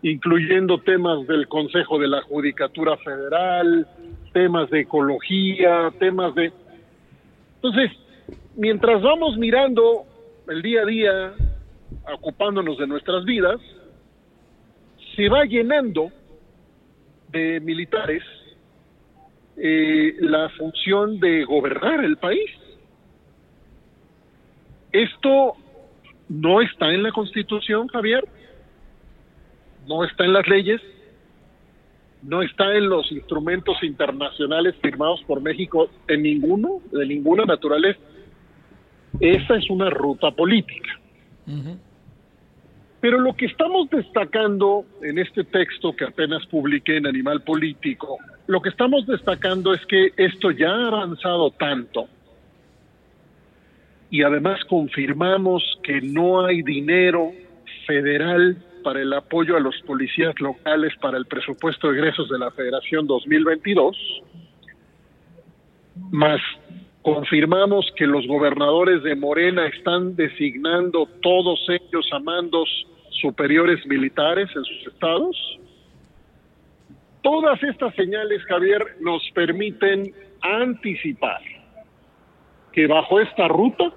incluyendo 0.03 0.79
temas 0.79 1.27
del 1.27 1.47
Consejo 1.47 1.99
de 1.99 2.07
la 2.07 2.21
Judicatura 2.21 2.97
Federal, 2.97 3.87
temas 4.33 4.69
de 4.69 4.81
ecología, 4.81 5.91
temas 5.99 6.33
de... 6.35 6.51
Entonces, 7.55 7.91
mientras 8.55 9.01
vamos 9.01 9.37
mirando 9.37 10.05
el 10.47 10.61
día 10.61 10.81
a 10.81 10.85
día, 10.85 11.33
ocupándonos 12.13 12.77
de 12.77 12.87
nuestras 12.87 13.25
vidas, 13.25 13.59
se 15.15 15.29
va 15.29 15.45
llenando 15.45 16.11
de 17.31 17.59
militares 17.59 18.23
eh, 19.57 20.15
la 20.19 20.49
función 20.49 21.19
de 21.19 21.43
gobernar 21.43 22.03
el 22.03 22.17
país. 22.17 22.49
Esto 24.91 25.53
no 26.29 26.61
está 26.61 26.91
en 26.91 27.03
la 27.03 27.11
Constitución, 27.11 27.87
Javier, 27.87 28.23
no 29.87 30.03
está 30.03 30.25
en 30.25 30.33
las 30.33 30.47
leyes, 30.47 30.81
no 32.23 32.41
está 32.41 32.75
en 32.75 32.89
los 32.89 33.11
instrumentos 33.11 33.81
internacionales 33.83 34.75
firmados 34.81 35.21
por 35.23 35.41
México 35.41 35.89
en 36.07 36.23
ninguno, 36.23 36.81
de 36.91 37.05
ninguna 37.05 37.45
naturaleza. 37.45 37.99
Esa 39.19 39.55
es 39.55 39.69
una 39.69 39.89
ruta 39.89 40.31
política. 40.31 40.99
Pero 43.01 43.19
lo 43.19 43.35
que 43.35 43.47
estamos 43.47 43.89
destacando 43.89 44.85
en 45.01 45.17
este 45.17 45.43
texto 45.43 45.95
que 45.95 46.05
apenas 46.05 46.45
publiqué 46.45 46.97
en 46.97 47.07
Animal 47.07 47.41
Político, 47.41 48.17
lo 48.45 48.61
que 48.61 48.69
estamos 48.69 49.07
destacando 49.07 49.73
es 49.73 49.83
que 49.87 50.11
esto 50.17 50.51
ya 50.51 50.69
ha 50.69 50.87
avanzado 50.87 51.49
tanto. 51.51 52.07
Y 54.11 54.21
además 54.21 54.63
confirmamos 54.65 55.63
que 55.83 55.99
no 56.01 56.45
hay 56.45 56.61
dinero 56.61 57.31
federal 57.87 58.57
para 58.83 59.01
el 59.01 59.13
apoyo 59.13 59.57
a 59.57 59.59
los 59.59 59.75
policías 59.81 60.39
locales 60.39 60.93
para 61.01 61.17
el 61.17 61.25
presupuesto 61.25 61.89
de 61.91 61.99
egresos 61.99 62.29
de 62.29 62.37
la 62.37 62.51
Federación 62.51 63.07
2022, 63.07 63.97
más 66.11 66.39
confirmamos 67.01 67.91
que 67.95 68.05
los 68.05 68.27
gobernadores 68.27 69.01
de 69.03 69.15
Morena 69.15 69.67
están 69.67 70.15
designando 70.15 71.07
todos 71.21 71.59
ellos 71.69 72.07
a 72.11 72.19
mandos 72.19 72.69
superiores 73.21 73.85
militares 73.85 74.49
en 74.55 74.63
sus 74.63 74.87
estados. 74.87 75.59
Todas 77.21 77.61
estas 77.63 77.93
señales, 77.95 78.43
Javier, 78.45 78.97
nos 78.99 79.21
permiten 79.33 80.13
anticipar 80.41 81.41
que 82.73 82.87
bajo 82.87 83.19
esta 83.19 83.47
ruta 83.47 83.91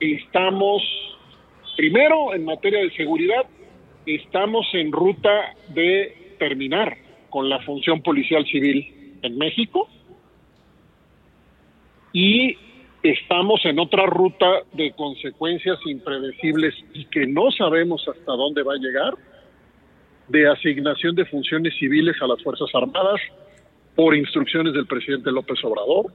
estamos, 0.00 0.82
primero 1.76 2.34
en 2.34 2.44
materia 2.44 2.80
de 2.80 2.90
seguridad, 2.92 3.46
estamos 4.06 4.66
en 4.72 4.90
ruta 4.90 5.54
de 5.68 6.34
terminar 6.38 6.96
con 7.30 7.48
la 7.48 7.60
función 7.60 8.02
policial 8.02 8.44
civil 8.46 9.18
en 9.22 9.36
México 9.36 9.88
y 12.12 12.56
estamos 13.02 13.64
en 13.64 13.78
otra 13.78 14.06
ruta 14.06 14.46
de 14.72 14.92
consecuencias 14.92 15.78
impredecibles 15.86 16.74
y 16.94 17.04
que 17.06 17.26
no 17.26 17.50
sabemos 17.50 18.06
hasta 18.08 18.32
dónde 18.32 18.62
va 18.62 18.74
a 18.74 18.78
llegar 18.78 19.14
de 20.28 20.48
asignación 20.48 21.14
de 21.14 21.24
funciones 21.24 21.74
civiles 21.78 22.16
a 22.20 22.26
las 22.26 22.42
Fuerzas 22.42 22.68
Armadas 22.74 23.20
por 23.94 24.14
instrucciones 24.14 24.74
del 24.74 24.86
presidente 24.86 25.30
López 25.30 25.58
Obrador 25.64 26.12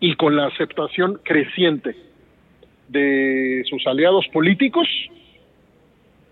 y 0.00 0.14
con 0.16 0.36
la 0.36 0.46
aceptación 0.46 1.20
creciente 1.22 1.96
de 2.88 3.62
sus 3.68 3.86
aliados 3.86 4.26
políticos, 4.32 4.86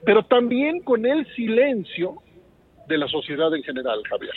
pero 0.04 0.22
también 0.24 0.80
con 0.80 1.06
el 1.06 1.26
silencio 1.34 2.16
de 2.86 2.98
la 2.98 3.08
sociedad 3.08 3.54
en 3.54 3.62
general, 3.62 4.02
Javier. 4.08 4.34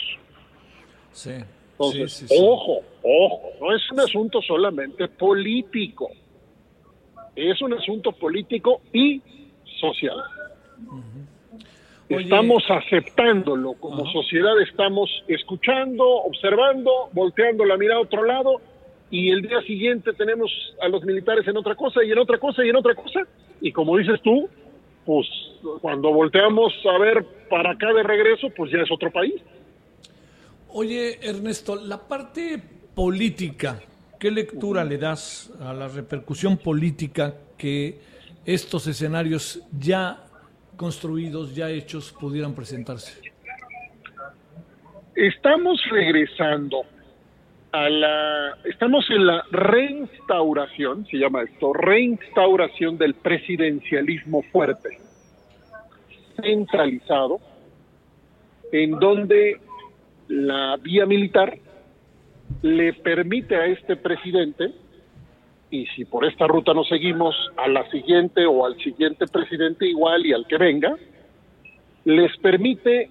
Sí. 1.12 1.32
Entonces, 1.74 2.12
sí, 2.12 2.28
sí, 2.28 2.36
sí. 2.36 2.44
ojo, 2.46 2.82
ojo, 3.02 3.50
no 3.60 3.74
es 3.74 3.90
un 3.90 4.00
asunto 4.00 4.40
solamente 4.42 5.08
político, 5.08 6.08
es 7.34 7.60
un 7.60 7.72
asunto 7.74 8.12
político 8.12 8.80
y 8.92 9.20
social. 9.80 10.22
Estamos 12.08 12.62
aceptándolo 12.68 13.74
como 13.74 14.06
sociedad, 14.12 14.60
estamos 14.60 15.10
escuchando, 15.26 16.04
observando, 16.04 17.08
volteando 17.12 17.64
la 17.64 17.76
mirada 17.76 18.00
a 18.00 18.02
otro 18.02 18.24
lado 18.24 18.60
y 19.10 19.30
el 19.30 19.42
día 19.42 19.60
siguiente 19.62 20.12
tenemos 20.12 20.50
a 20.80 20.88
los 20.88 21.02
militares 21.04 21.46
en 21.48 21.56
otra 21.56 21.74
cosa 21.74 22.04
y 22.04 22.12
en 22.12 22.18
otra 22.18 22.38
cosa 22.38 22.64
y 22.64 22.68
en 22.68 22.76
otra 22.76 22.94
cosa. 22.94 23.20
Y 23.60 23.72
como 23.72 23.96
dices 23.96 24.20
tú, 24.22 24.48
pues 25.04 25.26
cuando 25.80 26.12
volteamos 26.12 26.72
a 26.86 26.98
ver 26.98 27.24
para 27.48 27.72
acá 27.72 27.92
de 27.92 28.02
regreso, 28.02 28.48
pues 28.56 28.70
ya 28.70 28.78
es 28.78 28.90
otro 28.90 29.10
país. 29.10 29.34
Oye, 30.76 31.20
Ernesto, 31.22 31.76
la 31.76 31.98
parte 31.98 32.60
política, 32.96 33.80
¿qué 34.18 34.28
lectura 34.28 34.82
le 34.82 34.98
das 34.98 35.52
a 35.60 35.72
la 35.72 35.86
repercusión 35.86 36.56
política 36.56 37.32
que 37.56 38.00
estos 38.44 38.88
escenarios 38.88 39.62
ya 39.78 40.24
construidos, 40.76 41.54
ya 41.54 41.70
hechos, 41.70 42.12
pudieran 42.18 42.56
presentarse? 42.56 43.20
Estamos 45.14 45.80
regresando 45.92 46.82
a 47.70 47.88
la, 47.88 48.58
estamos 48.64 49.08
en 49.10 49.26
la 49.28 49.44
reinstauración, 49.52 51.06
se 51.06 51.18
llama 51.18 51.42
esto, 51.42 51.72
reinstauración 51.72 52.98
del 52.98 53.14
presidencialismo 53.14 54.42
fuerte, 54.50 54.98
centralizado, 56.42 57.38
en 58.72 58.98
donde 58.98 59.60
la 60.28 60.76
vía 60.76 61.06
militar 61.06 61.58
le 62.62 62.92
permite 62.94 63.56
a 63.56 63.66
este 63.66 63.96
presidente, 63.96 64.72
y 65.70 65.86
si 65.86 66.04
por 66.04 66.24
esta 66.24 66.46
ruta 66.46 66.72
no 66.72 66.84
seguimos, 66.84 67.34
a 67.56 67.68
la 67.68 67.88
siguiente 67.90 68.46
o 68.46 68.64
al 68.64 68.76
siguiente 68.78 69.26
presidente 69.26 69.86
igual 69.86 70.24
y 70.24 70.32
al 70.32 70.46
que 70.46 70.56
venga, 70.56 70.96
les 72.04 72.36
permite 72.38 73.10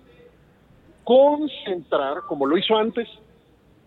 concentrar, 1.04 2.22
como 2.28 2.46
lo 2.46 2.58
hizo 2.58 2.76
antes 2.78 3.08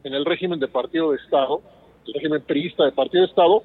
en 0.05 0.15
el 0.15 0.25
régimen 0.25 0.61
de 0.61 0.69
partido 0.69 1.13
de 1.13 1.17
Estado, 1.17 1.63
el 2.07 2.15
régimen 2.15 2.43
priista 2.43 2.85
de 2.85 2.93
partido 2.93 3.23
de 3.23 3.29
Estado, 3.29 3.63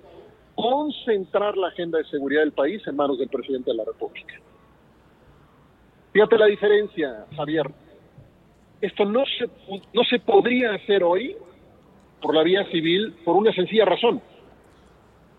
concentrar 0.56 1.58
la 1.58 1.68
agenda 1.68 1.98
de 1.98 2.06
seguridad 2.06 2.42
del 2.42 2.52
país 2.52 2.82
en 2.88 2.96
manos 2.96 3.20
del 3.20 3.30
presidente 3.30 3.72
de 3.72 3.78
la 3.78 3.86
República. 3.86 4.36
Fíjate 6.14 6.38
la 6.38 6.46
diferencia, 6.48 7.26
Javier. 7.36 7.66
Esto 8.82 9.06
no 9.06 9.24
se, 9.26 9.48
no 9.94 10.04
se 10.04 10.20
podría 10.20 10.74
hacer 10.74 11.04
hoy 11.04 11.36
por 12.22 12.36
la 12.36 12.44
vía 12.44 12.66
civil 12.72 13.16
por 13.24 13.36
una 13.36 13.54
sencilla 13.54 13.86
razón. 13.86 14.22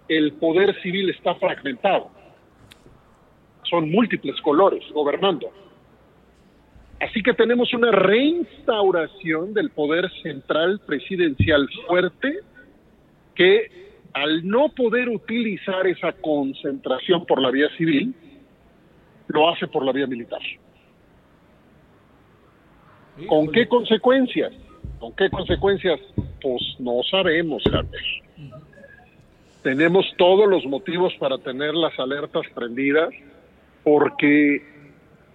El 0.08 0.32
poder 0.34 0.80
civil 0.82 1.10
está 1.10 1.34
fragmentado. 1.36 2.10
Son 3.68 3.90
múltiples 3.90 4.40
colores 4.42 4.84
gobernando. 4.92 5.50
Así 7.00 7.22
que 7.22 7.34
tenemos 7.34 7.72
una 7.74 7.90
reinstauración 7.90 9.54
del 9.54 9.70
poder 9.70 10.08
central 10.22 10.80
presidencial 10.86 11.68
fuerte 11.88 12.40
que 13.34 13.82
al 14.12 14.46
no 14.46 14.68
poder 14.68 15.08
utilizar 15.08 15.86
esa 15.86 16.12
concentración 16.12 17.24
por 17.26 17.40
la 17.40 17.50
vía 17.50 17.68
civil, 17.76 18.14
lo 19.28 19.48
hace 19.48 19.66
por 19.66 19.84
la 19.84 19.92
vía 19.92 20.06
militar. 20.06 20.40
¿Con 23.26 23.50
qué 23.50 23.66
consecuencias? 23.66 24.52
¿Con 24.98 25.12
qué 25.12 25.28
consecuencias? 25.30 26.00
Pues 26.40 26.62
no 26.78 27.02
sabemos, 27.10 27.62
Carlos. 27.64 28.02
Tenemos 29.62 30.06
todos 30.16 30.48
los 30.48 30.64
motivos 30.66 31.14
para 31.18 31.38
tener 31.38 31.74
las 31.74 31.96
alertas 31.98 32.42
prendidas 32.54 33.10
porque 33.84 34.62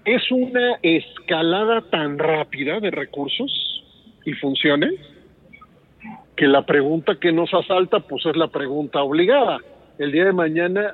es 0.05 0.31
una 0.31 0.77
escalada 0.81 1.81
tan 1.89 2.17
rápida 2.17 2.79
de 2.79 2.91
recursos 2.91 3.83
y 4.25 4.33
funciones 4.33 4.93
que 6.35 6.47
la 6.47 6.65
pregunta 6.65 7.15
que 7.19 7.31
nos 7.31 7.53
asalta 7.53 8.01
pues 8.01 8.25
es 8.25 8.35
la 8.35 8.47
pregunta 8.47 9.01
obligada. 9.01 9.59
El 9.97 10.11
día 10.11 10.25
de 10.25 10.33
mañana 10.33 10.93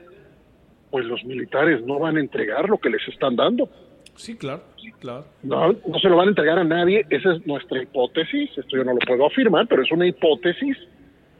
pues 0.91 1.05
los 1.05 1.23
militares 1.25 1.83
no 1.83 1.97
van 1.97 2.17
a 2.17 2.19
entregar 2.19 2.69
lo 2.69 2.77
que 2.77 2.91
les 2.91 3.07
están 3.07 3.35
dando. 3.35 3.67
Sí, 4.15 4.35
claro, 4.35 4.63
claro. 4.99 5.25
No, 5.41 5.73
no 5.73 5.99
se 5.99 6.07
lo 6.07 6.17
van 6.17 6.27
a 6.27 6.29
entregar 6.29 6.59
a 6.59 6.63
nadie, 6.63 7.05
esa 7.09 7.33
es 7.33 7.45
nuestra 7.47 7.81
hipótesis, 7.81 8.49
esto 8.55 8.77
yo 8.77 8.83
no 8.83 8.93
lo 8.93 8.99
puedo 8.99 9.25
afirmar, 9.25 9.67
pero 9.67 9.81
es 9.81 9.91
una 9.91 10.05
hipótesis, 10.05 10.77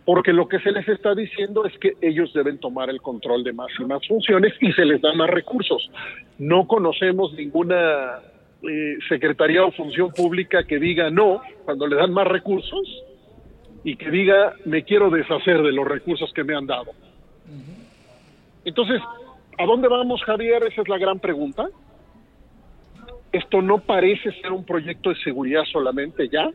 porque 0.05 0.33
lo 0.33 0.47
que 0.47 0.59
se 0.59 0.71
les 0.71 0.87
está 0.87 1.13
diciendo 1.13 1.65
es 1.65 1.77
que 1.77 1.93
ellos 2.01 2.33
deben 2.33 2.57
tomar 2.59 2.89
el 2.89 3.01
control 3.01 3.43
de 3.43 3.53
más 3.53 3.69
y 3.79 3.85
más 3.85 4.05
funciones 4.07 4.53
y 4.59 4.71
se 4.73 4.85
les 4.85 5.01
dan 5.01 5.17
más 5.17 5.29
recursos. 5.29 5.89
No 6.39 6.67
conocemos 6.67 7.33
ninguna 7.33 8.19
eh, 8.63 8.97
secretaría 9.07 9.63
o 9.63 9.71
función 9.71 10.11
pública 10.11 10.63
que 10.63 10.79
diga 10.79 11.09
no 11.09 11.41
cuando 11.65 11.87
le 11.87 11.95
dan 11.95 12.11
más 12.11 12.27
recursos 12.27 13.03
y 13.83 13.95
que 13.95 14.09
diga 14.09 14.53
me 14.65 14.83
quiero 14.83 15.09
deshacer 15.09 15.61
de 15.61 15.71
los 15.71 15.87
recursos 15.87 16.31
que 16.33 16.43
me 16.43 16.55
han 16.55 16.65
dado. 16.65 16.91
Entonces, 18.65 19.01
¿a 19.57 19.65
dónde 19.65 19.87
vamos, 19.87 20.23
Javier? 20.23 20.63
Esa 20.63 20.81
es 20.81 20.87
la 20.87 20.97
gran 20.97 21.19
pregunta. 21.19 21.67
Esto 23.33 23.63
no 23.63 23.79
parece 23.79 24.31
ser 24.41 24.51
un 24.51 24.63
proyecto 24.63 25.09
de 25.09 25.15
seguridad 25.17 25.63
solamente 25.71 26.29
ya, 26.29 26.49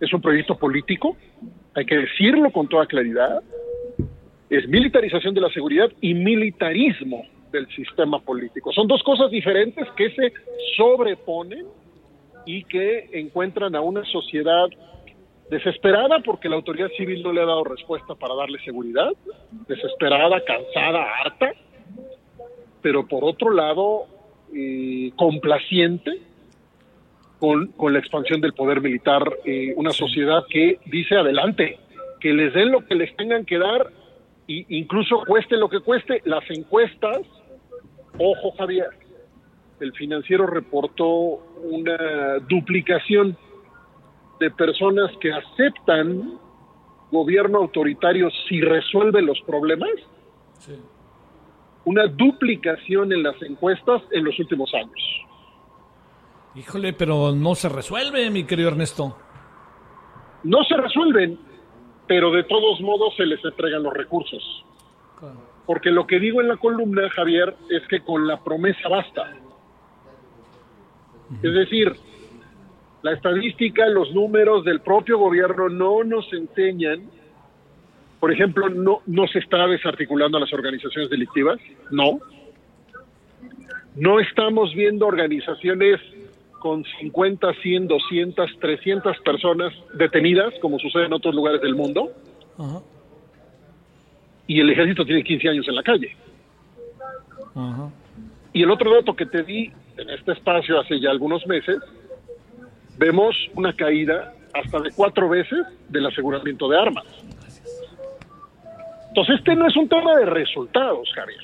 es 0.00 0.12
un 0.12 0.20
proyecto 0.20 0.58
político, 0.58 1.16
hay 1.74 1.86
que 1.86 1.96
decirlo 1.96 2.50
con 2.50 2.68
toda 2.68 2.86
claridad, 2.86 3.40
es 4.48 4.66
militarización 4.66 5.32
de 5.32 5.40
la 5.40 5.48
seguridad 5.50 5.88
y 6.00 6.12
militarismo 6.12 7.22
del 7.52 7.68
sistema 7.68 8.18
político. 8.20 8.72
Son 8.72 8.88
dos 8.88 9.00
cosas 9.04 9.30
diferentes 9.30 9.86
que 9.96 10.10
se 10.10 10.32
sobreponen 10.76 11.66
y 12.46 12.64
que 12.64 13.08
encuentran 13.12 13.76
a 13.76 13.80
una 13.80 14.04
sociedad 14.06 14.66
desesperada 15.50 16.18
porque 16.24 16.48
la 16.48 16.56
autoridad 16.56 16.88
civil 16.96 17.22
no 17.22 17.32
le 17.32 17.42
ha 17.42 17.46
dado 17.46 17.62
respuesta 17.62 18.16
para 18.16 18.34
darle 18.34 18.58
seguridad, 18.64 19.12
desesperada, 19.68 20.42
cansada, 20.44 21.06
harta, 21.22 21.52
pero 22.82 23.06
por 23.06 23.24
otro 23.24 23.52
lado 23.52 24.06
eh, 24.54 25.12
complaciente 25.16 26.18
con, 27.38 27.68
con, 27.68 27.92
la 27.92 27.98
expansión 27.98 28.40
del 28.40 28.52
poder 28.52 28.80
militar, 28.80 29.22
eh, 29.44 29.72
una 29.76 29.92
sociedad 29.92 30.44
que 30.48 30.78
dice 30.86 31.16
adelante, 31.16 31.78
que 32.20 32.32
les 32.32 32.52
den 32.52 32.70
lo 32.70 32.84
que 32.84 32.94
les 32.94 33.14
tengan 33.16 33.44
que 33.44 33.58
dar, 33.58 33.86
e 34.46 34.66
incluso 34.68 35.22
cueste 35.26 35.56
lo 35.56 35.68
que 35.68 35.80
cueste, 35.80 36.20
las 36.24 36.44
encuestas, 36.50 37.20
ojo 38.18 38.52
Javier, 38.58 38.90
el 39.80 39.92
financiero 39.94 40.46
reportó 40.46 41.06
una 41.62 42.38
duplicación 42.48 43.36
de 44.38 44.50
personas 44.50 45.10
que 45.20 45.32
aceptan 45.32 46.38
gobierno 47.10 47.58
autoritario 47.58 48.28
si 48.48 48.60
resuelve 48.60 49.22
los 49.22 49.40
problemas, 49.42 49.90
sí. 50.58 50.74
Una 51.84 52.06
duplicación 52.06 53.12
en 53.12 53.22
las 53.22 53.40
encuestas 53.42 54.02
en 54.12 54.24
los 54.24 54.38
últimos 54.38 54.72
años. 54.74 55.00
Híjole, 56.54 56.92
pero 56.92 57.32
no 57.32 57.54
se 57.54 57.68
resuelve, 57.68 58.28
mi 58.30 58.44
querido 58.44 58.68
Ernesto. 58.70 59.16
No 60.42 60.64
se 60.64 60.76
resuelven, 60.76 61.38
pero 62.06 62.32
de 62.32 62.44
todos 62.44 62.80
modos 62.80 63.14
se 63.16 63.24
les 63.24 63.44
entregan 63.44 63.82
los 63.82 63.94
recursos. 63.94 64.64
Porque 65.66 65.90
lo 65.90 66.06
que 66.06 66.18
digo 66.18 66.40
en 66.40 66.48
la 66.48 66.56
columna, 66.56 67.08
Javier, 67.10 67.54
es 67.68 67.86
que 67.88 68.00
con 68.00 68.26
la 68.26 68.42
promesa 68.42 68.88
basta. 68.88 69.32
Es 71.42 71.54
decir, 71.54 71.94
la 73.02 73.12
estadística, 73.12 73.86
los 73.86 74.12
números 74.12 74.64
del 74.64 74.80
propio 74.80 75.18
gobierno 75.18 75.68
no 75.68 76.02
nos 76.02 76.30
enseñan, 76.32 77.08
por 78.20 78.30
ejemplo, 78.30 78.68
no, 78.68 79.00
no 79.06 79.26
se 79.26 79.38
está 79.38 79.66
desarticulando 79.66 80.36
a 80.36 80.40
las 80.40 80.52
organizaciones 80.52 81.10
delictivas, 81.10 81.58
no. 81.90 82.20
No 83.96 84.20
estamos 84.20 84.74
viendo 84.74 85.06
organizaciones 85.06 86.00
con 86.60 86.84
50, 87.00 87.54
100, 87.54 87.88
200, 87.88 88.58
300 88.60 89.18
personas 89.20 89.72
detenidas, 89.94 90.52
como 90.60 90.78
sucede 90.78 91.06
en 91.06 91.14
otros 91.14 91.34
lugares 91.34 91.62
del 91.62 91.74
mundo. 91.74 92.12
Y 94.46 94.60
el 94.60 94.68
ejército 94.70 95.04
tiene 95.06 95.24
15 95.24 95.48
años 95.48 95.66
en 95.66 95.74
la 95.74 95.82
calle. 95.82 96.14
Y 98.52 98.62
el 98.62 98.70
otro 98.70 98.94
dato 98.94 99.16
que 99.16 99.26
te 99.26 99.42
di 99.42 99.72
en 99.96 100.10
este 100.10 100.32
espacio 100.32 100.78
hace 100.78 101.00
ya 101.00 101.10
algunos 101.10 101.46
meses 101.46 101.78
vemos 102.98 103.34
una 103.54 103.74
caída 103.74 104.34
hasta 104.52 104.80
de 104.80 104.90
cuatro 104.90 105.28
veces 105.28 105.60
del 105.88 106.06
aseguramiento 106.06 106.68
de 106.68 106.78
armas. 106.78 107.04
Entonces, 109.10 109.38
este 109.38 109.56
no 109.56 109.66
es 109.66 109.76
un 109.76 109.88
tema 109.88 110.16
de 110.16 110.26
resultados, 110.26 111.08
Javier. 111.14 111.40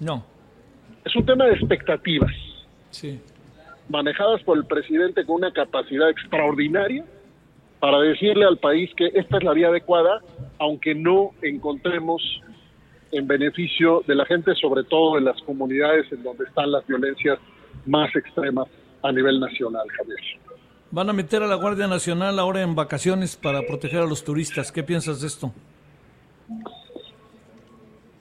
No. 0.00 0.24
Es 1.04 1.16
un 1.16 1.24
tema 1.24 1.46
de 1.46 1.52
expectativas. 1.52 2.30
Sí. 2.90 3.18
Manejadas 3.88 4.42
por 4.42 4.58
el 4.58 4.66
presidente 4.66 5.24
con 5.24 5.36
una 5.36 5.50
capacidad 5.50 6.10
extraordinaria 6.10 7.04
para 7.80 7.98
decirle 8.00 8.44
al 8.44 8.58
país 8.58 8.90
que 8.96 9.06
esta 9.14 9.38
es 9.38 9.44
la 9.44 9.54
vía 9.54 9.68
adecuada, 9.68 10.20
aunque 10.58 10.94
no 10.94 11.30
encontremos 11.40 12.22
en 13.12 13.26
beneficio 13.26 14.04
de 14.06 14.14
la 14.14 14.26
gente, 14.26 14.54
sobre 14.54 14.84
todo 14.84 15.16
en 15.16 15.24
las 15.24 15.40
comunidades 15.42 16.12
en 16.12 16.22
donde 16.22 16.44
están 16.44 16.70
las 16.70 16.86
violencias 16.86 17.38
más 17.86 18.14
extremas 18.14 18.68
a 19.02 19.10
nivel 19.10 19.40
nacional, 19.40 19.86
Javier. 19.96 20.18
Van 20.90 21.08
a 21.08 21.14
meter 21.14 21.42
a 21.42 21.46
la 21.46 21.54
Guardia 21.54 21.86
Nacional 21.86 22.38
ahora 22.38 22.60
en 22.60 22.74
vacaciones 22.74 23.36
para 23.36 23.62
proteger 23.62 24.00
a 24.00 24.06
los 24.06 24.22
turistas. 24.22 24.70
¿Qué 24.70 24.82
piensas 24.82 25.22
de 25.22 25.28
esto? 25.28 25.52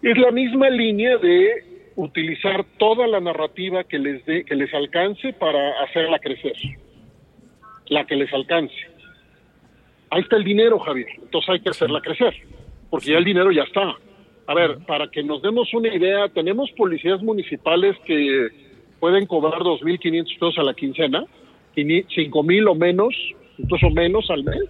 Es 0.01 0.17
la 0.17 0.31
misma 0.31 0.69
línea 0.69 1.17
de 1.17 1.91
utilizar 1.95 2.65
toda 2.77 3.07
la 3.07 3.19
narrativa 3.19 3.83
que 3.83 3.99
les 3.99 4.25
dé, 4.25 4.45
que 4.45 4.55
les 4.55 4.73
alcance 4.73 5.33
para 5.33 5.81
hacerla 5.83 6.19
crecer. 6.19 6.53
La 7.87 8.05
que 8.05 8.15
les 8.15 8.31
alcance. 8.33 8.75
Ahí 10.09 10.21
está 10.21 10.37
el 10.37 10.43
dinero, 10.43 10.79
Javier. 10.79 11.07
Entonces 11.21 11.49
hay 11.49 11.59
que 11.59 11.69
hacerla 11.69 12.01
crecer, 12.01 12.33
porque 12.89 13.11
ya 13.11 13.17
el 13.17 13.25
dinero 13.25 13.51
ya 13.51 13.63
está. 13.63 13.95
A 14.47 14.53
ver, 14.53 14.79
para 14.87 15.09
que 15.09 15.23
nos 15.23 15.41
demos 15.41 15.73
una 15.73 15.93
idea, 15.93 16.29
tenemos 16.29 16.71
policías 16.71 17.21
municipales 17.21 17.95
que 18.05 18.47
pueden 18.99 19.25
cobrar 19.25 19.59
2.500 19.61 20.39
pesos 20.39 20.57
a 20.57 20.63
la 20.63 20.73
quincena 20.73 21.25
cinco 22.09 22.43
mil 22.43 22.67
o 22.67 22.75
menos, 22.75 23.15
incluso 23.57 23.89
menos 23.89 24.29
al 24.29 24.43
mes. 24.43 24.63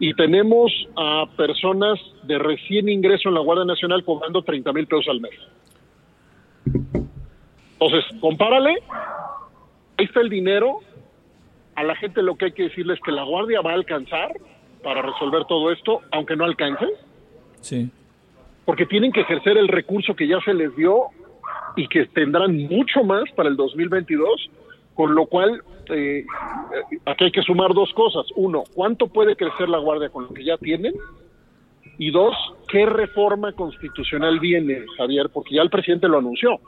Y 0.00 0.14
tenemos 0.14 0.72
a 0.96 1.26
personas 1.36 1.98
de 2.22 2.38
recién 2.38 2.88
ingreso 2.88 3.28
en 3.28 3.34
la 3.34 3.40
Guardia 3.40 3.64
Nacional 3.64 4.04
cobrando 4.04 4.42
30 4.42 4.72
mil 4.72 4.86
pesos 4.86 5.08
al 5.08 5.20
mes. 5.20 5.34
Entonces, 7.80 8.04
compárale, 8.20 8.82
ahí 9.96 10.04
está 10.04 10.20
el 10.20 10.28
dinero. 10.28 10.80
A 11.74 11.84
la 11.84 11.94
gente 11.96 12.22
lo 12.22 12.36
que 12.36 12.46
hay 12.46 12.52
que 12.52 12.64
decirle 12.64 12.94
es 12.94 13.00
que 13.00 13.12
la 13.12 13.24
Guardia 13.24 13.60
va 13.60 13.72
a 13.72 13.74
alcanzar 13.74 14.32
para 14.82 15.02
resolver 15.02 15.44
todo 15.46 15.72
esto, 15.72 16.02
aunque 16.10 16.36
no 16.36 16.44
alcance. 16.44 16.86
Sí. 17.60 17.90
Porque 18.64 18.86
tienen 18.86 19.12
que 19.12 19.20
ejercer 19.20 19.56
el 19.56 19.68
recurso 19.68 20.14
que 20.14 20.26
ya 20.26 20.40
se 20.40 20.54
les 20.54 20.74
dio 20.76 21.06
y 21.76 21.88
que 21.88 22.06
tendrán 22.06 22.56
mucho 22.56 23.02
más 23.04 23.24
para 23.34 23.48
el 23.48 23.56
2022 23.56 24.50
con 24.98 25.14
lo 25.14 25.26
cual, 25.26 25.62
eh, 25.94 26.26
aquí 27.06 27.26
hay 27.26 27.30
que 27.30 27.42
sumar 27.42 27.72
dos 27.72 27.92
cosas. 27.92 28.26
Uno, 28.34 28.64
¿cuánto 28.74 29.06
puede 29.06 29.36
crecer 29.36 29.68
la 29.68 29.78
Guardia 29.78 30.08
con 30.08 30.24
lo 30.24 30.34
que 30.34 30.42
ya 30.42 30.58
tienen? 30.58 30.92
Y 31.98 32.10
dos, 32.10 32.34
¿qué 32.66 32.84
reforma 32.84 33.52
constitucional 33.52 34.40
viene, 34.40 34.84
Javier? 34.96 35.30
Porque 35.32 35.54
ya 35.54 35.62
el 35.62 35.70
presidente 35.70 36.08
lo 36.08 36.18
anunció. 36.18 36.58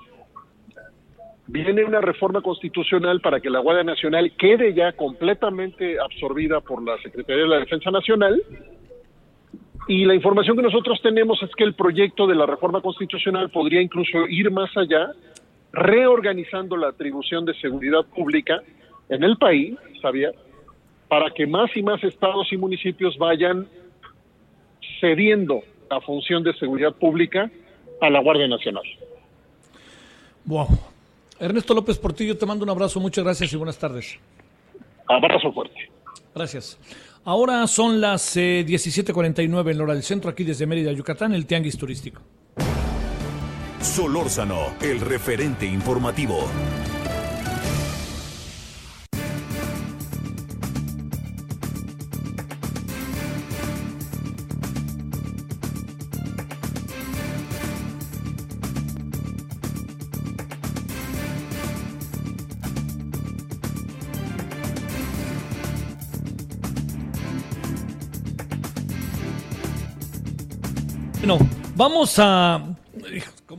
Viene 1.48 1.84
una 1.84 2.00
reforma 2.00 2.40
constitucional 2.40 3.20
para 3.20 3.40
que 3.40 3.50
la 3.50 3.58
Guardia 3.58 3.82
Nacional 3.82 4.30
quede 4.38 4.74
ya 4.74 4.92
completamente 4.92 5.98
absorbida 5.98 6.60
por 6.60 6.84
la 6.84 6.98
Secretaría 6.98 7.42
de 7.42 7.48
la 7.48 7.58
Defensa 7.58 7.90
Nacional. 7.90 8.40
Y 9.88 10.04
la 10.04 10.14
información 10.14 10.56
que 10.56 10.62
nosotros 10.62 11.00
tenemos 11.02 11.42
es 11.42 11.50
que 11.56 11.64
el 11.64 11.74
proyecto 11.74 12.28
de 12.28 12.36
la 12.36 12.46
reforma 12.46 12.80
constitucional 12.80 13.50
podría 13.50 13.82
incluso 13.82 14.28
ir 14.28 14.52
más 14.52 14.70
allá, 14.76 15.10
reorganizando 15.72 16.76
la 16.76 16.88
atribución 16.88 17.44
de 17.44 17.54
seguridad 17.54 18.04
pública 18.14 18.62
en 19.08 19.24
el 19.24 19.36
país, 19.36 19.76
¿sabía? 20.00 20.30
Para 21.08 21.30
que 21.30 21.46
más 21.46 21.70
y 21.76 21.82
más 21.82 22.02
estados 22.04 22.52
y 22.52 22.56
municipios 22.56 23.16
vayan 23.18 23.66
cediendo 25.00 25.62
la 25.90 26.00
función 26.00 26.42
de 26.42 26.54
seguridad 26.54 26.94
pública 26.94 27.50
a 28.00 28.10
la 28.10 28.20
Guardia 28.20 28.48
Nacional. 28.48 28.84
Wow. 30.44 30.68
Ernesto 31.38 31.74
López 31.74 31.98
Portillo, 31.98 32.36
te 32.36 32.46
mando 32.46 32.64
un 32.64 32.70
abrazo, 32.70 33.00
muchas 33.00 33.24
gracias 33.24 33.52
y 33.52 33.56
buenas 33.56 33.78
tardes. 33.78 34.18
Abrazo 35.08 35.52
fuerte. 35.52 35.90
Gracias. 36.34 36.78
Ahora 37.24 37.66
son 37.66 38.00
las 38.00 38.36
eh, 38.36 38.64
17:49 38.66 39.70
en 39.70 39.78
la 39.78 39.84
hora 39.84 39.94
del 39.94 40.02
centro, 40.02 40.30
aquí 40.30 40.44
desde 40.44 40.66
Mérida, 40.66 40.92
Yucatán, 40.92 41.34
el 41.34 41.46
Tianguis 41.46 41.76
Turístico. 41.76 42.22
Solórzano, 43.80 44.74
el 44.80 45.00
referente 45.00 45.66
informativo. 45.66 46.48
Vamos 71.80 72.18
a... 72.18 72.69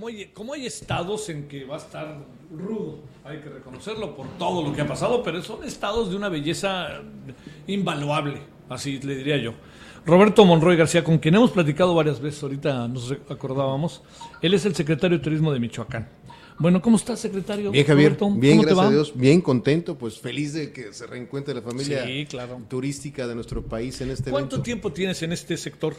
Como 0.02 0.54
hay, 0.54 0.62
hay 0.62 0.66
estados 0.66 1.30
en 1.30 1.47
que 1.47 1.64
va 1.64 1.76
a 1.76 1.78
estar 1.78 2.18
rudo, 2.52 2.97
hay 3.24 3.38
que 3.38 3.49
reconocerlo 3.49 4.16
por 4.16 4.28
todo 4.39 4.64
lo 4.64 4.74
que 4.74 4.82
ha 4.82 4.88
pasado, 4.88 5.22
pero 5.22 5.43
son 5.43 5.64
estados 5.64 6.10
de 6.10 6.16
una 6.16 6.28
belleza 6.28 7.02
invaluable, 7.68 8.41
así 8.68 8.99
le 8.99 9.14
diría 9.14 9.38
yo. 9.38 9.54
Roberto 10.04 10.43
Monroy 10.43 10.76
García, 10.76 11.04
con 11.04 11.20
quien 11.20 11.36
hemos 11.36 11.52
platicado 11.52 11.93
varias 11.93 12.20
veces, 12.20 12.41
ahorita 12.41 12.88
nos 12.88 13.12
acordábamos, 13.30 14.02
él 14.41 14.56
es 14.56 14.66
el 14.66 14.74
secretario 14.74 15.20
de 15.20 15.24
Turismo 15.24 15.54
de 15.54 15.60
Michoacán. 15.60 16.10
Bueno, 16.60 16.82
¿cómo 16.82 16.97
estás, 16.97 17.20
secretario? 17.20 17.72
Bien, 17.72 17.86
Javier. 17.86 18.10
Roberto? 18.20 18.39
Bien, 18.39 18.58
¿Cómo 18.58 18.68
te 18.68 18.74
gracias 18.74 18.86
va? 18.86 18.89
a 18.89 18.91
Dios. 18.93 19.14
Bien 19.16 19.41
contento, 19.41 19.97
pues 19.97 20.20
feliz 20.20 20.54
de 20.54 20.72
que 20.72 20.93
se 20.93 21.08
reencuentre 21.08 21.54
la 21.54 21.62
familia 21.62 22.06
Sí, 22.06 22.26
claro. 22.30 22.62
turística 22.70 23.28
de 23.28 23.36
nuestro 23.36 23.64
país 23.64 23.99
en 24.02 24.12
este 24.12 24.30
¿Cuánto 24.32 24.56
evento. 24.58 24.64
tiempo 24.64 24.91
tienes 24.93 25.22
en 25.24 25.32
este 25.32 25.58
sector? 25.58 25.95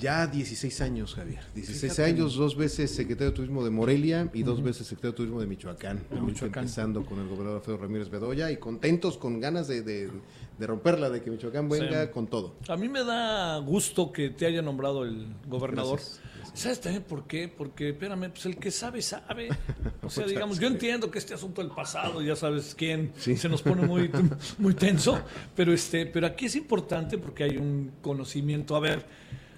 Ya 0.00 0.26
16 0.26 0.80
años, 0.80 1.14
Javier. 1.14 1.40
16 1.54 1.92
Fíjate. 1.92 2.10
años, 2.10 2.34
dos 2.34 2.56
veces 2.56 2.90
secretario 2.90 3.30
de 3.30 3.36
Turismo 3.36 3.64
de 3.64 3.70
Morelia 3.70 4.28
y 4.34 4.42
dos 4.42 4.62
veces 4.62 4.86
secretario 4.88 5.12
de 5.12 5.16
Turismo 5.16 5.40
de 5.40 5.46
Michoacán. 5.46 5.98
Ahorita 6.10 6.24
Michoacán. 6.26 6.64
Empezando 6.64 7.04
con 7.06 7.20
el 7.20 7.28
gobernador 7.28 7.58
Alfredo 7.58 7.78
Ramírez 7.78 8.10
Bedoya 8.10 8.50
y 8.50 8.56
contentos, 8.56 9.16
con 9.16 9.38
ganas 9.40 9.68
de, 9.68 9.82
de- 9.82 10.10
de 10.58 10.66
romperla, 10.66 11.08
de 11.10 11.22
que 11.22 11.30
Michoacán 11.30 11.68
venga 11.68 12.04
Sí. 12.06 12.10
con 12.12 12.26
todo. 12.26 12.56
A 12.68 12.76
mí 12.76 12.88
me 12.88 13.02
da 13.04 13.58
gusto 13.58 14.12
que 14.12 14.30
te 14.30 14.46
haya 14.46 14.60
nombrado 14.62 15.04
el 15.04 15.26
gobernador. 15.48 15.98
Gracias, 16.00 16.20
¿Sabes 16.52 16.80
también 16.80 17.02
por 17.02 17.26
qué? 17.26 17.48
Porque, 17.48 17.90
espérame, 17.90 18.30
pues 18.30 18.46
el 18.46 18.56
que 18.56 18.70
sabe, 18.70 19.00
sabe. 19.02 19.48
O 20.02 20.10
sea, 20.10 20.26
digamos, 20.26 20.58
yo 20.58 20.68
entiendo 20.68 21.10
que 21.10 21.18
este 21.18 21.32
asunto 21.32 21.62
del 21.62 21.70
pasado, 21.70 22.20
ya 22.20 22.36
sabes 22.36 22.74
quién, 22.74 23.12
Sí. 23.16 23.36
se 23.38 23.48
nos 23.48 23.62
pone 23.62 23.86
muy, 23.86 24.10
muy 24.58 24.74
tenso, 24.74 25.18
pero, 25.56 25.72
este, 25.72 26.04
pero 26.04 26.26
aquí 26.26 26.44
es 26.46 26.56
importante 26.56 27.16
porque 27.16 27.44
hay 27.44 27.56
un 27.56 27.90
conocimiento. 28.02 28.76
A 28.76 28.80
ver, 28.80 29.06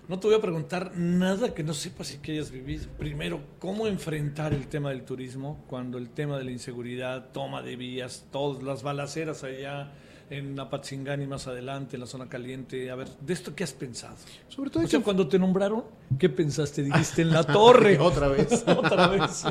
no 0.08 0.20
te 0.20 0.28
voy 0.28 0.36
a 0.36 0.40
preguntar 0.40 0.92
nada 0.96 1.52
que 1.52 1.64
no 1.64 1.74
sepas 1.74 2.14
y 2.14 2.18
que 2.18 2.32
hayas 2.32 2.52
vivido. 2.52 2.86
Primero, 2.96 3.40
¿cómo 3.58 3.88
enfrentar 3.88 4.54
el 4.54 4.68
tema 4.68 4.90
del 4.90 5.02
turismo 5.02 5.64
cuando 5.66 5.98
el 5.98 6.10
tema 6.10 6.38
de 6.38 6.44
la 6.44 6.52
inseguridad, 6.52 7.30
toma 7.32 7.60
de 7.62 7.74
vías, 7.74 8.26
todas 8.30 8.62
las 8.62 8.84
balaceras 8.84 9.42
allá 9.42 9.92
en 10.28 10.58
Apatzingán 10.58 11.22
y 11.22 11.26
más 11.26 11.46
adelante, 11.46 11.96
en 11.96 12.00
la 12.00 12.06
zona 12.06 12.28
caliente? 12.28 12.90
A 12.90 12.94
ver, 12.96 13.08
¿de 13.20 13.32
esto 13.32 13.54
qué 13.54 13.64
has 13.64 13.72
pensado? 13.72 14.16
Sobre 14.48 14.70
todo 14.70 14.84
O 14.84 14.86
sea, 14.88 14.98
que- 14.98 15.04
cuando 15.04 15.28
te 15.28 15.38
nombraron, 15.38 15.84
¿qué 16.18 16.28
pensaste? 16.28 16.82
Dijiste 16.82 17.22
en 17.22 17.30
la 17.30 17.44
torre. 17.46 17.98
Otra 18.00 18.28
vez. 18.28 18.64
Otra 18.66 19.08
vez. 19.08 19.44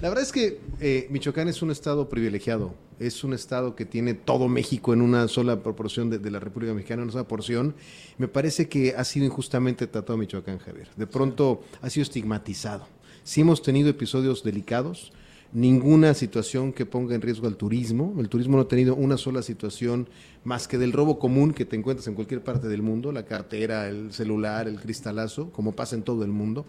La 0.00 0.08
verdad 0.08 0.22
es 0.22 0.32
que 0.32 0.60
eh, 0.80 1.06
Michoacán 1.10 1.48
es 1.48 1.62
un 1.62 1.70
estado 1.70 2.08
privilegiado. 2.08 2.74
Es 2.98 3.24
un 3.24 3.32
estado 3.32 3.74
que 3.76 3.86
tiene 3.86 4.12
todo 4.12 4.46
México 4.48 4.92
en 4.92 5.00
una 5.00 5.26
sola 5.28 5.62
proporción 5.62 6.10
de, 6.10 6.18
de 6.18 6.30
la 6.30 6.38
República 6.38 6.74
Mexicana, 6.74 7.00
en 7.00 7.04
una 7.04 7.12
sola 7.12 7.26
porción. 7.28 7.74
Me 8.18 8.28
parece 8.28 8.68
que 8.68 8.94
ha 8.94 9.04
sido 9.04 9.24
injustamente 9.24 9.86
tratado 9.86 10.18
Michoacán, 10.18 10.58
Javier. 10.58 10.88
De 10.96 11.06
pronto 11.06 11.62
ha 11.80 11.88
sido 11.88 12.02
estigmatizado. 12.02 12.86
Sí 13.22 13.40
hemos 13.40 13.62
tenido 13.62 13.88
episodios 13.88 14.42
delicados, 14.42 15.12
ninguna 15.52 16.14
situación 16.14 16.72
que 16.72 16.86
ponga 16.86 17.14
en 17.14 17.22
riesgo 17.22 17.46
al 17.46 17.56
turismo. 17.56 18.14
El 18.18 18.28
turismo 18.28 18.56
no 18.56 18.62
ha 18.62 18.68
tenido 18.68 18.94
una 18.94 19.16
sola 19.16 19.42
situación 19.42 20.08
más 20.44 20.68
que 20.68 20.78
del 20.78 20.92
robo 20.92 21.18
común 21.18 21.52
que 21.52 21.64
te 21.64 21.76
encuentras 21.76 22.06
en 22.06 22.14
cualquier 22.14 22.42
parte 22.42 22.68
del 22.68 22.82
mundo, 22.82 23.12
la 23.12 23.24
cartera, 23.24 23.88
el 23.88 24.12
celular, 24.12 24.68
el 24.68 24.80
cristalazo, 24.80 25.50
como 25.50 25.72
pasa 25.72 25.96
en 25.96 26.02
todo 26.02 26.24
el 26.24 26.30
mundo. 26.30 26.66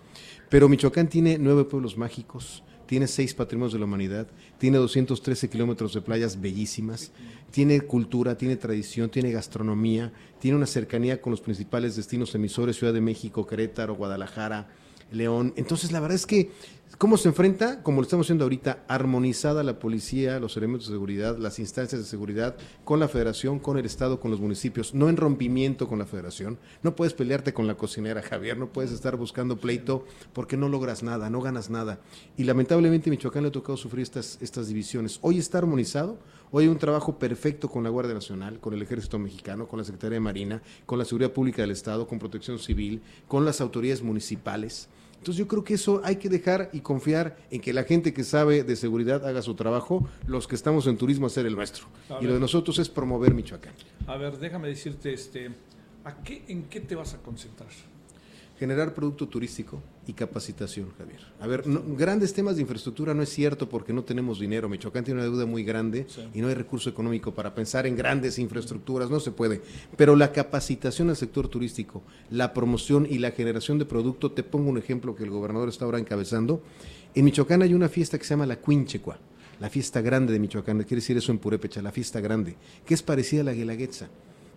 Pero 0.50 0.68
Michoacán 0.68 1.08
tiene 1.10 1.38
nueve 1.38 1.66
pueblos 1.66 1.98
mágicos, 1.98 2.64
tiene 2.88 3.08
seis 3.08 3.34
patrimonios 3.34 3.72
de 3.74 3.80
la 3.80 3.86
humanidad, 3.86 4.28
tiene 4.58 4.78
213 4.78 5.50
kilómetros 5.50 5.94
de 5.94 6.02
playas 6.02 6.42
bellísimas, 6.42 7.12
tiene 7.50 7.80
cultura, 7.82 8.36
tiene 8.36 8.58
tradición, 8.58 9.10
tiene 9.10 9.32
gastronomía, 9.32 10.12
tiene 10.40 10.58
una 10.58 10.66
cercanía 10.66 11.22
con 11.22 11.32
los 11.32 11.40
principales 11.40 11.96
destinos 11.96 12.36
emisores, 12.36 12.76
Ciudad 12.78 12.94
de 12.94 13.00
México, 13.00 13.48
Querétaro, 13.48 13.96
Guadalajara, 13.96 14.68
León. 15.12 15.54
Entonces, 15.56 15.92
la 15.92 16.00
verdad 16.00 16.16
es 16.16 16.26
que, 16.26 16.52
¿cómo 17.02 17.18
se 17.18 17.30
enfrenta? 17.30 17.82
Como 17.82 18.00
lo 18.00 18.04
estamos 18.04 18.28
haciendo 18.28 18.46
ahorita, 18.46 18.84
armonizada 18.88 19.64
la 19.64 19.80
policía, 19.80 20.40
los 20.40 20.56
elementos 20.56 20.88
de 20.88 20.94
seguridad, 20.94 21.36
las 21.40 21.58
instancias 21.58 22.00
de 22.00 22.08
seguridad, 22.08 22.56
con 22.84 23.00
la 23.00 23.08
federación, 23.08 23.58
con 23.58 23.80
el 23.80 23.88
Estado, 23.88 24.20
con 24.20 24.30
los 24.30 24.40
municipios, 24.40 24.94
no 24.94 25.10
en 25.10 25.18
rompimiento 25.18 25.88
con 25.88 25.98
la 25.98 26.06
federación. 26.06 26.60
No 26.84 26.96
puedes 26.96 27.16
pelearte 27.16 27.56
con 27.56 27.66
la 27.66 27.74
cocinera, 27.74 28.22
Javier, 28.22 28.56
no 28.60 28.72
puedes 28.72 28.92
estar 28.92 29.18
buscando 29.18 29.58
pleito 29.58 30.06
porque 30.32 30.58
no 30.58 30.70
logras 30.70 31.02
nada, 31.02 31.32
no 31.32 31.42
ganas 31.42 31.72
nada. 31.72 32.02
Y 32.38 32.44
lamentablemente 32.44 33.10
a 33.10 33.12
Michoacán 33.12 33.42
le 33.42 33.50
ha 33.50 33.52
tocado 33.52 33.78
sufrir 33.78 34.04
estas, 34.04 34.38
estas 34.40 34.68
divisiones. 34.68 35.18
Hoy 35.24 35.40
está 35.40 35.58
armonizado, 35.58 36.20
hoy 36.52 36.66
hay 36.66 36.70
un 36.70 36.78
trabajo 36.78 37.18
perfecto 37.18 37.68
con 37.68 37.84
la 37.84 37.90
Guardia 37.90 38.14
Nacional, 38.14 38.60
con 38.60 38.76
el 38.76 38.82
Ejército 38.84 39.18
Mexicano, 39.18 39.68
con 39.68 39.80
la 39.80 39.86
Secretaría 39.86 40.18
de 40.18 40.20
Marina, 40.20 40.62
con 40.86 41.00
la 41.00 41.06
Seguridad 41.06 41.32
Pública 41.32 41.64
del 41.64 41.72
Estado, 41.72 42.06
con 42.06 42.20
Protección 42.20 42.60
Civil, 42.60 43.02
con 43.28 43.44
las 43.44 43.60
autoridades 43.60 44.04
municipales. 44.04 44.88
Entonces 45.22 45.38
yo 45.38 45.48
creo 45.48 45.64
que 45.64 45.76
eso 45.76 46.02
hay 46.04 46.16
que 46.16 46.30
dejar 46.30 46.72
y 46.74 46.80
confiar 46.80 47.38
en 47.52 47.62
que 47.62 47.74
la 47.74 47.84
gente 47.84 48.12
que 48.12 48.24
sabe 48.24 48.64
de 48.64 48.76
seguridad 48.76 49.24
haga 49.28 49.44
su 49.44 49.54
trabajo, 49.54 50.10
los 50.26 50.48
que 50.48 50.56
estamos 50.56 50.88
en 50.88 50.98
turismo 50.98 51.28
hacer 51.28 51.46
el 51.46 51.56
nuestro. 51.56 51.86
A 52.10 52.14
Y 52.14 52.22
ver. 52.22 52.24
lo 52.24 52.34
de 52.34 52.40
nosotros 52.40 52.80
es 52.80 52.90
promover 52.90 53.36
Michoacán. 53.36 53.74
A 54.08 54.18
ver, 54.18 54.40
déjame 54.40 54.68
decirte, 54.68 55.14
este, 55.14 55.52
¿a 56.06 56.24
qué, 56.24 56.44
¿en 56.48 56.64
qué 56.64 56.80
te 56.80 56.96
vas 56.96 57.14
a 57.14 57.20
concentrar? 57.20 57.70
Generar 58.58 58.96
producto 58.96 59.28
turístico 59.28 59.80
y 60.08 60.14
capacitación, 60.14 60.88
Javier. 60.98 61.20
A 61.40 61.48
ver, 61.48 61.68
no- 61.68 61.82
grandes 61.96 62.34
temas 62.34 62.56
de 62.56 62.62
infraestructura 62.64 63.14
no 63.14 63.22
es 63.22 63.30
cierto 63.30 63.70
porque 63.70 63.94
no 63.94 64.04
tenemos 64.04 64.40
dinero. 64.40 64.68
Michoacán 64.68 65.04
tiene 65.04 65.20
una 65.20 65.30
deuda 65.30 65.46
muy 65.46 65.64
grande 65.64 66.08
y 66.34 66.42
no 66.42 66.48
hay 66.48 66.56
recurso 66.56 66.90
económico 66.90 67.34
para 67.34 67.54
pensar 67.54 67.86
en 67.86 67.96
grandes 67.96 68.40
infraestructuras, 68.40 69.10
no 69.12 69.20
se 69.20 69.32
puede. 69.32 69.62
Pero 69.98 70.16
la 70.16 70.32
capacitación 70.32 71.10
al 71.10 71.16
sector 71.18 71.48
turístico, 71.48 72.02
la 72.32 72.54
promoción 72.54 73.06
y 73.10 73.20
la 73.20 73.32
generación 73.32 73.78
de 73.78 73.86
producto, 73.86 74.32
te 74.32 74.44
pongo 74.44 74.70
un 74.72 74.78
ejemplo 74.80 75.16
que 75.16 75.24
el 75.24 75.30
gobernador 75.30 75.70
está 75.70 75.86
ahora 75.86 76.00
encabezando. 76.00 76.64
En 77.14 77.26
Michoacán 77.26 77.62
hay 77.62 77.74
una 77.74 77.88
fiesta 77.90 78.18
que 78.18 78.24
se 78.24 78.32
llama 78.32 78.46
la 78.48 78.60
Cuinchecua, 78.60 79.20
la 79.60 79.70
fiesta 79.70 80.02
grande 80.02 80.34
de 80.34 80.40
Michoacán, 80.40 80.78
quiere 80.80 80.96
decir 81.02 81.16
eso 81.18 81.32
en 81.32 81.38
purépecha, 81.38 81.82
la 81.82 81.92
fiesta 81.92 82.20
grande, 82.20 82.56
que 82.86 82.96
es 82.96 83.04
parecida 83.04 83.42
a 83.42 83.44
la 83.44 83.54
Guelaguetza. 83.54 84.08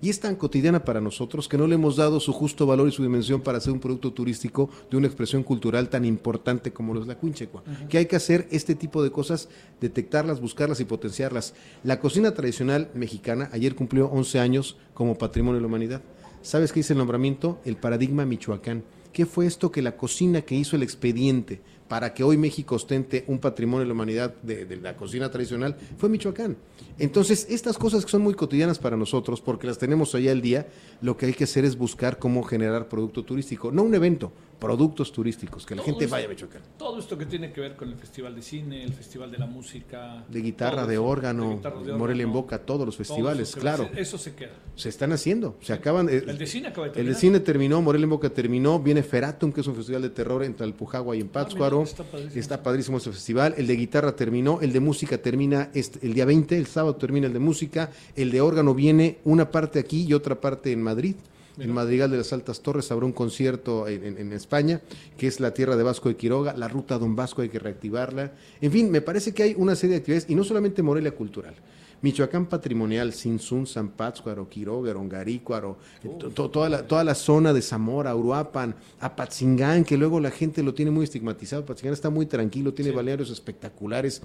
Y 0.04 0.10
es 0.10 0.20
tan 0.20 0.36
cotidiana 0.36 0.84
para 0.84 1.00
nosotros 1.00 1.48
que 1.48 1.56
no 1.56 1.66
le 1.66 1.76
hemos 1.76 1.96
dado 1.96 2.20
su 2.20 2.30
justo 2.34 2.66
valor 2.66 2.86
y 2.86 2.92
su 2.92 3.02
dimensión 3.02 3.40
para 3.40 3.56
hacer 3.56 3.72
un 3.72 3.80
producto 3.80 4.12
turístico 4.12 4.68
de 4.90 4.98
una 4.98 5.06
expresión 5.06 5.42
cultural 5.42 5.88
tan 5.88 6.04
importante 6.04 6.74
como 6.74 6.92
lo 6.92 7.00
es 7.00 7.06
la 7.06 7.14
cuinchecua. 7.14 7.64
Que 7.88 7.96
hay 7.96 8.04
que 8.04 8.16
hacer 8.16 8.46
este 8.50 8.74
tipo 8.74 9.02
de 9.02 9.10
cosas, 9.10 9.48
detectarlas, 9.80 10.42
buscarlas 10.42 10.78
y 10.80 10.84
potenciarlas. 10.84 11.54
La 11.84 12.00
cocina 12.00 12.34
tradicional 12.34 12.90
mexicana 12.92 13.48
ayer 13.50 13.74
cumplió 13.74 14.08
11 14.08 14.40
años 14.40 14.76
como 14.92 15.16
patrimonio 15.16 15.54
de 15.54 15.62
la 15.62 15.68
humanidad. 15.68 16.02
¿Sabes 16.42 16.70
qué 16.70 16.80
dice 16.80 16.92
el 16.92 16.98
nombramiento? 16.98 17.58
El 17.64 17.78
paradigma 17.78 18.26
Michoacán. 18.26 18.84
¿Qué 19.14 19.24
fue 19.24 19.46
esto 19.46 19.72
que 19.72 19.80
la 19.80 19.96
cocina 19.96 20.42
que 20.42 20.54
hizo 20.54 20.76
el 20.76 20.82
expediente 20.82 21.62
para 21.88 22.14
que 22.14 22.24
hoy 22.24 22.36
México 22.36 22.74
ostente 22.76 23.24
un 23.26 23.38
patrimonio 23.38 23.80
de 23.80 23.86
la 23.86 23.92
humanidad 23.92 24.34
de, 24.42 24.76
la 24.76 24.96
cocina 24.96 25.30
tradicional? 25.30 25.76
Fue 25.98 26.08
Michoacán. 26.08 26.56
Entonces, 26.98 27.46
estas 27.50 27.76
cosas 27.78 28.04
que 28.04 28.10
son 28.10 28.22
muy 28.22 28.34
cotidianas 28.34 28.78
para 28.78 28.96
nosotros, 28.96 29.40
porque 29.40 29.66
las 29.66 29.78
tenemos 29.78 30.14
allá 30.14 30.32
al 30.32 30.40
día, 30.40 30.68
lo 31.00 31.16
que 31.16 31.26
hay 31.26 31.34
que 31.34 31.44
hacer 31.44 31.64
es 31.64 31.76
buscar 31.76 32.18
cómo 32.18 32.42
generar 32.42 32.88
producto 32.88 33.24
turístico. 33.24 33.70
No 33.70 33.82
un 33.82 33.94
evento, 33.94 34.32
productos 34.58 35.12
turísticos, 35.12 35.66
que 35.66 35.74
la 35.74 35.82
Todo 35.82 35.86
gente 35.92 36.04
esto- 36.04 36.14
vaya 36.14 36.26
a 36.26 36.30
Michoacán. 36.30 36.62
Todo 36.78 36.98
esto 36.98 37.18
que 37.18 37.26
tiene 37.26 37.52
que 37.52 37.60
ver 37.60 37.76
con 37.76 37.88
el 37.88 37.96
Festival 37.96 38.34
de 38.34 38.42
Cine, 38.42 38.82
el 38.84 38.92
Festival 38.92 39.30
de 39.30 39.38
la 39.38 39.46
Música. 39.46 40.24
De 40.28 40.40
guitarra, 40.40 40.86
de 40.86 40.98
órgano, 40.98 41.48
de 41.50 41.54
guitarra, 41.56 41.80
de 41.82 41.92
Morelia 41.94 42.22
en 42.24 42.32
Boca, 42.32 42.58
todos 42.58 42.86
los 42.86 42.96
festivales, 42.96 43.48
se- 43.50 43.60
claro. 43.60 43.88
Eso 43.96 44.16
se 44.18 44.34
queda. 44.34 44.52
Se 44.76 44.88
están 44.88 45.12
haciendo, 45.12 45.56
se 45.60 45.72
acaban. 45.72 46.08
eh, 46.08 46.22
El 46.26 46.38
de 46.38 46.46
cine 46.46 46.68
acaba 46.68 46.84
de 46.86 46.90
El 46.90 46.94
terminar. 46.94 47.14
de 47.14 47.20
cine 47.20 47.40
terminó, 47.40 47.82
Morelia 47.82 48.04
en 48.04 48.10
Boca 48.10 48.30
terminó, 48.30 48.78
viene 48.80 49.02
Feratum, 49.02 49.52
que 49.52 49.60
es 49.60 49.66
un 49.66 49.74
festival 49.76 50.02
de 50.02 50.10
terror 50.10 50.42
en 50.44 50.54
Talpujagua 50.54 51.16
y 51.16 51.20
en 51.20 51.28
Pátzcuaro. 51.28 51.80
Ah, 51.80 51.84
está 51.84 52.04
padrísimo. 52.04 52.40
está 52.40 52.62
padrísimo 52.62 52.98
ese 52.98 53.12
festival. 53.12 53.54
El 53.56 53.66
de 53.66 53.76
guitarra 53.76 54.16
terminó, 54.16 54.60
el 54.60 54.72
de 54.72 54.80
música 54.80 55.18
termina 55.18 55.70
este- 55.74 56.06
el 56.06 56.14
día 56.14 56.24
20, 56.24 56.56
el 56.56 56.66
sábado 56.66 56.96
termina 56.96 57.26
el 57.26 57.32
de 57.32 57.38
música, 57.38 57.90
el 58.16 58.30
de 58.30 58.40
órgano 58.40 58.74
viene 58.74 59.18
una 59.24 59.50
parte 59.50 59.78
aquí 59.78 60.04
y 60.08 60.12
otra 60.14 60.40
parte 60.40 60.72
en 60.72 60.82
Madrid. 60.82 61.16
En 61.58 61.72
Madrigal 61.72 62.10
de 62.10 62.16
las 62.16 62.32
Altas 62.32 62.60
Torres 62.60 62.90
habrá 62.90 63.06
un 63.06 63.12
concierto 63.12 63.86
en, 63.86 64.04
en- 64.04 64.18
en 64.18 64.32
España, 64.32 64.80
que 65.16 65.26
es 65.28 65.38
la 65.38 65.54
tierra 65.54 65.76
de 65.76 65.82
Vasco 65.84 66.08
de 66.08 66.16
Quiroga, 66.16 66.54
la 66.56 66.66
ruta 66.68 66.98
Don 66.98 67.14
Vasco 67.14 67.42
hay 67.42 67.48
que 67.48 67.58
reactivarla. 67.60 68.32
En 68.60 68.72
fin, 68.72 68.90
me 68.90 69.00
parece 69.00 69.32
que 69.32 69.44
hay 69.44 69.54
una 69.56 69.76
serie 69.76 69.94
de 69.94 69.98
actividades, 70.00 70.28
y 70.28 70.34
no 70.34 70.42
solamente 70.42 70.82
Morelia 70.82 71.12
Cultural. 71.12 71.54
Michoacán 72.02 72.46
Patrimonial, 72.46 73.14
Sinsun, 73.14 73.66
San 73.66 73.88
Pátzcuaro, 73.90 74.46
Quiroga, 74.48 74.92
Ongarícuaro, 74.94 75.78
eh, 76.02 76.08
to- 76.18 76.28
to- 76.30 76.50
toda, 76.50 76.68
la, 76.68 76.82
toda 76.86 77.02
la 77.04 77.14
zona 77.14 77.52
de 77.54 77.62
Zamora, 77.62 78.14
Uruapan, 78.14 78.74
Apatzingán, 79.00 79.84
que 79.84 79.96
luego 79.96 80.20
la 80.20 80.30
gente 80.30 80.62
lo 80.62 80.74
tiene 80.74 80.90
muy 80.90 81.04
estigmatizado. 81.04 81.62
Apatzingán 81.62 81.94
está 81.94 82.10
muy 82.10 82.26
tranquilo, 82.26 82.74
tiene 82.74 82.90
balnearios 82.90 83.30
espectaculares. 83.30 84.20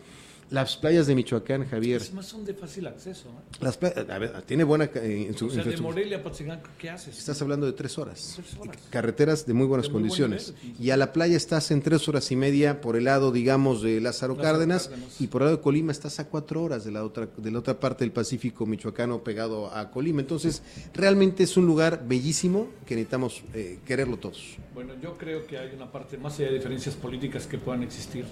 Las 0.50 0.78
playas 0.78 1.06
de 1.08 1.16
Michoacán, 1.16 1.68
Javier. 1.68 2.02
Además 2.02 2.26
son 2.26 2.44
de 2.44 2.54
fácil 2.54 2.88
acceso. 2.88 3.30
¿eh? 3.30 3.58
Las 3.62 3.78
playas, 3.78 4.10
a 4.10 4.18
ver, 4.18 4.42
tiene 4.44 4.64
buena 4.64 4.86
eh, 4.86 5.28
en 5.30 5.38
su- 5.38 5.48
O 5.48 5.50
sea, 5.50 5.64
de. 5.64 5.78
Morelia 5.78 6.18
a 6.26 6.62
¿qué 6.78 6.90
haces? 6.90 7.18
Estás 7.18 7.42
hablando 7.42 7.66
de 7.66 7.74
tres 7.74 7.98
horas. 7.98 8.34
Tres 8.36 8.58
horas. 8.60 8.78
Carreteras 8.90 9.46
de 9.46 9.54
muy 9.54 9.68
buenas 9.68 9.88
De 9.88 9.94
muy 9.94 10.02
buen 10.02 10.10
condiciones. 10.10 10.54
y 10.80 10.90
a 10.90 10.98
la 10.98 11.14
playa 11.14 11.38
estás 11.38 11.70
en 11.72 11.82
tres 11.82 12.08
horas 12.10 12.32
y 12.32 12.36
media 12.36 12.82
por 12.82 12.96
el 12.96 13.04
lado, 13.06 13.32
digamos, 13.32 13.82
de 13.82 14.02
Lázaro, 14.02 14.34
Lázaro 14.34 14.38
Cárdenas, 14.38 14.88
Cárdenas. 14.88 15.22
y 15.22 15.28
por 15.28 15.42
el 15.42 15.46
lado 15.48 15.58
de 15.58 15.64
Colima 15.64 15.92
estás 15.92 16.20
a 16.20 16.28
cuatro 16.28 16.64
horas 16.64 16.84
de 16.84 16.92
la 16.92 17.04
otra, 17.04 17.28
de 17.38 17.52
la 17.52 17.60
otra 17.60 17.80
parte 17.80 18.04
del 18.04 18.12
Pacífico 18.12 18.66
michoacano 18.66 19.24
pegado 19.24 19.74
a 19.74 19.92
Colima. 19.92 20.22
Entonces, 20.22 20.64
realmente 20.94 21.44
es 21.44 21.58
un 21.58 21.66
lugar 21.68 22.06
bellísimo 22.08 22.70
que 22.86 22.96
necesitamos 22.96 23.44
eh, 23.54 23.80
quererlo 23.86 24.18
todos. 24.18 24.58
Bueno, 24.74 24.94
yo 25.02 25.14
creo 25.18 25.46
que 25.46 25.58
hay 25.58 25.76
una 25.76 25.92
parte, 25.92 26.18
más 26.18 26.40
allá 26.40 26.48
de 26.50 26.56
diferencias 26.56 26.96
políticas 26.96 27.46
que 27.48 27.58
puedan 27.58 27.84
existir, 27.84 28.26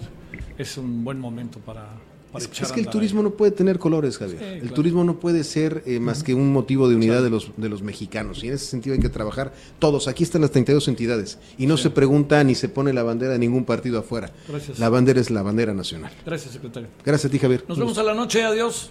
es 0.56 0.76
un 0.78 1.04
buen 1.04 1.18
momento 1.20 1.58
para, 1.60 1.90
para 2.32 2.44
Es, 2.44 2.50
echar 2.50 2.66
es 2.66 2.72
a 2.72 2.74
que 2.74 2.80
el 2.80 2.88
turismo 2.88 3.20
ahí. 3.20 3.24
no 3.24 3.30
puede 3.30 3.52
tener 3.52 3.78
colores, 3.78 4.18
Javier. 4.18 4.38
Sí, 4.38 4.44
el 4.44 4.60
claro. 4.60 4.74
turismo 4.74 5.04
no 5.04 5.18
puede 5.20 5.44
ser 5.44 5.82
eh, 5.86 5.98
más 6.00 6.22
que 6.22 6.34
un 6.34 6.52
motivo 6.52 6.88
de 6.88 6.96
unidad 6.96 7.22
de, 7.22 7.30
los, 7.30 7.50
de 7.56 7.68
los 7.68 7.82
mexicanos. 7.82 8.42
Y 8.44 8.48
en 8.48 8.54
ese 8.54 8.66
sentido 8.66 8.94
hay 8.94 9.00
que 9.00 9.08
trabajar 9.08 9.52
todos. 9.78 10.08
Aquí 10.08 10.24
están 10.24 10.42
las 10.42 10.50
32 10.50 10.88
entidades. 10.88 11.38
Y 11.58 11.66
no 11.66 11.76
se 11.76 11.90
pregunta 11.90 12.42
ni 12.44 12.54
se 12.54 12.68
pone 12.68 12.92
la 12.92 13.02
bandera 13.02 13.32
de 13.32 13.38
ningún 13.38 13.64
partido 13.64 13.98
afuera. 13.98 14.30
Gracias. 14.48 14.78
La 14.78 14.88
bandera 14.88 15.20
es 15.20 15.30
la 15.30 15.42
bandera 15.42 15.74
nacional. 15.74 16.12
Gracias, 16.26 16.52
secretario. 16.52 16.88
Gracias 17.04 17.28
a 17.28 17.32
ti, 17.32 17.38
Javier. 17.38 17.64
Nos 17.68 17.78
vemos 17.78 17.98
a 17.98 18.02
la 18.02 18.14
noche, 18.14 18.42
adiós. 18.44 18.90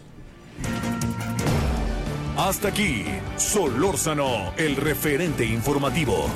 Hasta 2.38 2.68
aquí, 2.68 3.04
Solórzano, 3.38 4.54
el 4.58 4.76
referente 4.76 5.44
informativo. 5.46 6.28